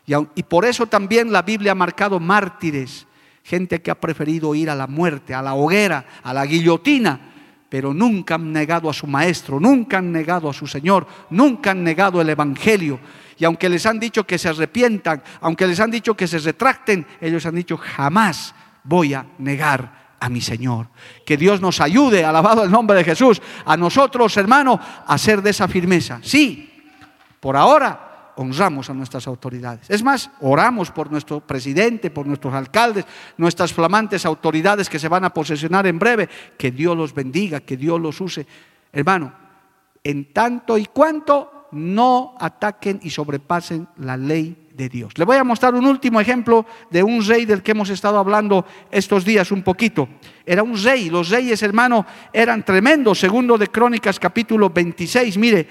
Y, 0.07 0.13
y 0.33 0.43
por 0.43 0.65
eso 0.65 0.87
también 0.87 1.31
la 1.31 1.43
Biblia 1.43 1.73
ha 1.73 1.75
marcado 1.75 2.19
mártires, 2.19 3.05
gente 3.43 3.83
que 3.83 3.91
ha 3.91 3.99
preferido 4.01 4.55
ir 4.55 4.71
a 4.71 4.75
la 4.75 4.87
muerte, 4.87 5.35
a 5.35 5.43
la 5.43 5.53
hoguera, 5.53 6.07
a 6.23 6.33
la 6.33 6.43
guillotina 6.47 7.33
pero 7.69 7.93
nunca 7.93 8.35
han 8.35 8.51
negado 8.51 8.89
a 8.89 8.93
su 8.93 9.07
maestro, 9.07 9.59
nunca 9.59 9.97
han 9.97 10.11
negado 10.11 10.49
a 10.49 10.53
su 10.53 10.67
Señor, 10.67 11.07
nunca 11.29 11.71
han 11.71 11.83
negado 11.83 12.21
el 12.21 12.29
Evangelio. 12.29 12.99
Y 13.37 13.45
aunque 13.45 13.69
les 13.69 13.85
han 13.85 13.99
dicho 13.99 14.25
que 14.25 14.37
se 14.37 14.49
arrepientan, 14.49 15.21
aunque 15.41 15.67
les 15.67 15.79
han 15.79 15.91
dicho 15.91 16.15
que 16.15 16.27
se 16.27 16.39
retracten, 16.39 17.05
ellos 17.19 17.45
han 17.45 17.55
dicho, 17.55 17.77
jamás 17.77 18.55
voy 18.83 19.13
a 19.13 19.25
negar 19.39 20.05
a 20.19 20.29
mi 20.29 20.41
Señor. 20.41 20.87
Que 21.25 21.37
Dios 21.37 21.59
nos 21.59 21.81
ayude, 21.81 22.23
alabado 22.23 22.63
el 22.63 22.71
nombre 22.71 22.97
de 22.97 23.03
Jesús, 23.03 23.41
a 23.65 23.75
nosotros, 23.75 24.37
hermano, 24.37 24.79
a 25.05 25.17
ser 25.17 25.41
de 25.41 25.49
esa 25.49 25.67
firmeza. 25.67 26.19
Sí, 26.21 26.71
por 27.39 27.57
ahora 27.57 28.05
honramos 28.37 28.89
a 28.89 28.93
nuestras 28.93 29.27
autoridades. 29.27 29.89
Es 29.89 30.03
más, 30.03 30.29
oramos 30.41 30.91
por 30.91 31.11
nuestro 31.11 31.39
presidente, 31.39 32.11
por 32.11 32.27
nuestros 32.27 32.53
alcaldes, 32.53 33.05
nuestras 33.37 33.73
flamantes 33.73 34.25
autoridades 34.25 34.89
que 34.89 34.99
se 34.99 35.07
van 35.07 35.25
a 35.25 35.33
posesionar 35.33 35.87
en 35.87 35.99
breve. 35.99 36.29
Que 36.57 36.71
Dios 36.71 36.95
los 36.95 37.13
bendiga, 37.13 37.59
que 37.61 37.77
Dios 37.77 37.99
los 37.99 38.19
use. 38.21 38.45
Hermano, 38.91 39.33
en 40.03 40.33
tanto 40.33 40.77
y 40.77 40.85
cuanto 40.85 41.67
no 41.71 42.35
ataquen 42.39 42.99
y 43.03 43.09
sobrepasen 43.09 43.87
la 43.97 44.17
ley 44.17 44.64
de 44.75 44.89
Dios. 44.89 45.13
Le 45.17 45.25
voy 45.25 45.37
a 45.37 45.43
mostrar 45.43 45.73
un 45.73 45.85
último 45.85 46.19
ejemplo 46.19 46.65
de 46.89 47.01
un 47.01 47.25
rey 47.25 47.45
del 47.45 47.63
que 47.63 47.71
hemos 47.71 47.89
estado 47.89 48.17
hablando 48.17 48.65
estos 48.91 49.23
días 49.23 49.51
un 49.51 49.63
poquito. 49.63 50.09
Era 50.45 50.63
un 50.63 50.81
rey, 50.81 51.09
los 51.09 51.29
reyes, 51.29 51.63
hermano, 51.63 52.05
eran 52.33 52.63
tremendos. 52.65 53.19
Segundo 53.19 53.57
de 53.57 53.67
Crónicas 53.67 54.19
capítulo 54.19 54.69
26, 54.69 55.37
mire, 55.37 55.67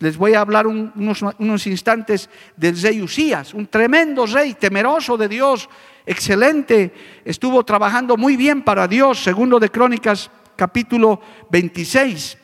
les 0.00 0.16
voy 0.16 0.34
a 0.34 0.40
hablar 0.40 0.66
unos, 0.66 1.22
unos, 1.38 1.66
instantes 1.66 2.28
del 2.56 2.80
rey 2.80 3.00
Usías, 3.00 3.54
un 3.54 3.66
tremendo 3.66 4.26
rey, 4.26 4.54
temeroso 4.54 5.16
de 5.16 5.28
Dios, 5.28 5.68
excelente, 6.04 6.92
estuvo 7.24 7.64
trabajando 7.64 8.16
muy 8.16 8.36
bien 8.36 8.62
para 8.62 8.88
Dios, 8.88 9.22
segundo 9.22 9.58
de 9.60 9.70
Crónicas 9.70 10.30
capítulo 10.56 11.20
26. 11.50 12.39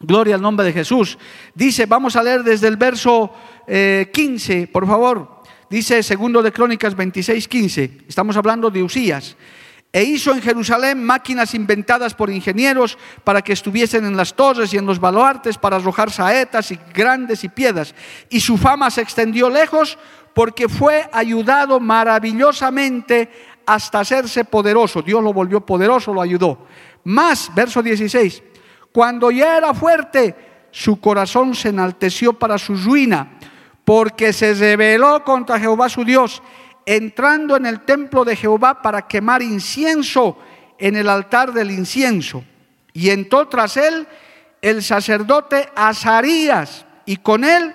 Gloria 0.00 0.36
al 0.36 0.42
nombre 0.42 0.66
de 0.66 0.72
Jesús. 0.72 1.18
Dice, 1.54 1.86
vamos 1.86 2.14
a 2.14 2.22
leer 2.22 2.44
desde 2.44 2.68
el 2.68 2.76
verso 2.76 3.32
15, 3.66 4.62
eh, 4.62 4.66
por 4.68 4.86
favor. 4.86 5.42
Dice 5.68 6.02
segundo 6.02 6.42
de 6.42 6.52
Crónicas 6.52 6.94
26, 6.94 7.48
15. 7.48 7.98
Estamos 8.08 8.36
hablando 8.36 8.70
de 8.70 8.82
Usías 8.82 9.36
e 9.90 10.02
hizo 10.02 10.32
en 10.32 10.42
Jerusalén 10.42 11.02
máquinas 11.02 11.54
inventadas 11.54 12.14
por 12.14 12.30
ingenieros 12.30 12.98
para 13.24 13.42
que 13.42 13.54
estuviesen 13.54 14.04
en 14.04 14.16
las 14.16 14.34
torres 14.34 14.72
y 14.72 14.76
en 14.76 14.86
los 14.86 15.00
baluartes 15.00 15.56
para 15.56 15.76
arrojar 15.76 16.10
saetas 16.10 16.70
y 16.70 16.78
grandes 16.94 17.42
y 17.42 17.48
piedras. 17.48 17.94
Y 18.28 18.40
su 18.40 18.56
fama 18.56 18.90
se 18.90 19.00
extendió 19.00 19.48
lejos 19.48 19.98
porque 20.34 20.68
fue 20.68 21.08
ayudado 21.12 21.80
maravillosamente 21.80 23.30
hasta 23.66 24.00
hacerse 24.00 24.44
poderoso. 24.44 25.02
Dios 25.02 25.22
lo 25.22 25.32
volvió 25.32 25.64
poderoso, 25.64 26.12
lo 26.12 26.20
ayudó. 26.20 26.66
Más, 27.04 27.50
verso 27.54 27.82
16, 27.82 28.42
cuando 28.92 29.30
ya 29.30 29.56
era 29.56 29.74
fuerte, 29.74 30.34
su 30.70 31.00
corazón 31.00 31.54
se 31.54 31.70
enalteció 31.70 32.32
para 32.32 32.58
su 32.58 32.76
ruina, 32.76 33.38
porque 33.84 34.32
se 34.32 34.54
rebeló 34.54 35.24
contra 35.24 35.58
Jehová 35.58 35.88
su 35.88 36.04
Dios 36.04 36.42
entrando 36.88 37.54
en 37.54 37.66
el 37.66 37.80
templo 37.80 38.24
de 38.24 38.34
Jehová 38.34 38.80
para 38.80 39.06
quemar 39.06 39.42
incienso 39.42 40.38
en 40.78 40.96
el 40.96 41.10
altar 41.10 41.52
del 41.52 41.70
incienso. 41.70 42.42
Y 42.94 43.10
entró 43.10 43.46
tras 43.46 43.76
él 43.76 44.08
el 44.62 44.82
sacerdote 44.82 45.68
Azarías 45.76 46.86
y 47.04 47.18
con 47.18 47.44
él 47.44 47.74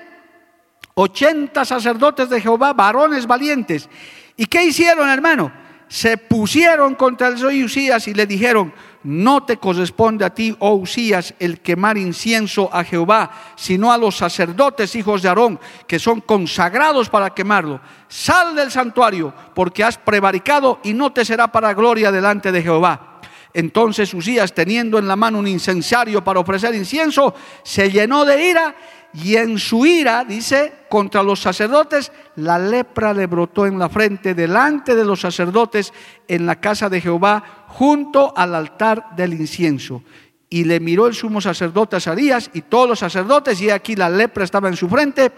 ochenta 0.96 1.64
sacerdotes 1.64 2.28
de 2.30 2.42
Jehová, 2.42 2.74
varones 2.74 3.28
valientes. 3.28 3.88
¿Y 4.36 4.48
qué 4.48 4.64
hicieron, 4.64 5.08
hermano? 5.08 5.52
Se 5.94 6.18
pusieron 6.18 6.96
contra 6.96 7.28
el 7.28 7.40
rey 7.40 7.64
Usías 7.64 8.08
y 8.08 8.16
le 8.16 8.26
dijeron, 8.26 8.74
no 9.04 9.44
te 9.44 9.58
corresponde 9.58 10.26
a 10.26 10.34
ti, 10.34 10.56
oh 10.58 10.74
Usías, 10.74 11.36
el 11.38 11.60
quemar 11.62 12.00
incienso 12.00 12.68
a 12.74 12.84
Jehová, 12.84 13.30
sino 13.56 13.92
a 13.92 13.98
los 14.00 14.18
sacerdotes, 14.18 14.96
hijos 14.96 15.22
de 15.22 15.30
Aarón, 15.30 15.60
que 15.86 16.00
son 16.00 16.22
consagrados 16.22 17.10
para 17.10 17.36
quemarlo. 17.36 17.80
Sal 18.08 18.56
del 18.56 18.72
santuario, 18.72 19.36
porque 19.54 19.84
has 19.84 20.00
prevaricado 20.00 20.80
y 20.84 20.96
no 20.96 21.14
te 21.14 21.24
será 21.24 21.52
para 21.52 21.76
gloria 21.76 22.12
delante 22.12 22.52
de 22.52 22.64
Jehová. 22.64 23.20
Entonces 23.54 24.14
Usías, 24.14 24.54
teniendo 24.54 24.98
en 24.98 25.08
la 25.08 25.16
mano 25.16 25.40
un 25.40 25.48
incensario 25.48 26.24
para 26.24 26.40
ofrecer 26.40 26.74
incienso, 26.74 27.36
se 27.64 27.92
llenó 27.92 28.26
de 28.26 28.50
ira 28.50 28.76
y 29.14 29.36
en 29.36 29.60
su 29.60 29.86
ira, 29.86 30.26
dice, 30.26 30.74
contra 30.90 31.22
los 31.22 31.40
sacerdotes, 31.40 32.12
la 32.36 32.58
lepra 32.58 33.14
le 33.14 33.28
brotó 33.28 33.68
en 33.68 33.78
la 33.78 33.88
frente 33.88 34.34
delante 34.34 34.96
de 34.96 35.06
los 35.06 35.22
sacerdotes 35.22 35.94
en 36.28 36.48
la 36.48 36.60
casa 36.60 36.90
de 36.90 37.00
Jehová, 37.00 37.66
junto 37.68 38.34
al 38.36 38.56
altar 38.56 39.16
del 39.16 39.34
incienso. 39.34 40.04
Y 40.50 40.64
le 40.64 40.80
miró 40.80 41.06
el 41.06 41.14
sumo 41.14 41.42
sacerdote 41.42 41.96
Azarías 41.96 42.50
y 42.54 42.62
todos 42.62 42.90
los 42.90 43.00
sacerdotes, 43.00 43.62
y 43.62 43.70
aquí 43.70 43.96
la 43.96 44.10
lepra 44.10 44.44
estaba 44.44 44.68
en 44.68 44.76
su 44.76 44.90
frente, 44.90 45.32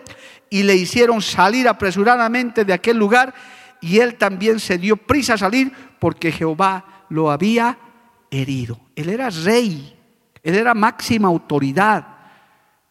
y 0.50 0.64
le 0.64 0.76
hicieron 0.76 1.22
salir 1.22 1.68
apresuradamente 1.68 2.64
de 2.64 2.72
aquel 2.72 2.96
lugar, 2.96 3.34
y 3.82 4.00
él 4.00 4.16
también 4.16 4.62
se 4.62 4.78
dio 4.78 4.96
prisa 4.96 5.34
a 5.34 5.38
salir 5.38 5.70
porque 6.00 6.32
Jehová 6.32 7.06
lo 7.10 7.30
había 7.30 7.78
herido. 8.32 8.80
Él 8.96 9.10
era 9.10 9.30
rey, 9.30 9.96
él 10.44 10.56
era 10.56 10.74
máxima 10.74 11.28
autoridad 11.28 12.16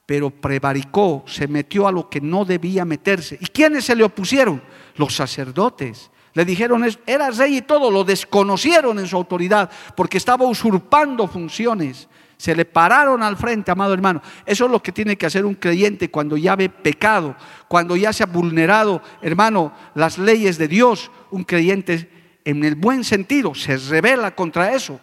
pero 0.06 0.30
prevaricó, 0.30 1.24
se 1.26 1.48
metió 1.48 1.88
a 1.88 1.92
lo 1.92 2.10
que 2.10 2.20
no 2.20 2.44
debía 2.44 2.84
meterse. 2.84 3.38
¿Y 3.40 3.46
quiénes 3.46 3.86
se 3.86 3.96
le 3.96 4.04
opusieron? 4.04 4.62
Los 4.96 5.16
sacerdotes. 5.16 6.10
Le 6.34 6.44
dijeron, 6.44 6.84
era 7.06 7.30
rey 7.30 7.58
y 7.58 7.62
todo, 7.62 7.90
lo 7.90 8.04
desconocieron 8.04 8.98
en 8.98 9.06
su 9.06 9.16
autoridad 9.16 9.70
porque 9.96 10.18
estaba 10.18 10.44
usurpando 10.44 11.26
funciones. 11.26 12.08
Se 12.36 12.54
le 12.54 12.64
pararon 12.64 13.22
al 13.22 13.36
frente, 13.36 13.70
amado 13.70 13.94
hermano. 13.94 14.20
Eso 14.44 14.66
es 14.66 14.70
lo 14.70 14.82
que 14.82 14.92
tiene 14.92 15.16
que 15.16 15.26
hacer 15.26 15.46
un 15.46 15.54
creyente 15.54 16.10
cuando 16.10 16.36
ya 16.36 16.56
ve 16.56 16.68
pecado, 16.68 17.36
cuando 17.68 17.96
ya 17.96 18.12
se 18.12 18.24
ha 18.24 18.26
vulnerado, 18.26 19.00
hermano, 19.22 19.72
las 19.94 20.18
leyes 20.18 20.58
de 20.58 20.68
Dios. 20.68 21.10
Un 21.30 21.44
creyente 21.44 22.10
en 22.44 22.64
el 22.64 22.74
buen 22.74 23.04
sentido 23.04 23.54
se 23.54 23.76
revela 23.76 24.34
contra 24.34 24.74
eso. 24.74 25.00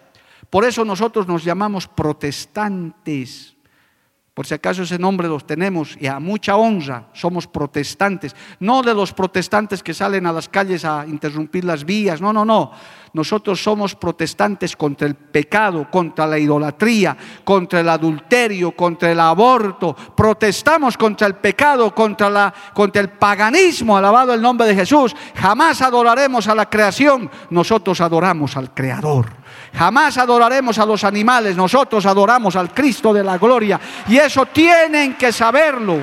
Por 0.52 0.66
eso 0.66 0.84
nosotros 0.84 1.28
nos 1.28 1.46
llamamos 1.46 1.88
protestantes. 1.88 3.56
Por 4.34 4.46
si 4.46 4.54
acaso 4.54 4.84
ese 4.84 5.00
nombre 5.00 5.30
los 5.30 5.48
tenemos 5.48 5.96
y 5.98 6.08
a 6.08 6.20
mucha 6.20 6.58
honra 6.58 7.08
somos 7.14 7.48
protestantes. 7.48 8.36
No 8.60 8.84
de 8.84 8.94
los 8.94 9.14
protestantes 9.14 9.82
que 9.82 9.94
salen 9.94 10.26
a 10.26 10.34
las 10.34 10.50
calles 10.50 10.84
a 10.84 11.08
interrumpir 11.08 11.64
las 11.64 11.86
vías. 11.86 12.20
No, 12.20 12.34
no, 12.34 12.44
no. 12.44 12.72
Nosotros 13.14 13.62
somos 13.62 13.94
protestantes 13.94 14.78
contra 14.78 15.06
el 15.06 15.16
pecado, 15.16 15.90
contra 15.92 16.26
la 16.26 16.40
idolatría, 16.40 17.18
contra 17.44 17.82
el 17.82 17.90
adulterio, 17.90 18.72
contra 18.72 19.12
el 19.12 19.20
aborto. 19.20 19.94
Protestamos 19.94 20.98
contra 20.98 21.28
el 21.28 21.36
pecado, 21.36 21.94
contra, 21.94 22.30
la, 22.30 22.54
contra 22.74 23.02
el 23.02 23.10
paganismo. 23.10 23.98
Alabado 23.98 24.34
el 24.34 24.42
nombre 24.42 24.66
de 24.66 24.76
Jesús. 24.76 25.14
Jamás 25.36 25.82
adoraremos 25.82 26.48
a 26.48 26.56
la 26.56 26.70
creación. 26.70 27.30
Nosotros 27.50 28.00
adoramos 28.00 28.56
al 28.56 28.74
Creador. 28.74 29.42
Jamás 29.74 30.18
adoraremos 30.18 30.80
a 30.80 30.86
los 30.86 31.04
animales, 31.04 31.56
nosotros 31.56 32.06
adoramos 32.06 32.56
al 32.56 32.74
Cristo 32.74 33.14
de 33.14 33.24
la 33.24 33.38
gloria. 33.38 33.80
Y 34.08 34.18
eso 34.18 34.46
tienen 34.46 35.16
que 35.16 35.32
saberlo. 35.32 35.98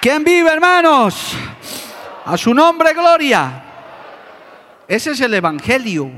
¿Quién 0.00 0.22
vive, 0.22 0.50
hermanos? 0.50 1.36
A 2.24 2.36
su 2.36 2.54
nombre, 2.54 2.94
gloria. 2.94 3.64
Ese 4.88 5.12
es 5.12 5.20
el 5.20 5.34
Evangelio. 5.34 6.10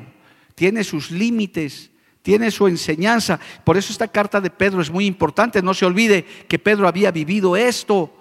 Tiene 0.55 0.85
sus 0.85 1.11
límites, 1.11 1.91
tiene 2.23 2.51
su 2.51 2.67
enseñanza. 2.67 3.39
Por 3.65 3.77
eso 3.77 3.93
esta 3.93 4.09
carta 4.09 4.41
de 4.41 4.51
Pedro 4.51 4.81
es 4.81 4.91
muy 4.91 5.07
importante. 5.07 5.63
No 5.63 5.75
se 5.75 5.85
olvide 5.85 6.25
que 6.49 6.59
Pedro 6.59 6.89
había 6.89 7.11
vivido 7.11 7.57
esto. 7.57 8.13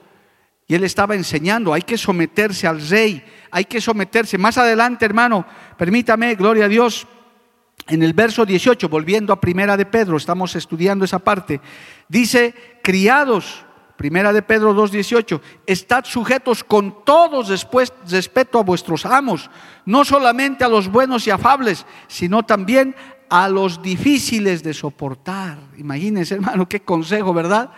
Y 0.67 0.73
él 0.73 0.83
estaba 0.83 1.13
enseñando, 1.13 1.73
hay 1.73 1.83
que 1.83 1.97
someterse 1.97 2.65
al 2.65 2.87
rey, 2.87 3.23
hay 3.51 3.65
que 3.65 3.79
someterse. 3.79 4.37
Más 4.39 4.57
adelante, 4.57 5.05
hermano, 5.05 5.45
permítame, 5.77 6.33
gloria 6.33 6.65
a 6.65 6.67
Dios, 6.67 7.07
en 7.87 8.01
el 8.01 8.13
verso 8.13 8.45
18, 8.45 8.89
volviendo 8.89 9.31
a 9.31 9.39
primera 9.39 9.77
de 9.77 9.85
Pedro, 9.85 10.17
estamos 10.17 10.55
estudiando 10.55 11.05
esa 11.05 11.19
parte, 11.19 11.61
dice, 12.09 12.55
criados, 12.81 13.64
Primera 13.97 14.33
de 14.33 14.41
Pedro 14.41 14.75
2.18, 14.75 15.39
estad 15.65 16.03
sujetos 16.03 16.63
con 16.63 17.05
todos 17.05 17.47
después 17.47 17.93
respeto 18.09 18.59
a 18.59 18.63
vuestros 18.63 19.05
amos, 19.05 19.49
no 19.85 20.03
solamente 20.03 20.65
a 20.65 20.69
los 20.69 20.89
buenos 20.89 21.25
y 21.27 21.31
afables, 21.31 21.85
sino 22.07 22.43
también 22.43 22.93
a 23.29 23.47
los 23.47 23.81
difíciles 23.81 24.63
de 24.63 24.73
soportar. 24.73 25.57
Imagínense, 25.77 26.35
hermano, 26.35 26.67
qué 26.67 26.81
consejo, 26.81 27.33
¿verdad? 27.33 27.71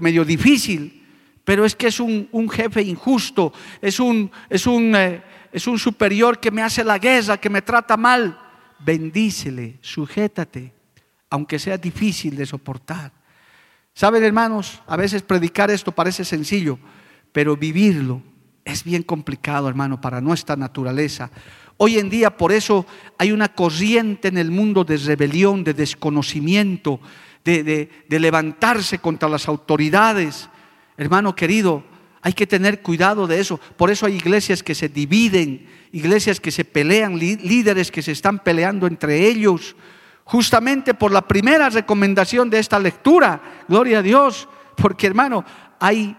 medio 0.00 0.24
difícil, 0.24 1.06
pero 1.44 1.64
es 1.64 1.74
que 1.74 1.88
es 1.88 2.00
un, 2.00 2.28
jefe 2.50 2.82
injusto, 2.82 3.52
es 3.80 3.98
un, 3.98 4.30
es, 4.48 4.66
un, 4.66 4.94
eh, 4.94 5.22
es 5.52 5.66
un 5.66 5.78
superior 5.78 6.38
que 6.38 6.50
me 6.50 6.62
hace 6.62 6.84
la 6.84 6.98
guerra, 6.98 7.38
que 7.38 7.50
me 7.50 7.62
trata 7.62 7.96
mal. 7.96 8.38
Bendícele, 8.78 9.78
sujétate, 9.80 10.72
aunque 11.30 11.58
sea 11.58 11.76
difícil 11.76 12.36
de 12.36 12.46
soportar. 12.46 13.12
Saben, 14.00 14.24
hermanos, 14.24 14.80
a 14.86 14.96
veces 14.96 15.20
predicar 15.20 15.70
esto 15.70 15.92
parece 15.92 16.24
sencillo, 16.24 16.78
pero 17.32 17.54
vivirlo 17.54 18.22
es 18.64 18.82
bien 18.82 19.02
complicado, 19.02 19.68
hermano, 19.68 20.00
para 20.00 20.22
nuestra 20.22 20.56
naturaleza. 20.56 21.30
Hoy 21.76 21.98
en 21.98 22.08
día 22.08 22.34
por 22.34 22.50
eso 22.50 22.86
hay 23.18 23.30
una 23.30 23.48
corriente 23.52 24.28
en 24.28 24.38
el 24.38 24.50
mundo 24.50 24.84
de 24.84 24.96
rebelión, 24.96 25.64
de 25.64 25.74
desconocimiento, 25.74 26.98
de, 27.44 27.90
levantarse 28.08 29.00
contra 29.00 29.28
las 29.28 29.46
autoridades. 29.48 30.48
Hermano 30.96 31.36
querido, 31.36 31.84
hay 32.22 32.32
que 32.32 32.46
tener 32.46 32.80
cuidado 32.80 33.26
de 33.26 33.38
eso. 33.38 33.60
Por 33.76 33.90
eso 33.90 34.06
hay 34.06 34.14
iglesias 34.14 34.62
que 34.62 34.74
se 34.74 34.88
dividen, 34.88 35.66
iglesias 35.92 36.40
que 36.40 36.50
se 36.50 36.64
pelean, 36.64 37.18
líderes 37.18 37.90
que 37.90 38.00
se 38.00 38.12
están 38.12 38.38
peleando 38.38 38.86
entre 38.86 39.28
ellos. 39.28 39.76
Justamente 40.30 40.94
por 40.94 41.10
la 41.10 41.22
primera 41.22 41.68
recomendación 41.70 42.48
de 42.50 42.60
esta 42.60 42.78
lectura. 42.78 43.64
Gloria 43.66 43.98
a 43.98 44.02
Dios. 44.02 44.48
Porque 44.76 45.08
hermano, 45.08 45.44
hay 45.80 46.16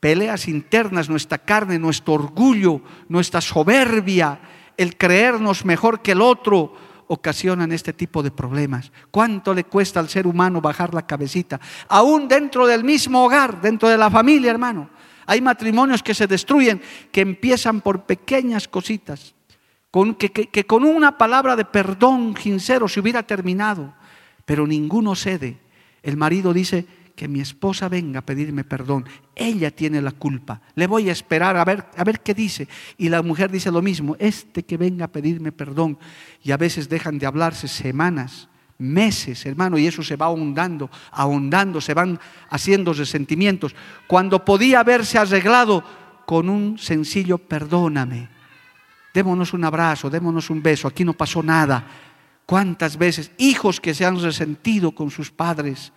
peleas 0.00 0.48
internas, 0.48 1.10
nuestra 1.10 1.36
carne, 1.36 1.78
nuestro 1.78 2.14
orgullo, 2.14 2.80
nuestra 3.10 3.42
soberbia, 3.42 4.40
el 4.78 4.96
creernos 4.96 5.66
mejor 5.66 6.00
que 6.00 6.12
el 6.12 6.22
otro 6.22 6.72
ocasionan 7.08 7.72
este 7.72 7.92
tipo 7.92 8.22
de 8.22 8.30
problemas. 8.30 8.90
¿Cuánto 9.10 9.52
le 9.52 9.64
cuesta 9.64 10.00
al 10.00 10.08
ser 10.08 10.26
humano 10.26 10.62
bajar 10.62 10.94
la 10.94 11.06
cabecita? 11.06 11.60
Aún 11.88 12.28
dentro 12.28 12.66
del 12.66 12.84
mismo 12.84 13.22
hogar, 13.22 13.60
dentro 13.60 13.90
de 13.90 13.98
la 13.98 14.10
familia, 14.10 14.50
hermano. 14.50 14.88
Hay 15.26 15.42
matrimonios 15.42 16.02
que 16.02 16.14
se 16.14 16.26
destruyen, 16.26 16.80
que 17.12 17.20
empiezan 17.20 17.82
por 17.82 18.04
pequeñas 18.04 18.66
cositas, 18.66 19.35
que 20.18 20.66
con 20.66 20.84
una 20.84 21.18
palabra 21.18 21.56
de 21.56 21.64
perdón 21.64 22.34
sincero 22.40 22.88
se 22.88 23.00
hubiera 23.00 23.22
terminado, 23.22 23.94
pero 24.44 24.66
ninguno 24.66 25.14
cede. 25.14 25.58
El 26.02 26.16
marido 26.16 26.52
dice, 26.52 26.86
que 27.16 27.26
mi 27.26 27.40
esposa 27.40 27.88
venga 27.88 28.20
a 28.20 28.26
pedirme 28.26 28.62
perdón. 28.62 29.06
Ella 29.34 29.70
tiene 29.70 30.02
la 30.02 30.12
culpa. 30.12 30.60
Le 30.74 30.86
voy 30.86 31.08
a 31.08 31.12
esperar 31.12 31.56
a 31.56 31.64
ver, 31.64 31.86
a 31.96 32.04
ver 32.04 32.20
qué 32.20 32.34
dice. 32.34 32.68
Y 32.98 33.08
la 33.08 33.22
mujer 33.22 33.50
dice 33.50 33.72
lo 33.72 33.82
mismo, 33.82 34.14
este 34.20 34.62
que 34.62 34.76
venga 34.76 35.06
a 35.06 35.12
pedirme 35.12 35.50
perdón. 35.50 35.98
Y 36.44 36.52
a 36.52 36.58
veces 36.58 36.88
dejan 36.88 37.18
de 37.18 37.26
hablarse 37.26 37.66
semanas, 37.66 38.48
meses, 38.78 39.46
hermano, 39.46 39.78
y 39.78 39.86
eso 39.86 40.02
se 40.02 40.16
va 40.16 40.26
ahondando, 40.26 40.90
ahondando, 41.10 41.80
se 41.80 41.94
van 41.94 42.20
haciendo 42.50 42.92
resentimientos. 42.92 43.74
Cuando 44.06 44.44
podía 44.44 44.80
haberse 44.80 45.18
arreglado 45.18 45.82
con 46.26 46.50
un 46.50 46.78
sencillo 46.78 47.38
perdóname. 47.38 48.35
Démonos 49.16 49.54
un 49.54 49.64
abrazo, 49.64 50.10
démonos 50.10 50.50
un 50.50 50.60
beso, 50.60 50.86
aquí 50.86 51.02
no 51.02 51.14
pasó 51.14 51.42
nada. 51.42 51.86
¿Cuántas 52.44 52.98
veces 52.98 53.30
hijos 53.38 53.80
que 53.80 53.94
se 53.94 54.04
han 54.04 54.20
resentido 54.20 54.92
con 54.92 55.10
sus 55.10 55.30
padres? 55.30 55.90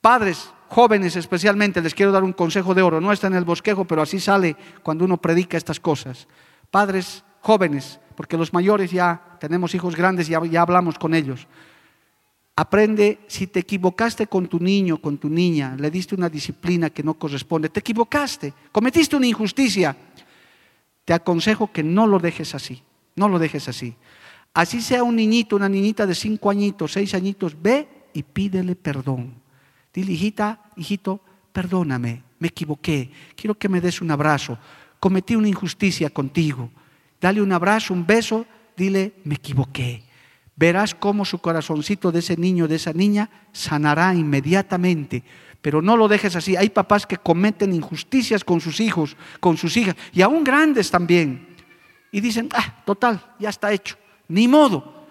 Padres, 0.00 0.52
jóvenes 0.68 1.16
especialmente, 1.16 1.82
les 1.82 1.94
quiero 1.94 2.12
dar 2.12 2.22
un 2.22 2.32
consejo 2.32 2.74
de 2.76 2.82
oro. 2.82 3.00
No 3.00 3.10
está 3.10 3.26
en 3.26 3.34
el 3.34 3.44
bosquejo, 3.44 3.86
pero 3.86 4.02
así 4.02 4.20
sale 4.20 4.54
cuando 4.84 5.04
uno 5.04 5.16
predica 5.16 5.56
estas 5.56 5.80
cosas. 5.80 6.28
Padres 6.70 7.24
jóvenes, 7.40 7.98
porque 8.14 8.36
los 8.36 8.52
mayores 8.52 8.92
ya 8.92 9.20
tenemos 9.40 9.74
hijos 9.74 9.96
grandes 9.96 10.28
y 10.28 10.30
ya, 10.30 10.44
ya 10.44 10.62
hablamos 10.62 10.96
con 10.96 11.14
ellos. 11.14 11.48
Aprende, 12.54 13.18
si 13.26 13.48
te 13.48 13.58
equivocaste 13.58 14.28
con 14.28 14.46
tu 14.46 14.60
niño, 14.60 14.98
con 14.98 15.18
tu 15.18 15.28
niña, 15.28 15.74
le 15.76 15.90
diste 15.90 16.14
una 16.14 16.28
disciplina 16.28 16.90
que 16.90 17.02
no 17.02 17.14
corresponde, 17.14 17.68
te 17.68 17.80
equivocaste, 17.80 18.54
cometiste 18.70 19.16
una 19.16 19.26
injusticia, 19.26 19.96
te 21.08 21.14
aconsejo 21.14 21.72
que 21.72 21.82
no 21.82 22.06
lo 22.06 22.18
dejes 22.18 22.54
así, 22.54 22.82
no 23.16 23.30
lo 23.30 23.38
dejes 23.38 23.66
así. 23.66 23.94
Así 24.52 24.82
sea 24.82 25.02
un 25.02 25.16
niñito, 25.16 25.56
una 25.56 25.66
niñita 25.66 26.06
de 26.06 26.14
cinco 26.14 26.50
añitos, 26.50 26.92
seis 26.92 27.14
añitos, 27.14 27.56
ve 27.62 27.88
y 28.12 28.22
pídele 28.22 28.76
perdón. 28.76 29.32
Dile, 29.94 30.12
hijita, 30.12 30.70
hijito, 30.76 31.22
perdóname, 31.50 32.24
me 32.38 32.48
equivoqué, 32.48 33.10
quiero 33.34 33.54
que 33.54 33.70
me 33.70 33.80
des 33.80 34.02
un 34.02 34.10
abrazo, 34.10 34.58
cometí 35.00 35.34
una 35.34 35.48
injusticia 35.48 36.10
contigo. 36.10 36.68
Dale 37.18 37.40
un 37.40 37.52
abrazo, 37.52 37.94
un 37.94 38.06
beso, 38.06 38.44
dile, 38.76 39.14
me 39.24 39.36
equivoqué. 39.36 40.02
Verás 40.56 40.94
cómo 40.94 41.24
su 41.24 41.38
corazoncito 41.38 42.12
de 42.12 42.18
ese 42.18 42.36
niño, 42.36 42.68
de 42.68 42.76
esa 42.76 42.92
niña, 42.92 43.30
sanará 43.52 44.14
inmediatamente. 44.14 45.24
Pero 45.68 45.82
no 45.82 45.98
lo 45.98 46.08
dejes 46.08 46.34
así. 46.34 46.56
Hay 46.56 46.70
papás 46.70 47.04
que 47.06 47.18
cometen 47.18 47.74
injusticias 47.74 48.42
con 48.42 48.58
sus 48.58 48.80
hijos, 48.80 49.18
con 49.38 49.58
sus 49.58 49.76
hijas, 49.76 49.96
y 50.14 50.22
aún 50.22 50.42
grandes 50.42 50.90
también. 50.90 51.46
Y 52.10 52.22
dicen, 52.22 52.48
ah, 52.54 52.82
total, 52.86 53.34
ya 53.38 53.50
está 53.50 53.70
hecho. 53.70 53.96
Ni 54.28 54.48
modo. 54.48 55.04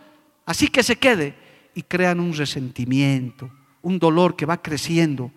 Así 0.47 0.69
que 0.69 0.81
se 0.81 0.95
quede. 0.95 1.35
Y 1.75 1.83
crean 1.83 2.19
un 2.19 2.33
resentimiento, 2.33 3.51
un 3.83 3.99
dolor 3.99 4.35
que 4.35 4.47
va 4.47 4.59
creciendo. 4.59 5.31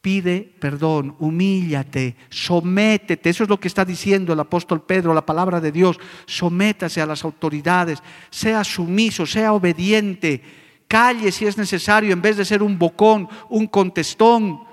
Pide 0.00 0.56
perdón, 0.58 1.14
humíllate, 1.20 2.16
sométete. 2.30 3.30
Eso 3.30 3.44
es 3.44 3.48
lo 3.48 3.60
que 3.60 3.68
está 3.68 3.84
diciendo 3.84 4.32
el 4.32 4.40
apóstol 4.40 4.82
Pedro, 4.82 5.14
la 5.14 5.24
palabra 5.24 5.60
de 5.60 5.70
Dios. 5.70 6.00
Sométase 6.26 7.00
a 7.00 7.06
las 7.06 7.22
autoridades, 7.22 8.02
sea 8.28 8.64
sumiso, 8.64 9.24
sea 9.24 9.52
obediente, 9.52 10.42
calle 10.90 11.30
si 11.30 11.46
es 11.46 11.56
necesario, 11.56 12.12
en 12.12 12.20
vez 12.20 12.36
de 12.36 12.44
ser 12.44 12.64
un 12.64 12.76
bocón, 12.76 13.28
un 13.48 13.68
contestón. 13.68 14.64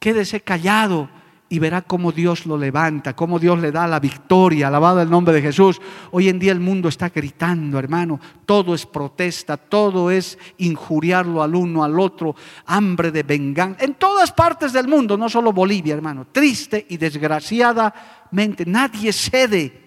Quédese 0.00 0.40
callado 0.40 1.08
y 1.48 1.60
verá 1.60 1.82
cómo 1.82 2.10
Dios 2.10 2.44
lo 2.44 2.58
levanta, 2.58 3.14
cómo 3.14 3.38
Dios 3.38 3.60
le 3.60 3.70
da 3.70 3.86
la 3.86 4.00
victoria. 4.00 4.66
Alabado 4.66 5.00
el 5.00 5.08
nombre 5.08 5.32
de 5.32 5.42
Jesús. 5.42 5.80
Hoy 6.10 6.28
en 6.28 6.40
día 6.40 6.50
el 6.50 6.58
mundo 6.58 6.88
está 6.88 7.10
gritando, 7.10 7.78
hermano. 7.78 8.18
Todo 8.44 8.74
es 8.74 8.84
protesta, 8.84 9.56
todo 9.56 10.10
es 10.10 10.36
injuriarlo 10.58 11.40
al 11.40 11.54
uno 11.54 11.84
al 11.84 12.00
otro, 12.00 12.34
hambre 12.66 13.12
de 13.12 13.22
venganza. 13.22 13.84
En 13.84 13.94
todas 13.94 14.32
partes 14.32 14.72
del 14.72 14.88
mundo, 14.88 15.16
no 15.16 15.28
solo 15.28 15.52
Bolivia, 15.52 15.94
hermano. 15.94 16.26
Triste 16.32 16.84
y 16.88 16.96
desgraciadamente, 16.96 18.66
nadie 18.66 19.12
cede. 19.12 19.83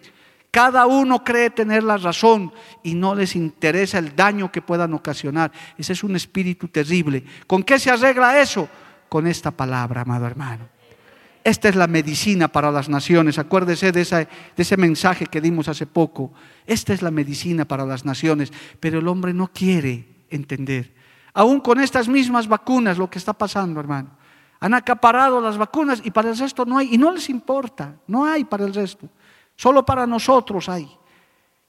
Cada 0.58 0.88
uno 0.88 1.24
cree 1.24 1.52
tener 1.52 1.84
la 1.84 1.98
razón 1.98 2.52
y 2.82 2.96
no 2.96 3.14
les 3.14 3.36
interesa 3.36 4.00
el 4.00 4.16
daño 4.16 4.52
que 4.52 4.64
puedan 4.64 4.92
ocasionar. 4.96 5.52
Ese 5.78 5.94
es 5.94 6.04
un 6.04 6.16
espíritu 6.16 6.68
terrible. 6.68 7.24
¿Con 7.46 7.62
qué 7.62 7.78
se 7.78 7.92
arregla 7.92 8.42
eso? 8.42 8.68
Con 9.08 9.28
esta 9.28 9.52
palabra, 9.52 10.02
amado 10.02 10.26
hermano. 10.26 10.68
Esta 11.44 11.70
es 11.70 11.76
la 11.76 11.86
medicina 11.86 12.48
para 12.48 12.72
las 12.72 12.90
naciones. 12.90 13.38
Acuérdese 13.38 13.92
de, 13.92 14.04
de, 14.04 14.28
ese 14.58 14.78
mensaje 14.78 15.28
que 15.28 15.42
dimos 15.42 15.68
hace 15.68 15.86
poco. 15.86 16.34
Esta 16.66 16.92
es 16.92 17.04
la 17.04 17.12
medicina 17.12 17.66
para 17.66 17.86
las 17.86 18.04
naciones. 18.04 18.52
Pero 18.80 18.98
el 18.98 19.08
hombre 19.08 19.36
no 19.36 19.50
quiere 19.54 20.08
entender. 20.32 20.92
Aún 21.36 21.60
con 21.60 21.80
estas 21.80 22.08
mismas 22.08 22.48
vacunas, 22.48 22.98
lo 22.98 23.12
que 23.12 23.20
está 23.20 23.34
pasando, 23.34 23.80
hermano. 23.80 24.10
Han 24.60 24.74
acaparado 24.74 25.40
las 25.40 25.56
vacunas 25.56 26.02
y 26.04 26.10
para 26.10 26.32
el 26.32 26.38
resto 26.40 26.66
no 26.66 26.80
hay. 26.80 26.96
Y 26.96 26.98
no 26.98 27.12
les 27.12 27.30
importa. 27.30 27.94
No 28.08 28.26
hay 28.26 28.44
para 28.44 28.66
el 28.66 28.74
resto. 28.74 29.08
Solo 29.58 29.86
para 29.86 30.08
nosotros 30.08 30.70
hay. 30.70 30.90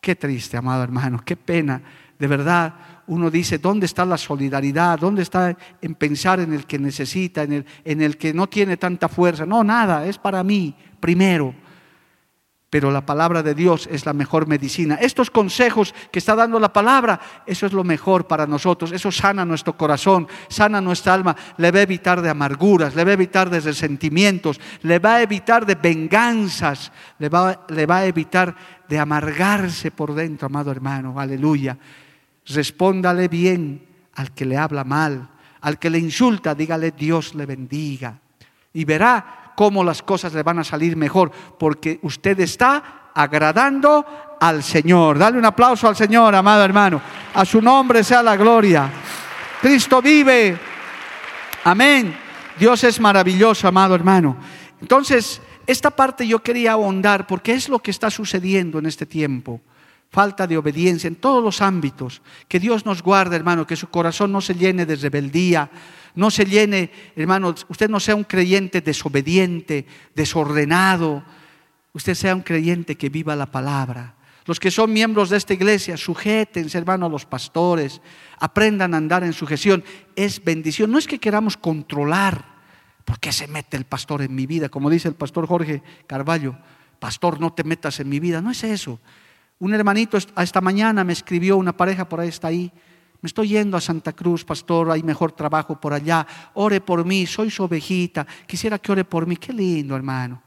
Qué 0.01 0.15
triste, 0.15 0.57
amado 0.57 0.85
hermano. 0.85 1.21
Qué 1.25 1.37
pena. 1.37 1.83
De 2.19 2.27
verdad, 2.27 2.75
uno 3.09 3.31
dice, 3.31 3.59
¿dónde 3.59 3.87
está 3.87 4.05
la 4.05 4.19
solidaridad? 4.19 4.99
¿Dónde 4.99 5.23
está 5.23 5.57
en 5.81 5.95
pensar 5.95 6.39
en 6.41 6.53
el 6.53 6.67
que 6.67 6.79
necesita, 6.79 7.43
en 7.43 7.53
el, 7.53 7.67
en 7.85 8.03
el 8.03 8.17
que 8.17 8.35
no 8.35 8.47
tiene 8.49 8.77
tanta 8.77 9.09
fuerza? 9.09 9.47
No, 9.47 9.65
nada, 9.65 10.07
es 10.07 10.19
para 10.19 10.45
mí 10.45 10.75
primero. 11.01 11.55
Pero 12.71 12.91
la 12.91 13.07
palabra 13.07 13.43
de 13.43 13.55
Dios 13.55 13.89
es 13.91 14.05
la 14.05 14.13
mejor 14.13 14.47
medicina. 14.47 14.97
Estos 14.97 15.31
consejos 15.31 15.95
que 16.11 16.19
está 16.19 16.35
dando 16.35 16.61
la 16.61 16.73
palabra, 16.73 17.19
eso 17.47 17.65
es 17.65 17.73
lo 17.73 17.83
mejor 17.83 18.27
para 18.27 18.47
nosotros. 18.47 18.93
Eso 18.93 19.11
sana 19.11 19.45
nuestro 19.45 19.77
corazón, 19.77 20.29
sana 20.49 20.81
nuestra 20.81 21.15
alma. 21.15 21.35
Le 21.57 21.71
va 21.71 21.79
a 21.79 21.83
evitar 21.83 22.21
de 22.21 22.29
amarguras, 22.29 22.95
le 22.95 23.05
va 23.05 23.11
a 23.11 23.15
evitar 23.15 23.49
de 23.49 23.61
resentimientos, 23.61 24.61
le 24.83 24.99
va 24.99 25.15
a 25.15 25.23
evitar 25.23 25.65
de 25.65 25.77
venganzas, 25.77 26.93
le 27.19 27.29
va, 27.29 27.65
le 27.69 27.87
va 27.87 27.99
a 27.99 28.07
evitar 28.07 28.55
de 28.87 28.99
amargarse 28.99 29.91
por 29.91 30.15
dentro, 30.15 30.47
amado 30.47 30.71
hermano. 30.71 31.19
Aleluya 31.19 31.79
respóndale 32.49 33.29
bien 33.29 33.87
al 34.15 34.33
que 34.33 34.45
le 34.45 34.57
habla 34.57 34.85
mal, 34.85 35.29
al 35.61 35.79
que 35.79 35.91
le 35.91 35.99
insulta, 35.99 36.55
dígale 36.55 36.93
Dios 36.93 37.35
le 37.35 37.47
bendiga. 37.47 38.19
Y 38.73 38.85
verá 38.85 39.38
cómo 39.59 39.83
las 39.83 40.05
cosas 40.05 40.33
le 40.35 40.45
van 40.45 40.61
a 40.61 40.63
salir 40.63 40.97
mejor, 40.97 41.33
porque 41.59 41.99
usted 42.03 42.39
está 42.39 43.11
agradando 43.13 44.07
al 44.39 44.63
Señor. 44.63 45.19
Dale 45.19 45.37
un 45.37 45.45
aplauso 45.45 45.89
al 45.89 45.97
Señor, 45.97 46.33
amado 46.37 46.63
hermano. 46.63 47.03
A 47.35 47.45
su 47.45 47.61
nombre 47.61 48.05
sea 48.05 48.23
la 48.23 48.37
gloria. 48.37 48.89
Cristo 49.61 50.01
vive. 50.01 50.57
Amén. 51.65 52.17
Dios 52.57 52.85
es 52.85 53.01
maravilloso, 53.01 53.67
amado 53.67 53.97
hermano. 53.97 54.37
Entonces, 54.81 55.43
esta 55.67 55.91
parte 55.91 56.25
yo 56.25 56.39
quería 56.39 56.75
ahondar 56.75 57.27
porque 57.27 57.55
es 57.55 57.69
lo 57.69 57.81
que 57.81 57.91
está 57.91 58.11
sucediendo 58.11 58.79
en 58.79 58.87
este 58.87 59.07
tiempo. 59.07 59.61
Falta 60.09 60.47
de 60.47 60.57
obediencia 60.57 61.09
en 61.09 61.17
todos 61.17 61.43
los 61.43 61.61
ámbitos. 61.61 62.23
Que 62.47 62.61
Dios 62.61 62.87
nos 62.87 63.03
guarde, 63.03 63.35
hermano, 63.35 63.67
que 63.67 63.75
su 63.75 63.89
corazón 63.89 64.31
no 64.31 64.41
se 64.41 64.55
llene 64.55 64.87
de 64.87 64.95
rebeldía, 64.95 65.69
no 66.15 66.31
se 66.31 66.45
llene, 66.45 66.91
hermano, 67.17 67.55
usted 67.69 67.89
no 67.89 68.01
sea 68.01 68.15
un 68.15 68.25
creyente 68.25 68.81
desobediente, 68.81 69.87
desordenado. 70.15 71.25
Usted 71.93 72.15
sea 72.15 72.35
un 72.35 72.43
creyente 72.43 72.97
que 72.97 73.09
viva 73.09 73.37
la 73.37 73.47
palabra. 73.47 74.15
Los 74.45 74.61
que 74.61 74.71
son 74.71 74.93
miembros 74.93 75.31
de 75.31 75.37
esta 75.37 75.55
iglesia, 75.55 75.97
sujétense, 75.97 76.79
hermano, 76.79 77.07
a 77.07 77.11
los 77.11 77.27
pastores, 77.27 78.01
aprendan 78.39 78.95
a 78.95 78.97
andar 78.97 79.25
en 79.25 79.33
sujeción. 79.33 79.85
Es 80.17 80.43
bendición. 80.43 80.91
No 80.91 80.99
es 80.99 81.07
que 81.07 81.19
queramos 81.19 81.57
controlar 81.57 82.59
¿Por 83.09 83.19
qué 83.21 83.33
se 83.33 83.49
mete 83.49 83.79
el 83.79 83.87
pastor 83.87 84.21
en 84.21 84.35
mi 84.35 84.45
vida? 84.45 84.69
Como 84.69 84.91
dice 84.91 85.09
el 85.09 85.15
pastor 85.15 85.47
Jorge 85.47 85.83
Carballo, 86.07 86.59
pastor, 86.99 87.41
no 87.41 87.55
te 87.55 87.65
metas 87.65 88.01
en 88.01 88.09
mi 88.11 88.21
vida. 88.21 88.43
No 88.43 88.51
es 88.51 88.63
eso. 88.63 89.01
Un 89.59 89.73
hermanito 89.73 90.19
esta 90.19 90.61
mañana 90.61 91.05
me 91.05 91.15
escribió, 91.15 91.57
una 91.57 91.75
pareja 91.75 92.07
por 92.07 92.21
ahí 92.21 92.29
está 92.29 92.49
ahí. 92.49 92.71
Me 93.21 93.27
estoy 93.27 93.49
yendo 93.49 93.77
a 93.77 93.81
Santa 93.81 94.13
Cruz, 94.13 94.45
pastor, 94.45 94.91
hay 94.91 95.03
mejor 95.03 95.33
trabajo 95.33 95.81
por 95.81 95.93
allá. 95.93 96.27
Ore 96.55 96.81
por 96.81 97.05
mí, 97.05 97.27
soy 97.27 97.51
su 97.51 97.65
ovejita. 97.65 98.27
Quisiera 98.47 98.79
que 98.79 98.93
ore 98.93 99.05
por 99.05 99.27
mí. 99.27 99.37
Qué 99.37 99.53
lindo, 99.53 99.97
hermano. 99.97 100.43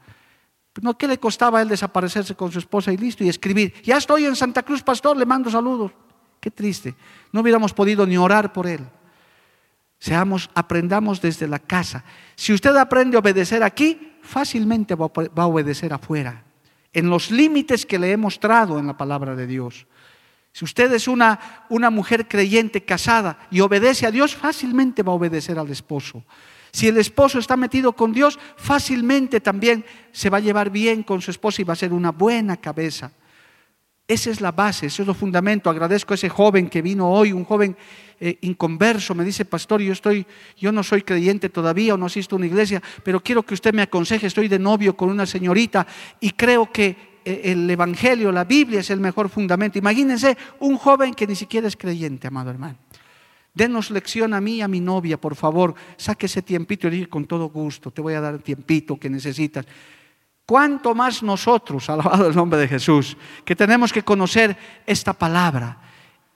No, 0.80 0.96
¿qué 0.96 1.06
le 1.06 1.18
costaba 1.18 1.58
a 1.58 1.62
él 1.62 1.68
desaparecerse 1.68 2.34
con 2.34 2.50
su 2.50 2.58
esposa 2.58 2.90
y 2.92 2.96
listo? 2.96 3.22
Y 3.22 3.28
escribir, 3.28 3.74
ya 3.82 3.98
estoy 3.98 4.24
en 4.24 4.34
Santa 4.34 4.62
Cruz, 4.62 4.82
pastor, 4.82 5.16
le 5.18 5.26
mando 5.26 5.50
saludos. 5.50 5.92
Qué 6.40 6.50
triste. 6.50 6.94
No 7.30 7.42
hubiéramos 7.42 7.74
podido 7.74 8.06
ni 8.06 8.16
orar 8.16 8.54
por 8.54 8.66
él. 8.66 8.80
Seamos, 9.98 10.50
aprendamos 10.54 11.20
desde 11.20 11.46
la 11.46 11.58
casa. 11.58 12.04
Si 12.34 12.54
usted 12.54 12.74
aprende 12.76 13.16
a 13.16 13.20
obedecer 13.20 13.62
aquí, 13.62 14.16
fácilmente 14.22 14.94
va 14.94 15.10
a 15.36 15.46
obedecer 15.46 15.92
afuera, 15.92 16.42
en 16.92 17.08
los 17.08 17.30
límites 17.30 17.86
que 17.86 17.98
le 17.98 18.10
he 18.12 18.16
mostrado 18.16 18.78
en 18.78 18.86
la 18.86 18.96
palabra 18.96 19.36
de 19.36 19.46
Dios. 19.46 19.86
Si 20.52 20.64
usted 20.64 20.92
es 20.92 21.08
una, 21.08 21.66
una 21.70 21.90
mujer 21.90 22.28
creyente 22.28 22.84
casada 22.84 23.48
y 23.50 23.60
obedece 23.60 24.06
a 24.06 24.10
Dios, 24.10 24.36
fácilmente 24.36 25.02
va 25.02 25.12
a 25.12 25.16
obedecer 25.16 25.58
al 25.58 25.70
esposo. 25.70 26.24
Si 26.72 26.88
el 26.88 26.96
esposo 26.96 27.38
está 27.38 27.56
metido 27.56 27.92
con 27.92 28.12
Dios, 28.12 28.38
fácilmente 28.56 29.40
también 29.40 29.84
se 30.10 30.30
va 30.30 30.38
a 30.38 30.40
llevar 30.40 30.70
bien 30.70 31.02
con 31.02 31.20
su 31.20 31.30
esposa 31.30 31.60
y 31.60 31.64
va 31.64 31.74
a 31.74 31.76
ser 31.76 31.92
una 31.92 32.12
buena 32.12 32.56
cabeza. 32.58 33.12
Esa 34.08 34.30
es 34.30 34.40
la 34.40 34.52
base, 34.52 34.86
ese 34.86 35.02
es 35.02 35.08
lo 35.08 35.14
fundamento. 35.14 35.70
Agradezco 35.70 36.12
a 36.12 36.16
ese 36.16 36.28
joven 36.28 36.68
que 36.68 36.82
vino 36.82 37.10
hoy, 37.10 37.32
un 37.32 37.44
joven 37.44 37.76
eh, 38.20 38.38
inconverso, 38.42 39.14
me 39.14 39.24
dice, 39.24 39.44
pastor, 39.44 39.80
yo 39.80 39.92
estoy, 39.92 40.26
yo 40.56 40.72
no 40.72 40.82
soy 40.82 41.02
creyente 41.02 41.48
todavía 41.48 41.94
o 41.94 41.96
no 41.96 42.06
asisto 42.06 42.34
a 42.34 42.38
una 42.38 42.46
iglesia, 42.46 42.82
pero 43.04 43.20
quiero 43.20 43.42
que 43.42 43.54
usted 43.54 43.72
me 43.72 43.82
aconseje, 43.82 44.26
estoy 44.26 44.48
de 44.48 44.58
novio 44.58 44.96
con 44.96 45.08
una 45.08 45.24
señorita 45.24 45.86
y 46.20 46.30
creo 46.30 46.70
que 46.70 47.11
el 47.24 47.68
Evangelio, 47.68 48.32
la 48.32 48.44
Biblia 48.44 48.80
es 48.80 48.90
el 48.90 49.00
mejor 49.00 49.28
fundamento. 49.28 49.78
Imagínense 49.78 50.36
un 50.60 50.76
joven 50.76 51.14
que 51.14 51.26
ni 51.26 51.34
siquiera 51.34 51.68
es 51.68 51.76
creyente, 51.76 52.26
amado 52.26 52.50
hermano. 52.50 52.78
Denos 53.54 53.90
lección 53.90 54.32
a 54.32 54.40
mí 54.40 54.56
y 54.56 54.60
a 54.62 54.68
mi 54.68 54.80
novia, 54.80 55.20
por 55.20 55.36
favor. 55.36 55.74
Saque 55.96 56.26
ese 56.26 56.42
tiempito 56.42 56.88
y 56.88 56.90
dije 56.90 57.08
con 57.08 57.26
todo 57.26 57.50
gusto, 57.50 57.90
te 57.90 58.00
voy 58.00 58.14
a 58.14 58.20
dar 58.20 58.34
el 58.34 58.42
tiempito 58.42 58.96
que 58.96 59.10
necesitas. 59.10 59.66
¿Cuánto 60.46 60.94
más 60.94 61.22
nosotros, 61.22 61.88
alabado 61.90 62.28
el 62.28 62.34
nombre 62.34 62.58
de 62.58 62.68
Jesús, 62.68 63.16
que 63.44 63.56
tenemos 63.56 63.92
que 63.92 64.02
conocer 64.02 64.56
esta 64.86 65.12
palabra 65.12 65.80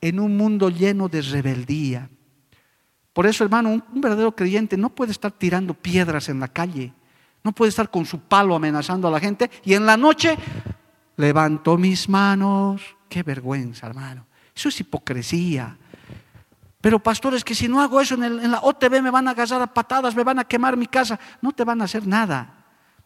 en 0.00 0.20
un 0.20 0.36
mundo 0.36 0.68
lleno 0.68 1.08
de 1.08 1.22
rebeldía? 1.22 2.08
Por 3.12 3.26
eso, 3.26 3.44
hermano, 3.44 3.70
un, 3.70 3.82
verdadero 4.00 4.36
creyente 4.36 4.76
no 4.76 4.90
puede 4.90 5.12
estar 5.12 5.32
tirando 5.32 5.72
piedras 5.72 6.28
en 6.28 6.38
la 6.38 6.48
calle, 6.48 6.92
no 7.42 7.52
puede 7.52 7.70
estar 7.70 7.90
con 7.90 8.04
su 8.04 8.20
palo 8.20 8.54
amenazando 8.54 9.08
a 9.08 9.10
la 9.10 9.20
gente 9.20 9.50
y 9.64 9.72
en 9.72 9.86
la 9.86 9.96
noche 9.96 10.36
levanto 11.16 11.76
mis 11.76 12.08
manos. 12.08 12.82
Qué 13.08 13.22
vergüenza, 13.22 13.86
hermano. 13.86 14.26
Eso 14.54 14.68
es 14.68 14.80
hipocresía. 14.80 15.76
Pero 16.80 16.98
pastores, 16.98 17.44
que 17.44 17.54
si 17.54 17.68
no 17.68 17.80
hago 17.80 18.00
eso 18.00 18.14
en, 18.14 18.24
en 18.24 18.50
la 18.50 18.60
OTB 18.60 19.02
me 19.02 19.10
van 19.10 19.28
a 19.28 19.32
agarrar 19.32 19.62
a 19.62 19.66
patadas, 19.66 20.14
me 20.14 20.24
van 20.24 20.38
a 20.38 20.44
quemar 20.44 20.76
mi 20.76 20.86
casa. 20.86 21.18
No 21.40 21.52
te 21.52 21.64
van 21.64 21.80
a 21.80 21.84
hacer 21.84 22.06
nada 22.06 22.56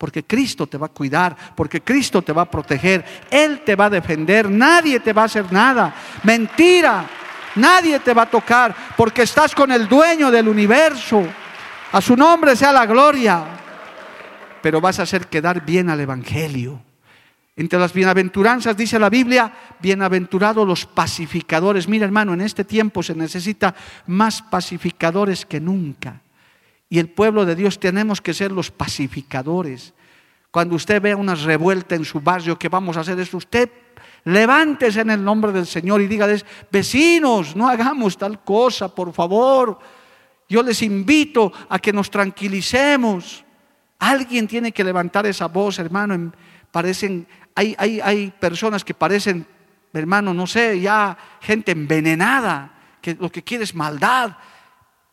porque 0.01 0.25
Cristo 0.25 0.67
te 0.67 0.79
va 0.79 0.87
a 0.87 0.89
cuidar, 0.89 1.37
porque 1.55 1.83
Cristo 1.83 2.23
te 2.23 2.33
va 2.33 2.43
a 2.43 2.51
proteger, 2.51 3.05
Él 3.31 3.61
te 3.67 3.77
va 3.77 3.85
a 3.85 3.91
defender, 3.91 4.51
nadie 4.51 4.99
te 4.99 5.13
va 5.13 5.23
a 5.23 5.25
hacer 5.27 5.53
nada. 5.53 5.95
Mentira, 6.23 7.05
nadie 7.57 8.01
te 8.01 8.15
va 8.15 8.23
a 8.23 8.31
tocar, 8.31 8.75
porque 8.97 9.23
estás 9.23 9.55
con 9.55 9.71
el 9.71 9.87
dueño 9.87 10.31
del 10.31 10.49
universo. 10.49 11.23
A 11.93 12.01
su 12.01 12.17
nombre 12.17 12.57
sea 12.57 12.73
la 12.73 12.87
gloria. 12.87 13.45
Pero 14.63 14.81
vas 14.81 14.99
a 15.01 15.03
hacer 15.03 15.27
quedar 15.27 15.67
bien 15.67 15.91
al 15.91 16.01
Evangelio. 16.01 16.81
Entre 17.61 17.79
las 17.79 17.93
bienaventuranzas 17.93 18.75
dice 18.75 18.99
la 18.99 19.11
Biblia, 19.11 19.53
bienaventurados 19.83 20.67
los 20.67 20.87
pacificadores. 20.87 21.89
Mira 21.89 22.07
hermano, 22.07 22.33
en 22.33 22.41
este 22.41 22.65
tiempo 22.65 23.03
se 23.03 23.15
necesita 23.15 23.75
más 24.07 24.41
pacificadores 24.41 25.45
que 25.45 25.61
nunca. 25.61 26.23
Y 26.89 26.99
el 26.99 27.11
pueblo 27.11 27.45
de 27.45 27.55
Dios 27.55 27.79
tenemos 27.79 28.23
que 28.23 28.33
ser 28.33 28.51
los 28.51 28.71
pacificadores. 28.71 29.93
Cuando 30.51 30.75
usted 30.75 31.03
vea 31.03 31.19
una 31.19 31.35
revuelta 31.35 31.95
en 31.97 32.07
su 32.07 32.23
barrio, 32.23 32.59
¿qué 32.59 32.71
vamos 32.71 32.97
a 32.97 33.01
hacer 33.01 33.21
esto? 33.21 33.37
Usted 33.37 33.69
levántese 34.25 35.03
en 35.03 35.11
el 35.11 35.23
nombre 35.23 35.53
del 35.53 35.67
Señor 35.67 36.01
y 36.01 36.07
dígales, 36.07 36.47
vecinos, 36.73 37.55
no 37.55 37.69
hagamos 37.69 38.17
tal 38.17 38.43
cosa, 38.43 38.95
por 38.95 39.13
favor. 39.13 39.79
Yo 40.49 40.63
les 40.63 40.81
invito 40.81 41.53
a 41.69 41.79
que 41.79 41.93
nos 41.93 42.11
tranquilicemos. 42.11 43.45
Alguien 43.99 44.49
tiene 44.49 44.73
que 44.73 44.83
levantar 44.83 45.27
esa 45.27 45.47
voz, 45.47 45.79
hermano. 45.79 46.33
Parecen, 46.71 47.27
hay, 47.55 47.75
hay, 47.79 48.01
hay 48.01 48.31
personas 48.31 48.85
que 48.85 48.95
parecen, 48.95 49.47
hermano, 49.93 50.33
no 50.35 50.47
sé, 50.47 50.81
ya 50.81 51.17
gente 51.41 51.73
envenenada, 51.73 52.75
que 53.01 53.15
lo 53.15 53.31
que 53.31 53.43
quiere 53.43 53.65
es 53.65 53.75
maldad. 53.75 54.37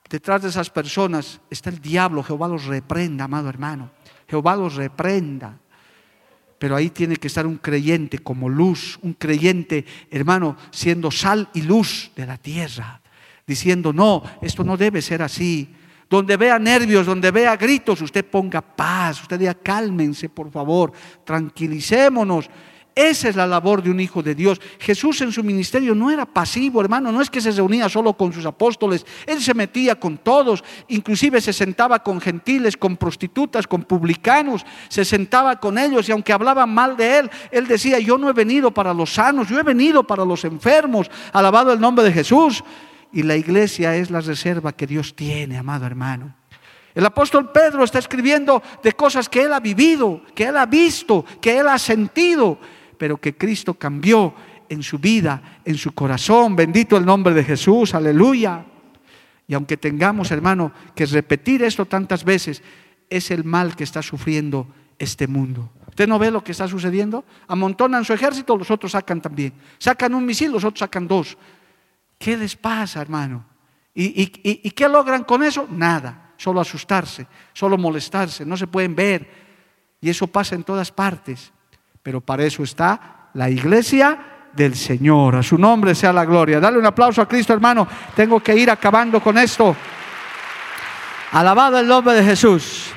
Detrás 0.10 0.42
de 0.42 0.50
esas 0.50 0.70
personas 0.70 1.42
está 1.50 1.70
el 1.70 1.82
diablo. 1.82 2.24
Jehová 2.24 2.48
los 2.48 2.66
reprenda, 2.66 3.26
amado 3.26 3.50
hermano. 3.50 3.92
Jehová 4.28 4.56
los 4.56 4.76
reprenda. 4.76 5.58
Pero 6.60 6.76
ahí 6.76 6.90
tiene 6.90 7.18
que 7.18 7.28
estar 7.28 7.46
un 7.46 7.58
creyente 7.58 8.20
como 8.20 8.50
luz, 8.50 8.98
un 9.02 9.14
creyente, 9.14 9.86
hermano, 10.10 10.58
siendo 10.72 11.12
sal 11.12 11.50
y 11.54 11.62
luz 11.62 12.12
de 12.16 12.26
la 12.26 12.38
tierra, 12.38 13.02
diciendo, 13.46 13.94
no, 13.94 14.24
esto 14.42 14.64
no 14.64 14.76
debe 14.76 15.02
ser 15.02 15.22
así. 15.22 15.76
Donde 16.10 16.38
vea 16.38 16.58
nervios, 16.58 17.06
donde 17.06 17.32
vea 17.32 17.56
gritos, 17.58 18.02
usted 18.02 18.26
ponga 18.26 18.62
paz, 18.62 19.22
usted 19.22 19.40
diga, 19.40 19.54
cálmense, 19.54 20.30
por 20.30 20.50
favor, 20.50 20.92
tranquilicémonos. 21.26 22.50
Esa 22.98 23.30
es 23.30 23.36
la 23.36 23.46
labor 23.46 23.84
de 23.84 23.92
un 23.92 24.00
hijo 24.00 24.24
de 24.24 24.34
Dios. 24.34 24.60
Jesús 24.80 25.22
en 25.22 25.32
su 25.32 25.44
ministerio 25.44 25.94
no 25.94 26.10
era 26.10 26.26
pasivo, 26.26 26.82
hermano, 26.82 27.12
no 27.12 27.22
es 27.22 27.30
que 27.30 27.40
se 27.40 27.52
reunía 27.52 27.88
solo 27.90 28.14
con 28.14 28.34
sus 28.34 28.44
apóstoles, 28.44 29.06
él 29.28 29.40
se 29.40 29.54
metía 29.54 30.00
con 30.00 30.18
todos, 30.18 30.64
inclusive 30.88 31.40
se 31.40 31.54
sentaba 31.54 32.00
con 32.00 32.20
gentiles, 32.20 32.76
con 32.76 32.98
prostitutas, 32.98 33.68
con 33.68 33.84
publicanos, 33.84 34.66
se 34.90 35.06
sentaba 35.06 35.60
con 35.60 35.78
ellos 35.78 36.10
y 36.10 36.12
aunque 36.12 36.34
hablaban 36.34 36.74
mal 36.74 36.98
de 36.98 37.20
él, 37.20 37.30
él 37.52 37.68
decía, 37.68 38.00
yo 38.00 38.18
no 38.18 38.32
he 38.32 38.34
venido 38.34 38.72
para 38.72 38.96
los 38.96 39.14
sanos, 39.14 39.48
yo 39.48 39.60
he 39.60 39.64
venido 39.64 40.04
para 40.04 40.26
los 40.26 40.44
enfermos, 40.44 41.12
alabado 41.34 41.72
el 41.72 41.80
nombre 41.80 42.04
de 42.04 42.12
Jesús. 42.12 42.64
Y 43.12 43.24
la 43.24 43.36
iglesia 43.36 43.96
es 43.96 44.12
la 44.12 44.22
reserva 44.22 44.72
que 44.74 44.88
Dios 44.88 45.16
tiene, 45.16 45.58
amado 45.58 45.86
hermano. 45.86 46.36
El 46.94 47.06
apóstol 47.06 47.52
Pedro 47.52 47.84
está 47.84 48.00
escribiendo 48.00 48.62
de 48.84 48.94
cosas 48.94 49.30
que 49.30 49.44
él 49.44 49.54
ha 49.54 49.60
vivido, 49.60 50.24
que 50.34 50.46
él 50.46 50.58
ha 50.58 50.66
visto, 50.66 51.24
que 51.40 51.58
él 51.58 51.68
ha 51.68 51.78
sentido 51.78 52.60
pero 52.98 53.18
que 53.18 53.36
Cristo 53.36 53.76
cambió 53.76 54.34
en 54.70 54.84
su 54.84 55.00
vida, 55.00 55.60
en 55.64 55.78
su 55.78 55.94
corazón. 55.94 56.56
Bendito 56.56 56.98
el 56.98 57.06
nombre 57.06 57.34
de 57.34 57.44
Jesús, 57.44 57.94
aleluya. 57.94 58.66
Y 59.48 59.54
aunque 59.54 59.78
tengamos, 59.78 60.32
hermano, 60.32 60.72
que 60.94 61.06
repetir 61.06 61.64
esto 61.64 61.86
tantas 61.86 62.24
veces, 62.24 62.62
es 63.10 63.32
el 63.32 63.44
mal 63.44 63.76
que 63.76 63.86
está 63.86 64.02
sufriendo 64.02 64.68
este 65.00 65.28
mundo. 65.28 65.72
¿Usted 65.88 66.08
no 66.08 66.20
ve 66.20 66.32
lo 66.32 66.44
que 66.44 66.52
está 66.52 66.68
sucediendo? 66.68 67.24
Amontonan 67.48 68.04
su 68.04 68.14
ejército, 68.14 68.58
los 68.58 68.70
otros 68.70 68.92
sacan 68.92 69.22
también. 69.22 69.54
Sacan 69.78 70.14
un 70.14 70.26
misil, 70.26 70.52
los 70.52 70.64
otros 70.64 70.80
sacan 70.80 71.08
dos. 71.08 71.38
¿Qué 72.18 72.36
les 72.36 72.56
pasa, 72.56 73.02
hermano? 73.02 73.46
¿Y, 73.94 74.28
qué 74.72 74.88
logran 74.88 75.24
con 75.24 75.44
eso? 75.44 75.68
Nada, 75.72 76.34
solo 76.38 76.62
asustarse, 76.62 77.26
solo 77.54 77.78
molestarse, 77.78 78.46
no 78.46 78.56
se 78.56 78.68
pueden 78.68 78.96
ver. 78.96 79.28
Y 80.00 80.10
eso 80.10 80.28
pasa 80.28 80.56
en 80.56 80.64
todas 80.64 80.92
partes. 80.92 81.52
Pero 82.04 82.22
para 82.22 82.44
eso 82.44 82.64
está 82.64 83.30
la 83.34 83.50
iglesia 83.50 84.50
del 84.54 84.76
Señor. 84.76 85.36
A 85.36 85.44
su 85.44 85.58
nombre 85.58 85.96
sea 85.96 86.14
la 86.14 86.26
gloria. 86.26 86.60
Dale 86.60 86.78
un 86.78 86.86
aplauso 86.86 87.22
a 87.22 87.28
Cristo, 87.28 87.54
hermano. 87.54 87.88
Tengo 88.16 88.40
que 88.40 88.56
ir 88.56 88.70
acabando 88.70 89.20
con 89.20 89.38
esto. 89.38 89.76
Alabado 91.32 91.80
el 91.80 91.88
nombre 91.88 92.14
de 92.14 92.24
Jesús. 92.24 92.92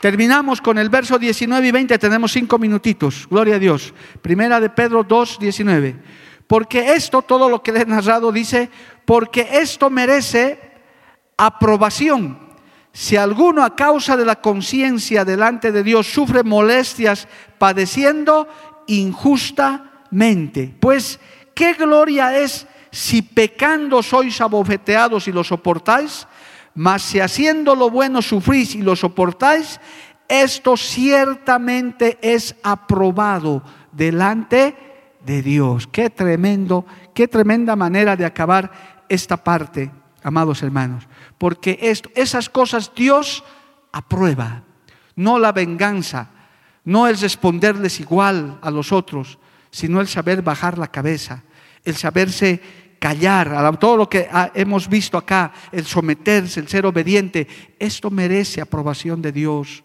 Terminamos 0.00 0.60
con 0.60 0.78
el 0.78 0.88
verso 0.88 1.18
19 1.18 1.66
y 1.66 1.70
20. 1.70 1.98
Tenemos 1.98 2.32
cinco 2.32 2.58
minutitos. 2.58 3.26
Gloria 3.28 3.56
a 3.56 3.58
Dios. 3.58 3.92
Primera 4.22 4.58
de 4.58 4.70
Pedro 4.70 5.04
2, 5.04 5.38
19. 5.38 5.96
Porque 6.50 6.94
esto, 6.94 7.22
todo 7.22 7.48
lo 7.48 7.62
que 7.62 7.70
le 7.70 7.82
he 7.82 7.86
narrado, 7.86 8.32
dice, 8.32 8.70
porque 9.04 9.46
esto 9.52 9.88
merece 9.88 10.58
aprobación. 11.36 12.40
Si 12.92 13.16
alguno 13.16 13.62
a 13.62 13.76
causa 13.76 14.16
de 14.16 14.24
la 14.24 14.40
conciencia 14.40 15.24
delante 15.24 15.70
de 15.70 15.84
Dios 15.84 16.12
sufre 16.12 16.42
molestias 16.42 17.28
padeciendo 17.56 18.48
injustamente, 18.88 20.74
pues 20.80 21.20
qué 21.54 21.74
gloria 21.74 22.36
es 22.36 22.66
si 22.90 23.22
pecando 23.22 24.02
sois 24.02 24.40
abofeteados 24.40 25.28
y 25.28 25.32
lo 25.32 25.44
soportáis, 25.44 26.26
mas 26.74 27.02
si 27.02 27.20
haciendo 27.20 27.76
lo 27.76 27.90
bueno 27.90 28.22
sufrís 28.22 28.74
y 28.74 28.82
lo 28.82 28.96
soportáis, 28.96 29.78
esto 30.26 30.76
ciertamente 30.76 32.18
es 32.20 32.56
aprobado 32.64 33.62
delante 33.92 34.56
de 34.74 34.89
Dios. 35.24 35.86
Qué 35.86 36.10
tremendo, 36.10 36.84
qué 37.14 37.28
tremenda 37.28 37.76
manera 37.76 38.16
de 38.16 38.24
acabar 38.24 39.04
esta 39.08 39.36
parte, 39.36 39.90
amados 40.22 40.62
hermanos. 40.62 41.06
Porque 41.38 41.78
esto, 41.80 42.10
esas 42.14 42.48
cosas 42.48 42.92
Dios 42.94 43.44
aprueba, 43.92 44.62
no 45.16 45.38
la 45.38 45.52
venganza, 45.52 46.30
no 46.84 47.06
el 47.06 47.18
responderles 47.18 48.00
igual 48.00 48.58
a 48.62 48.70
los 48.70 48.92
otros, 48.92 49.38
sino 49.70 50.00
el 50.00 50.08
saber 50.08 50.42
bajar 50.42 50.78
la 50.78 50.88
cabeza, 50.88 51.44
el 51.84 51.96
saberse 51.96 52.60
callar, 52.98 53.78
todo 53.78 53.96
lo 53.96 54.08
que 54.08 54.28
hemos 54.54 54.88
visto 54.88 55.16
acá, 55.16 55.52
el 55.72 55.86
someterse, 55.86 56.60
el 56.60 56.68
ser 56.68 56.86
obediente, 56.86 57.46
esto 57.78 58.10
merece 58.10 58.60
aprobación 58.60 59.22
de 59.22 59.32
Dios. 59.32 59.82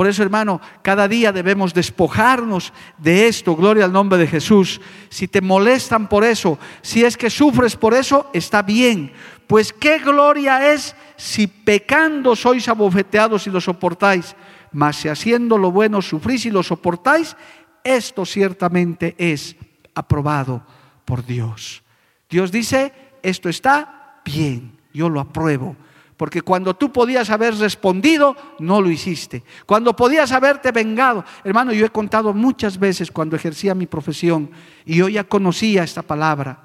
Por 0.00 0.08
eso, 0.08 0.22
hermano, 0.22 0.62
cada 0.80 1.06
día 1.06 1.30
debemos 1.30 1.74
despojarnos 1.74 2.72
de 2.96 3.28
esto, 3.28 3.54
gloria 3.54 3.84
al 3.84 3.92
nombre 3.92 4.18
de 4.18 4.26
Jesús. 4.26 4.80
Si 5.10 5.28
te 5.28 5.42
molestan 5.42 6.08
por 6.08 6.24
eso, 6.24 6.58
si 6.80 7.04
es 7.04 7.18
que 7.18 7.28
sufres 7.28 7.76
por 7.76 7.92
eso, 7.92 8.30
está 8.32 8.62
bien. 8.62 9.12
Pues 9.46 9.74
qué 9.74 9.98
gloria 9.98 10.72
es 10.72 10.96
si 11.16 11.46
pecando 11.46 12.34
sois 12.34 12.66
abofeteados 12.66 13.46
y 13.46 13.50
lo 13.50 13.60
soportáis, 13.60 14.34
mas 14.72 14.96
si 14.96 15.08
haciendo 15.08 15.58
lo 15.58 15.70
bueno 15.70 16.00
sufrís 16.00 16.46
y 16.46 16.50
lo 16.50 16.62
soportáis, 16.62 17.36
esto 17.84 18.24
ciertamente 18.24 19.14
es 19.18 19.54
aprobado 19.94 20.64
por 21.04 21.26
Dios. 21.26 21.82
Dios 22.30 22.50
dice, 22.50 22.94
esto 23.22 23.50
está 23.50 24.22
bien, 24.24 24.78
yo 24.94 25.10
lo 25.10 25.20
apruebo. 25.20 25.76
Porque 26.20 26.42
cuando 26.42 26.76
tú 26.76 26.92
podías 26.92 27.30
haber 27.30 27.54
respondido, 27.54 28.36
no 28.58 28.82
lo 28.82 28.90
hiciste. 28.90 29.42
Cuando 29.64 29.96
podías 29.96 30.30
haberte 30.32 30.70
vengado. 30.70 31.24
Hermano, 31.44 31.72
yo 31.72 31.86
he 31.86 31.88
contado 31.88 32.34
muchas 32.34 32.78
veces 32.78 33.10
cuando 33.10 33.36
ejercía 33.36 33.74
mi 33.74 33.86
profesión 33.86 34.50
y 34.84 34.96
yo 34.96 35.08
ya 35.08 35.24
conocía 35.24 35.82
esta 35.82 36.02
palabra. 36.02 36.60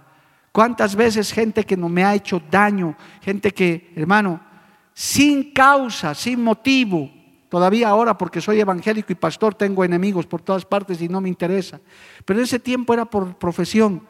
¿Cuántas 0.51 0.97
veces 0.97 1.31
gente 1.31 1.63
que 1.63 1.77
no 1.77 1.87
me 1.87 2.03
ha 2.03 2.13
hecho 2.13 2.41
daño, 2.51 2.97
gente 3.21 3.51
que, 3.51 3.93
hermano, 3.95 4.41
sin 4.93 5.53
causa, 5.53 6.13
sin 6.13 6.43
motivo, 6.43 7.09
todavía 7.47 7.87
ahora 7.87 8.17
porque 8.17 8.41
soy 8.41 8.59
evangélico 8.59 9.13
y 9.13 9.15
pastor 9.15 9.55
tengo 9.55 9.85
enemigos 9.85 10.27
por 10.27 10.41
todas 10.41 10.65
partes 10.65 11.01
y 11.01 11.07
no 11.07 11.21
me 11.21 11.29
interesa. 11.29 11.79
Pero 12.25 12.41
ese 12.41 12.59
tiempo 12.59 12.93
era 12.93 13.05
por 13.05 13.37
profesión. 13.37 14.05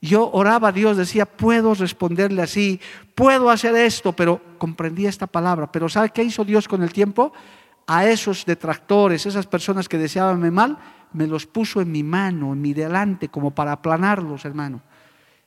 Yo 0.00 0.30
oraba 0.30 0.68
a 0.68 0.72
Dios, 0.72 0.96
decía, 0.96 1.26
puedo 1.26 1.74
responderle 1.74 2.42
así, 2.42 2.80
puedo 3.14 3.50
hacer 3.50 3.74
esto, 3.74 4.12
pero 4.12 4.40
comprendía 4.56 5.10
esta 5.10 5.26
palabra. 5.26 5.70
Pero 5.70 5.88
¿sabe 5.88 6.10
qué 6.10 6.22
hizo 6.22 6.44
Dios 6.44 6.66
con 6.66 6.82
el 6.82 6.92
tiempo? 6.92 7.32
A 7.86 8.06
esos 8.06 8.46
detractores, 8.46 9.26
esas 9.26 9.46
personas 9.46 9.88
que 9.88 9.98
deseaban 9.98 10.52
mal, 10.54 10.78
me 11.12 11.26
los 11.26 11.46
puso 11.46 11.80
en 11.80 11.92
mi 11.92 12.02
mano, 12.02 12.52
en 12.52 12.62
mi 12.62 12.72
delante, 12.72 13.28
como 13.28 13.50
para 13.50 13.72
aplanarlos, 13.72 14.44
hermano. 14.44 14.80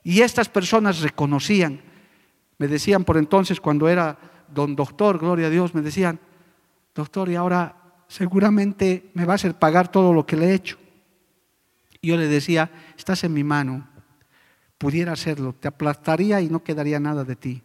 Y 0.03 0.21
estas 0.21 0.49
personas 0.49 1.01
reconocían, 1.01 1.81
me 2.57 2.67
decían 2.67 3.05
por 3.05 3.17
entonces, 3.17 3.59
cuando 3.59 3.89
era 3.89 4.17
don 4.53 4.75
doctor, 4.75 5.17
gloria 5.17 5.47
a 5.47 5.49
Dios, 5.49 5.73
me 5.73 5.81
decían, 5.81 6.19
doctor, 6.93 7.29
y 7.29 7.35
ahora 7.35 7.75
seguramente 8.07 9.09
me 9.15 9.25
va 9.25 9.33
a 9.33 9.35
hacer 9.35 9.55
pagar 9.55 9.87
todo 9.87 10.13
lo 10.13 10.25
que 10.25 10.35
le 10.35 10.47
he 10.49 10.53
hecho. 10.53 10.77
Y 12.01 12.09
yo 12.09 12.17
le 12.17 12.27
decía, 12.27 12.69
estás 12.97 13.23
en 13.23 13.33
mi 13.33 13.43
mano, 13.43 13.87
pudiera 14.83 15.13
hacerlo, 15.13 15.55
te 15.57 15.69
aplastaría 15.69 16.41
y 16.41 16.49
no 16.49 16.61
quedaría 16.61 16.99
nada 16.99 17.23
de 17.23 17.37
ti, 17.37 17.63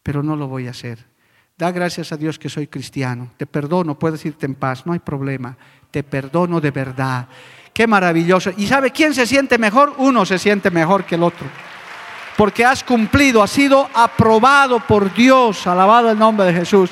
pero 0.00 0.22
no 0.22 0.36
lo 0.36 0.46
voy 0.46 0.68
a 0.68 0.70
hacer. 0.70 1.04
Da 1.58 1.72
gracias 1.72 2.12
a 2.12 2.16
Dios 2.16 2.38
que 2.38 2.48
soy 2.48 2.68
cristiano, 2.68 3.32
te 3.36 3.46
perdono, 3.46 3.98
puedes 3.98 4.24
irte 4.24 4.46
en 4.46 4.54
paz, 4.54 4.86
no 4.86 4.92
hay 4.92 5.00
problema, 5.00 5.58
te 5.90 6.04
perdono 6.04 6.60
de 6.60 6.70
verdad. 6.70 7.26
Qué 7.74 7.88
maravilloso. 7.88 8.52
¿Y 8.56 8.68
sabe 8.68 8.92
quién 8.92 9.12
se 9.12 9.26
siente 9.26 9.58
mejor? 9.58 9.92
Uno 9.98 10.24
se 10.24 10.38
siente 10.38 10.70
mejor 10.70 11.04
que 11.04 11.16
el 11.16 11.24
otro. 11.24 11.48
Porque 12.36 12.64
has 12.64 12.84
cumplido, 12.84 13.42
has 13.42 13.50
sido 13.50 13.88
aprobado 13.92 14.78
por 14.86 15.12
Dios, 15.12 15.66
alabado 15.66 16.12
el 16.12 16.18
nombre 16.18 16.46
de 16.46 16.52
Jesús. 16.52 16.90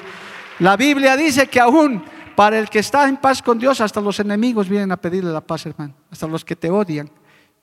La 0.58 0.76
Biblia 0.76 1.16
dice 1.16 1.46
que 1.46 1.60
aún 1.60 2.02
para 2.34 2.58
el 2.58 2.68
que 2.68 2.80
está 2.80 3.08
en 3.08 3.18
paz 3.18 3.40
con 3.40 3.56
Dios, 3.56 3.80
hasta 3.80 4.00
los 4.00 4.18
enemigos 4.18 4.68
vienen 4.68 4.90
a 4.90 4.96
pedirle 4.96 5.30
la 5.30 5.42
paz, 5.42 5.64
hermano, 5.66 5.94
hasta 6.10 6.26
los 6.26 6.44
que 6.44 6.56
te 6.56 6.70
odian 6.70 7.08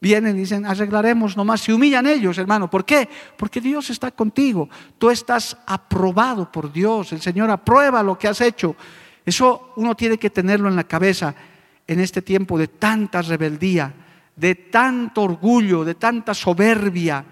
vienen 0.06 0.36
y 0.36 0.42
dicen, 0.42 0.68
arreglaremos 0.68 1.36
nomás, 1.36 1.62
se 1.62 1.74
humillan 1.74 2.06
ellos, 2.06 2.38
hermano. 2.38 2.70
¿Por 2.70 2.86
qué? 2.86 3.10
Porque 3.36 3.60
Dios 3.60 3.90
está 3.90 4.12
contigo. 4.12 4.70
Tú 5.00 5.10
estás 5.10 5.58
aprobado 5.66 6.52
por 6.52 6.72
Dios. 6.72 7.12
El 7.12 7.22
Señor 7.22 7.50
aprueba 7.50 8.04
lo 8.04 8.16
que 8.16 8.28
has 8.28 8.40
hecho. 8.40 8.76
Eso 9.26 9.74
uno 9.78 9.96
tiene 9.96 10.20
que 10.20 10.30
tenerlo 10.30 10.70
en 10.70 10.76
la 10.76 10.84
cabeza 10.84 11.34
en 11.88 12.00
este 12.00 12.22
tiempo 12.22 12.56
de 12.56 12.68
tanta 12.68 13.24
rebeldía, 13.24 13.92
de 14.36 14.54
tanto 14.54 15.24
orgullo, 15.24 15.84
de 15.84 15.96
tanta 15.96 16.36
soberbia. 16.36 17.26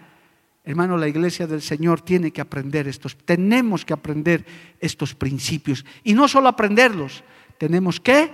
Hermano, 0.63 0.97
la 0.97 1.07
iglesia 1.07 1.45
del 1.45 1.61
Señor 1.61 2.01
tiene 2.01 2.31
que 2.31 2.41
aprender 2.41 2.87
estos, 2.87 3.15
tenemos 3.23 3.85
que 3.85 3.93
aprender 3.93 4.43
estos 4.79 5.13
principios. 5.13 5.85
Y 6.03 6.13
no 6.15 6.27
solo 6.27 6.49
aprenderlos, 6.49 7.23
tenemos 7.59 7.99
que 7.99 8.33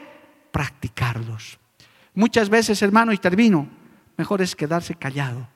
practicarlos. 0.50 1.60
Muchas 2.14 2.50
veces, 2.50 2.82
hermano, 2.82 3.12
y 3.12 3.18
termino, 3.18 3.79
mejor 4.20 4.42
es 4.42 4.54
quedarse 4.54 4.96
callado. 4.96 5.48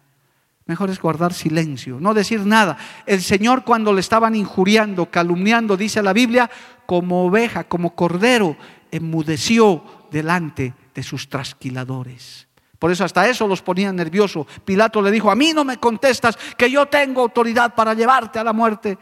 Mejor 0.66 0.90
es 0.90 1.02
guardar 1.02 1.34
silencio, 1.34 2.00
no 2.00 2.14
decir 2.14 2.46
nada. 2.46 2.78
El 3.06 3.22
Señor 3.22 3.66
cuando 3.66 3.92
le 3.92 4.00
estaban 4.00 4.36
injuriando, 4.36 5.12
calumniando, 5.12 5.76
dice 5.76 6.02
la 6.02 6.14
Biblia, 6.14 6.50
como 6.86 7.26
oveja, 7.26 7.66
como 7.66 7.94
cordero, 7.94 8.56
enmudeció 8.90 9.84
delante 10.10 10.74
de 10.96 11.04
sus 11.04 11.28
trasquiladores. 11.28 12.48
Por 12.80 12.90
eso 12.90 13.04
hasta 13.04 13.28
eso 13.28 13.50
los 13.50 13.62
ponía 13.62 13.92
nerviosos. 13.92 14.48
Pilato 14.64 15.02
le 15.02 15.12
dijo, 15.12 15.30
a 15.30 15.36
mí 15.36 15.52
no 15.52 15.66
me 15.66 15.76
contestas 15.76 16.38
que 16.58 16.72
yo 16.72 16.86
tengo 16.86 17.20
autoridad 17.20 17.76
para 17.76 17.94
llevarte 17.94 18.40
a 18.40 18.46
la 18.46 18.54
muerte. 18.54 18.98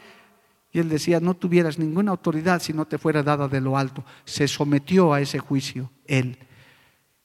Y 0.72 0.80
él 0.80 0.88
decía, 0.88 1.20
no 1.20 1.34
tuvieras 1.34 1.78
ninguna 1.78 2.10
autoridad 2.10 2.60
si 2.60 2.72
no 2.72 2.84
te 2.84 2.98
fuera 2.98 3.22
dada 3.22 3.46
de 3.46 3.60
lo 3.60 3.78
alto. 3.78 4.04
Se 4.24 4.48
sometió 4.48 5.12
a 5.12 5.20
ese 5.20 5.38
juicio 5.38 5.92
él. 6.04 6.36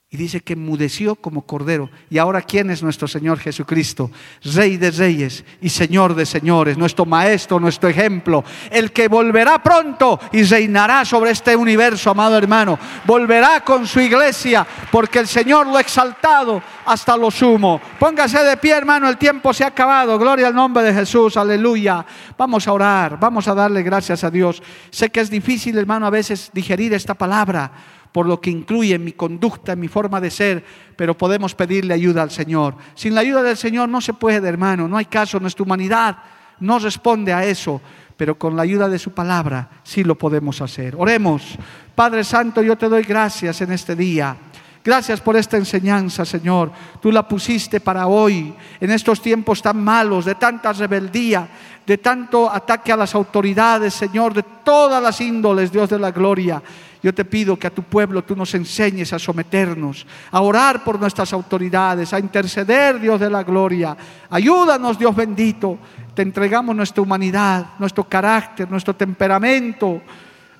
Y 0.10 0.16
dice 0.16 0.39
que 0.39 0.55
mudeció 0.55 1.16
como 1.16 1.41
cordero. 1.41 1.89
Y 2.10 2.18
ahora, 2.18 2.41
¿quién 2.41 2.70
es 2.70 2.82
nuestro 2.82 3.10
Señor 3.10 3.39
Jesucristo? 3.39 4.10
Rey 4.41 4.78
de 4.78 4.89
reyes 4.91 5.43
y 5.60 5.68
Señor 5.68 6.16
de 6.16 6.26
señores, 6.26 6.78
nuestro 6.78 7.05
Maestro, 7.05 7.60
nuestro 7.60 7.89
ejemplo, 7.89 8.41
el 8.72 8.93
que 8.93 9.10
volverá 9.10 9.62
pronto 9.62 10.18
y 10.32 10.43
reinará 10.43 11.03
sobre 11.03 11.32
este 11.32 11.58
universo, 11.58 12.10
amado 12.10 12.38
hermano. 12.38 12.80
Volverá 13.05 13.66
con 13.66 13.86
su 13.86 13.99
iglesia, 13.99 14.66
porque 14.93 15.20
el 15.20 15.28
Señor 15.28 15.68
lo 15.68 15.76
ha 15.76 15.82
exaltado 15.82 16.64
hasta 16.86 17.18
lo 17.18 17.30
sumo. 17.30 17.82
Póngase 17.99 18.41
de 18.45 18.55
pie, 18.55 18.78
hermano, 18.78 19.10
el 19.10 19.18
tiempo 19.18 19.53
se 19.53 19.66
ha 19.66 19.68
acabado. 19.68 20.18
Gloria 20.18 20.47
al 20.47 20.55
nombre 20.55 20.84
de 20.84 20.93
Jesús, 20.93 21.36
aleluya. 21.36 22.05
Vamos 22.38 22.66
a 22.66 22.72
orar, 22.72 23.20
vamos 23.20 23.45
a 23.49 23.53
darle 23.53 23.84
gracias 23.84 24.24
a 24.24 24.32
Dios. 24.32 24.64
Sé 24.89 25.10
que 25.10 25.20
es 25.20 25.30
difícil, 25.30 25.78
hermano, 25.78 26.05
a 26.05 26.12
veces 26.12 26.49
digerir 26.53 26.93
esta 26.93 27.14
palabra 27.14 27.96
por 28.18 28.26
lo 28.26 28.41
que 28.41 28.49
incluye 28.49 28.97
mi 28.97 29.11
conducta, 29.11 29.76
mi 29.76 29.88
forma 29.88 30.20
de 30.20 30.32
ser, 30.32 30.65
pero 30.95 31.15
podemos 31.15 31.53
pedirle 31.53 31.93
ayuda 31.93 32.24
al 32.24 32.32
Señor. 32.32 32.74
Sin 32.95 33.13
la 33.13 33.22
ayuda 33.22 33.43
del 33.43 33.55
Señor 33.55 33.89
no 33.89 34.01
se 34.01 34.13
puede, 34.13 34.49
hermano, 34.49 34.88
no 34.88 34.97
hay 34.97 35.05
caso, 35.05 35.39
nuestra 35.39 35.61
humanidad 35.61 36.18
no 36.59 36.80
responde 36.80 37.32
a 37.32 37.45
eso, 37.45 37.80
pero 38.18 38.36
con 38.36 38.55
la 38.55 38.63
ayuda 38.63 38.89
de 38.89 38.97
su 38.97 39.11
palabra 39.11 39.70
sí 39.84 40.03
lo 40.03 40.15
podemos 40.15 40.59
hacer. 40.63 40.95
Oremos. 40.97 41.59
Padre 41.93 42.24
Santo, 42.24 42.63
yo 42.63 42.76
te 42.76 42.89
doy 42.89 43.03
gracias 43.03 43.61
en 43.61 43.72
este 43.72 43.95
día. 43.95 44.36
Gracias 44.84 45.22
por 45.22 45.38
esta 45.38 45.57
enseñanza, 45.57 46.26
Señor. 46.26 46.72
Tú 46.99 47.11
la 47.11 47.28
pusiste 47.28 47.80
para 47.80 48.07
hoy, 48.07 48.51
en 48.80 48.89
estos 48.89 49.22
tiempos 49.22 49.61
tan 49.61 49.84
malos, 49.84 50.26
de 50.26 50.34
tanta 50.34 50.74
rebeldía, 50.74 51.47
de 51.86 51.99
tanto 51.99 52.51
ataque 52.51 52.91
a 52.91 52.97
las 52.97 53.13
autoridades, 53.13 53.93
Señor, 53.93 54.34
de 54.34 54.43
todas 54.63 55.03
las 55.03 55.22
índoles, 55.22 55.72
Dios 55.72 55.88
de 55.88 55.99
la 55.99 56.09
gloria. 56.09 56.63
Yo 57.03 57.13
te 57.13 57.25
pido 57.25 57.57
que 57.57 57.67
a 57.67 57.73
tu 57.73 57.83
pueblo 57.83 58.23
tú 58.23 58.35
nos 58.35 58.53
enseñes 58.55 59.13
a 59.13 59.19
someternos, 59.19 60.05
a 60.31 60.41
orar 60.41 60.83
por 60.83 60.99
nuestras 60.99 61.31
autoridades, 61.31 62.11
a 62.13 62.19
interceder, 62.19 62.99
Dios 62.99 63.19
de 63.19 63.29
la 63.29 63.43
gloria. 63.43 63.95
Ayúdanos, 64.29 64.97
Dios 64.97 65.15
bendito. 65.15 65.77
Te 66.13 66.23
entregamos 66.23 66.75
nuestra 66.75 67.03
humanidad, 67.03 67.67
nuestro 67.77 68.03
carácter, 68.03 68.69
nuestro 68.69 68.95
temperamento. 68.95 70.01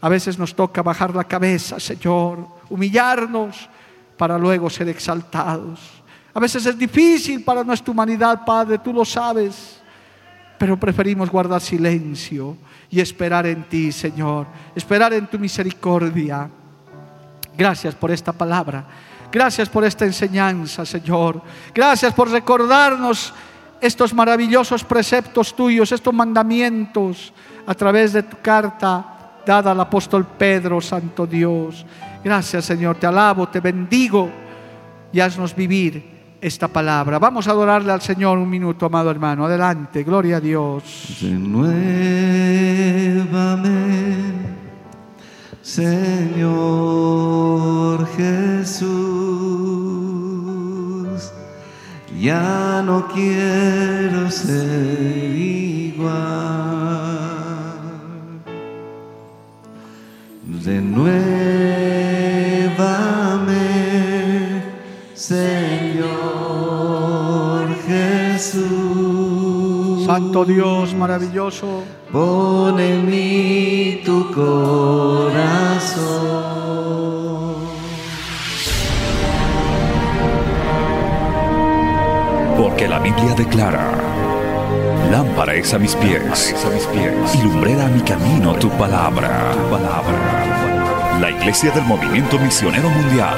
A 0.02 0.10
veces 0.10 0.38
nos 0.38 0.54
toca 0.54 0.84
bajar 0.84 1.16
la 1.16 1.24
cabeza, 1.24 1.80
Señor, 1.80 2.48
humillarnos 2.70 3.68
para 4.16 4.38
luego 4.38 4.70
ser 4.70 4.90
exaltados. 4.90 6.04
A 6.34 6.40
veces 6.40 6.66
es 6.68 6.78
difícil 6.78 7.44
para 7.44 7.64
nuestra 7.64 7.92
humanidad, 7.92 8.46
Padre, 8.46 8.78
tú 8.78 8.94
lo 8.94 9.04
sabes. 9.04 9.82
pero 10.60 10.76
preferimos 10.80 11.30
guardar 11.30 11.62
silencio 11.62 12.58
y 12.90 13.00
esperar 13.00 13.46
en 13.46 13.64
ti, 13.64 13.92
Señor, 13.92 14.48
esperar 14.76 15.14
en 15.14 15.28
tu 15.28 15.38
misericordia. 15.38 16.50
Gracias 17.58 17.96
por 17.96 18.12
esta 18.12 18.32
palabra. 18.32 18.86
Gracias 19.32 19.68
por 19.68 19.84
esta 19.84 20.06
enseñanza, 20.06 20.86
Señor. 20.86 21.42
Gracias 21.74 22.14
por 22.14 22.30
recordarnos 22.30 23.34
estos 23.82 24.14
maravillosos 24.14 24.84
preceptos 24.84 25.56
tuyos, 25.56 25.92
estos 25.92 26.14
mandamientos 26.14 27.34
a 27.66 27.74
través 27.74 28.14
de 28.14 28.24
tu 28.24 28.38
carta 28.42 29.14
dada 29.46 29.72
al 29.72 29.80
apóstol 29.80 30.26
Pedro, 30.26 30.82
Santo 30.82 31.28
Dios. 31.28 31.86
Gracias, 32.24 32.66
Señor. 32.66 32.98
Te 32.98 33.08
alabo, 33.08 33.48
te 33.48 33.60
bendigo 33.60 34.30
y 35.12 35.20
haznos 35.20 35.56
vivir 35.56 36.17
esta 36.42 36.68
palabra. 36.68 37.20
Vamos 37.20 37.48
a 37.48 37.52
adorarle 37.52 37.92
al 37.92 38.02
Señor 38.02 38.38
un 38.38 38.50
minuto, 38.50 38.86
amado 38.86 39.10
hermano. 39.12 39.46
Adelante, 39.46 40.04
gloria 40.04 40.38
a 40.38 40.40
Dios. 40.40 41.18
Renuévame, 41.22 41.68
Señor 45.62 46.48
Jesús. 48.16 48.88
Ya 52.20 52.82
no 52.84 53.08
quiero 53.08 54.32
ser 54.32 55.36
igual. 55.36 56.18
Renuévame, 60.66 61.48
Señor 65.14 65.67
Jesús. 68.38 70.06
Santo 70.06 70.46
Dios 70.46 70.94
maravilloso. 70.94 71.84
Pon 72.12 72.80
en 72.80 73.10
mí 73.10 74.02
tu 74.06 74.32
corazón. 74.32 75.98
Porque 82.60 82.88
la 82.88 83.00
Biblia 83.00 83.34
declara, 83.36 83.92
lámpara 85.12 85.56
es 85.56 85.74
a 85.74 85.80
mis 85.80 85.96
pies, 85.96 86.54
a 86.64 86.70
mis 86.70 86.86
pies, 86.86 87.36
y 87.36 87.42
lumbrera 87.42 87.88
a 87.88 87.90
mi 87.90 88.02
camino 88.02 88.54
tu 88.54 88.70
palabra, 88.70 89.52
tu 89.52 89.64
palabra. 89.76 91.18
La 91.20 91.32
Iglesia 91.32 91.72
del 91.72 91.86
Movimiento 91.86 92.38
Misionero 92.38 92.88
Mundial 92.88 93.38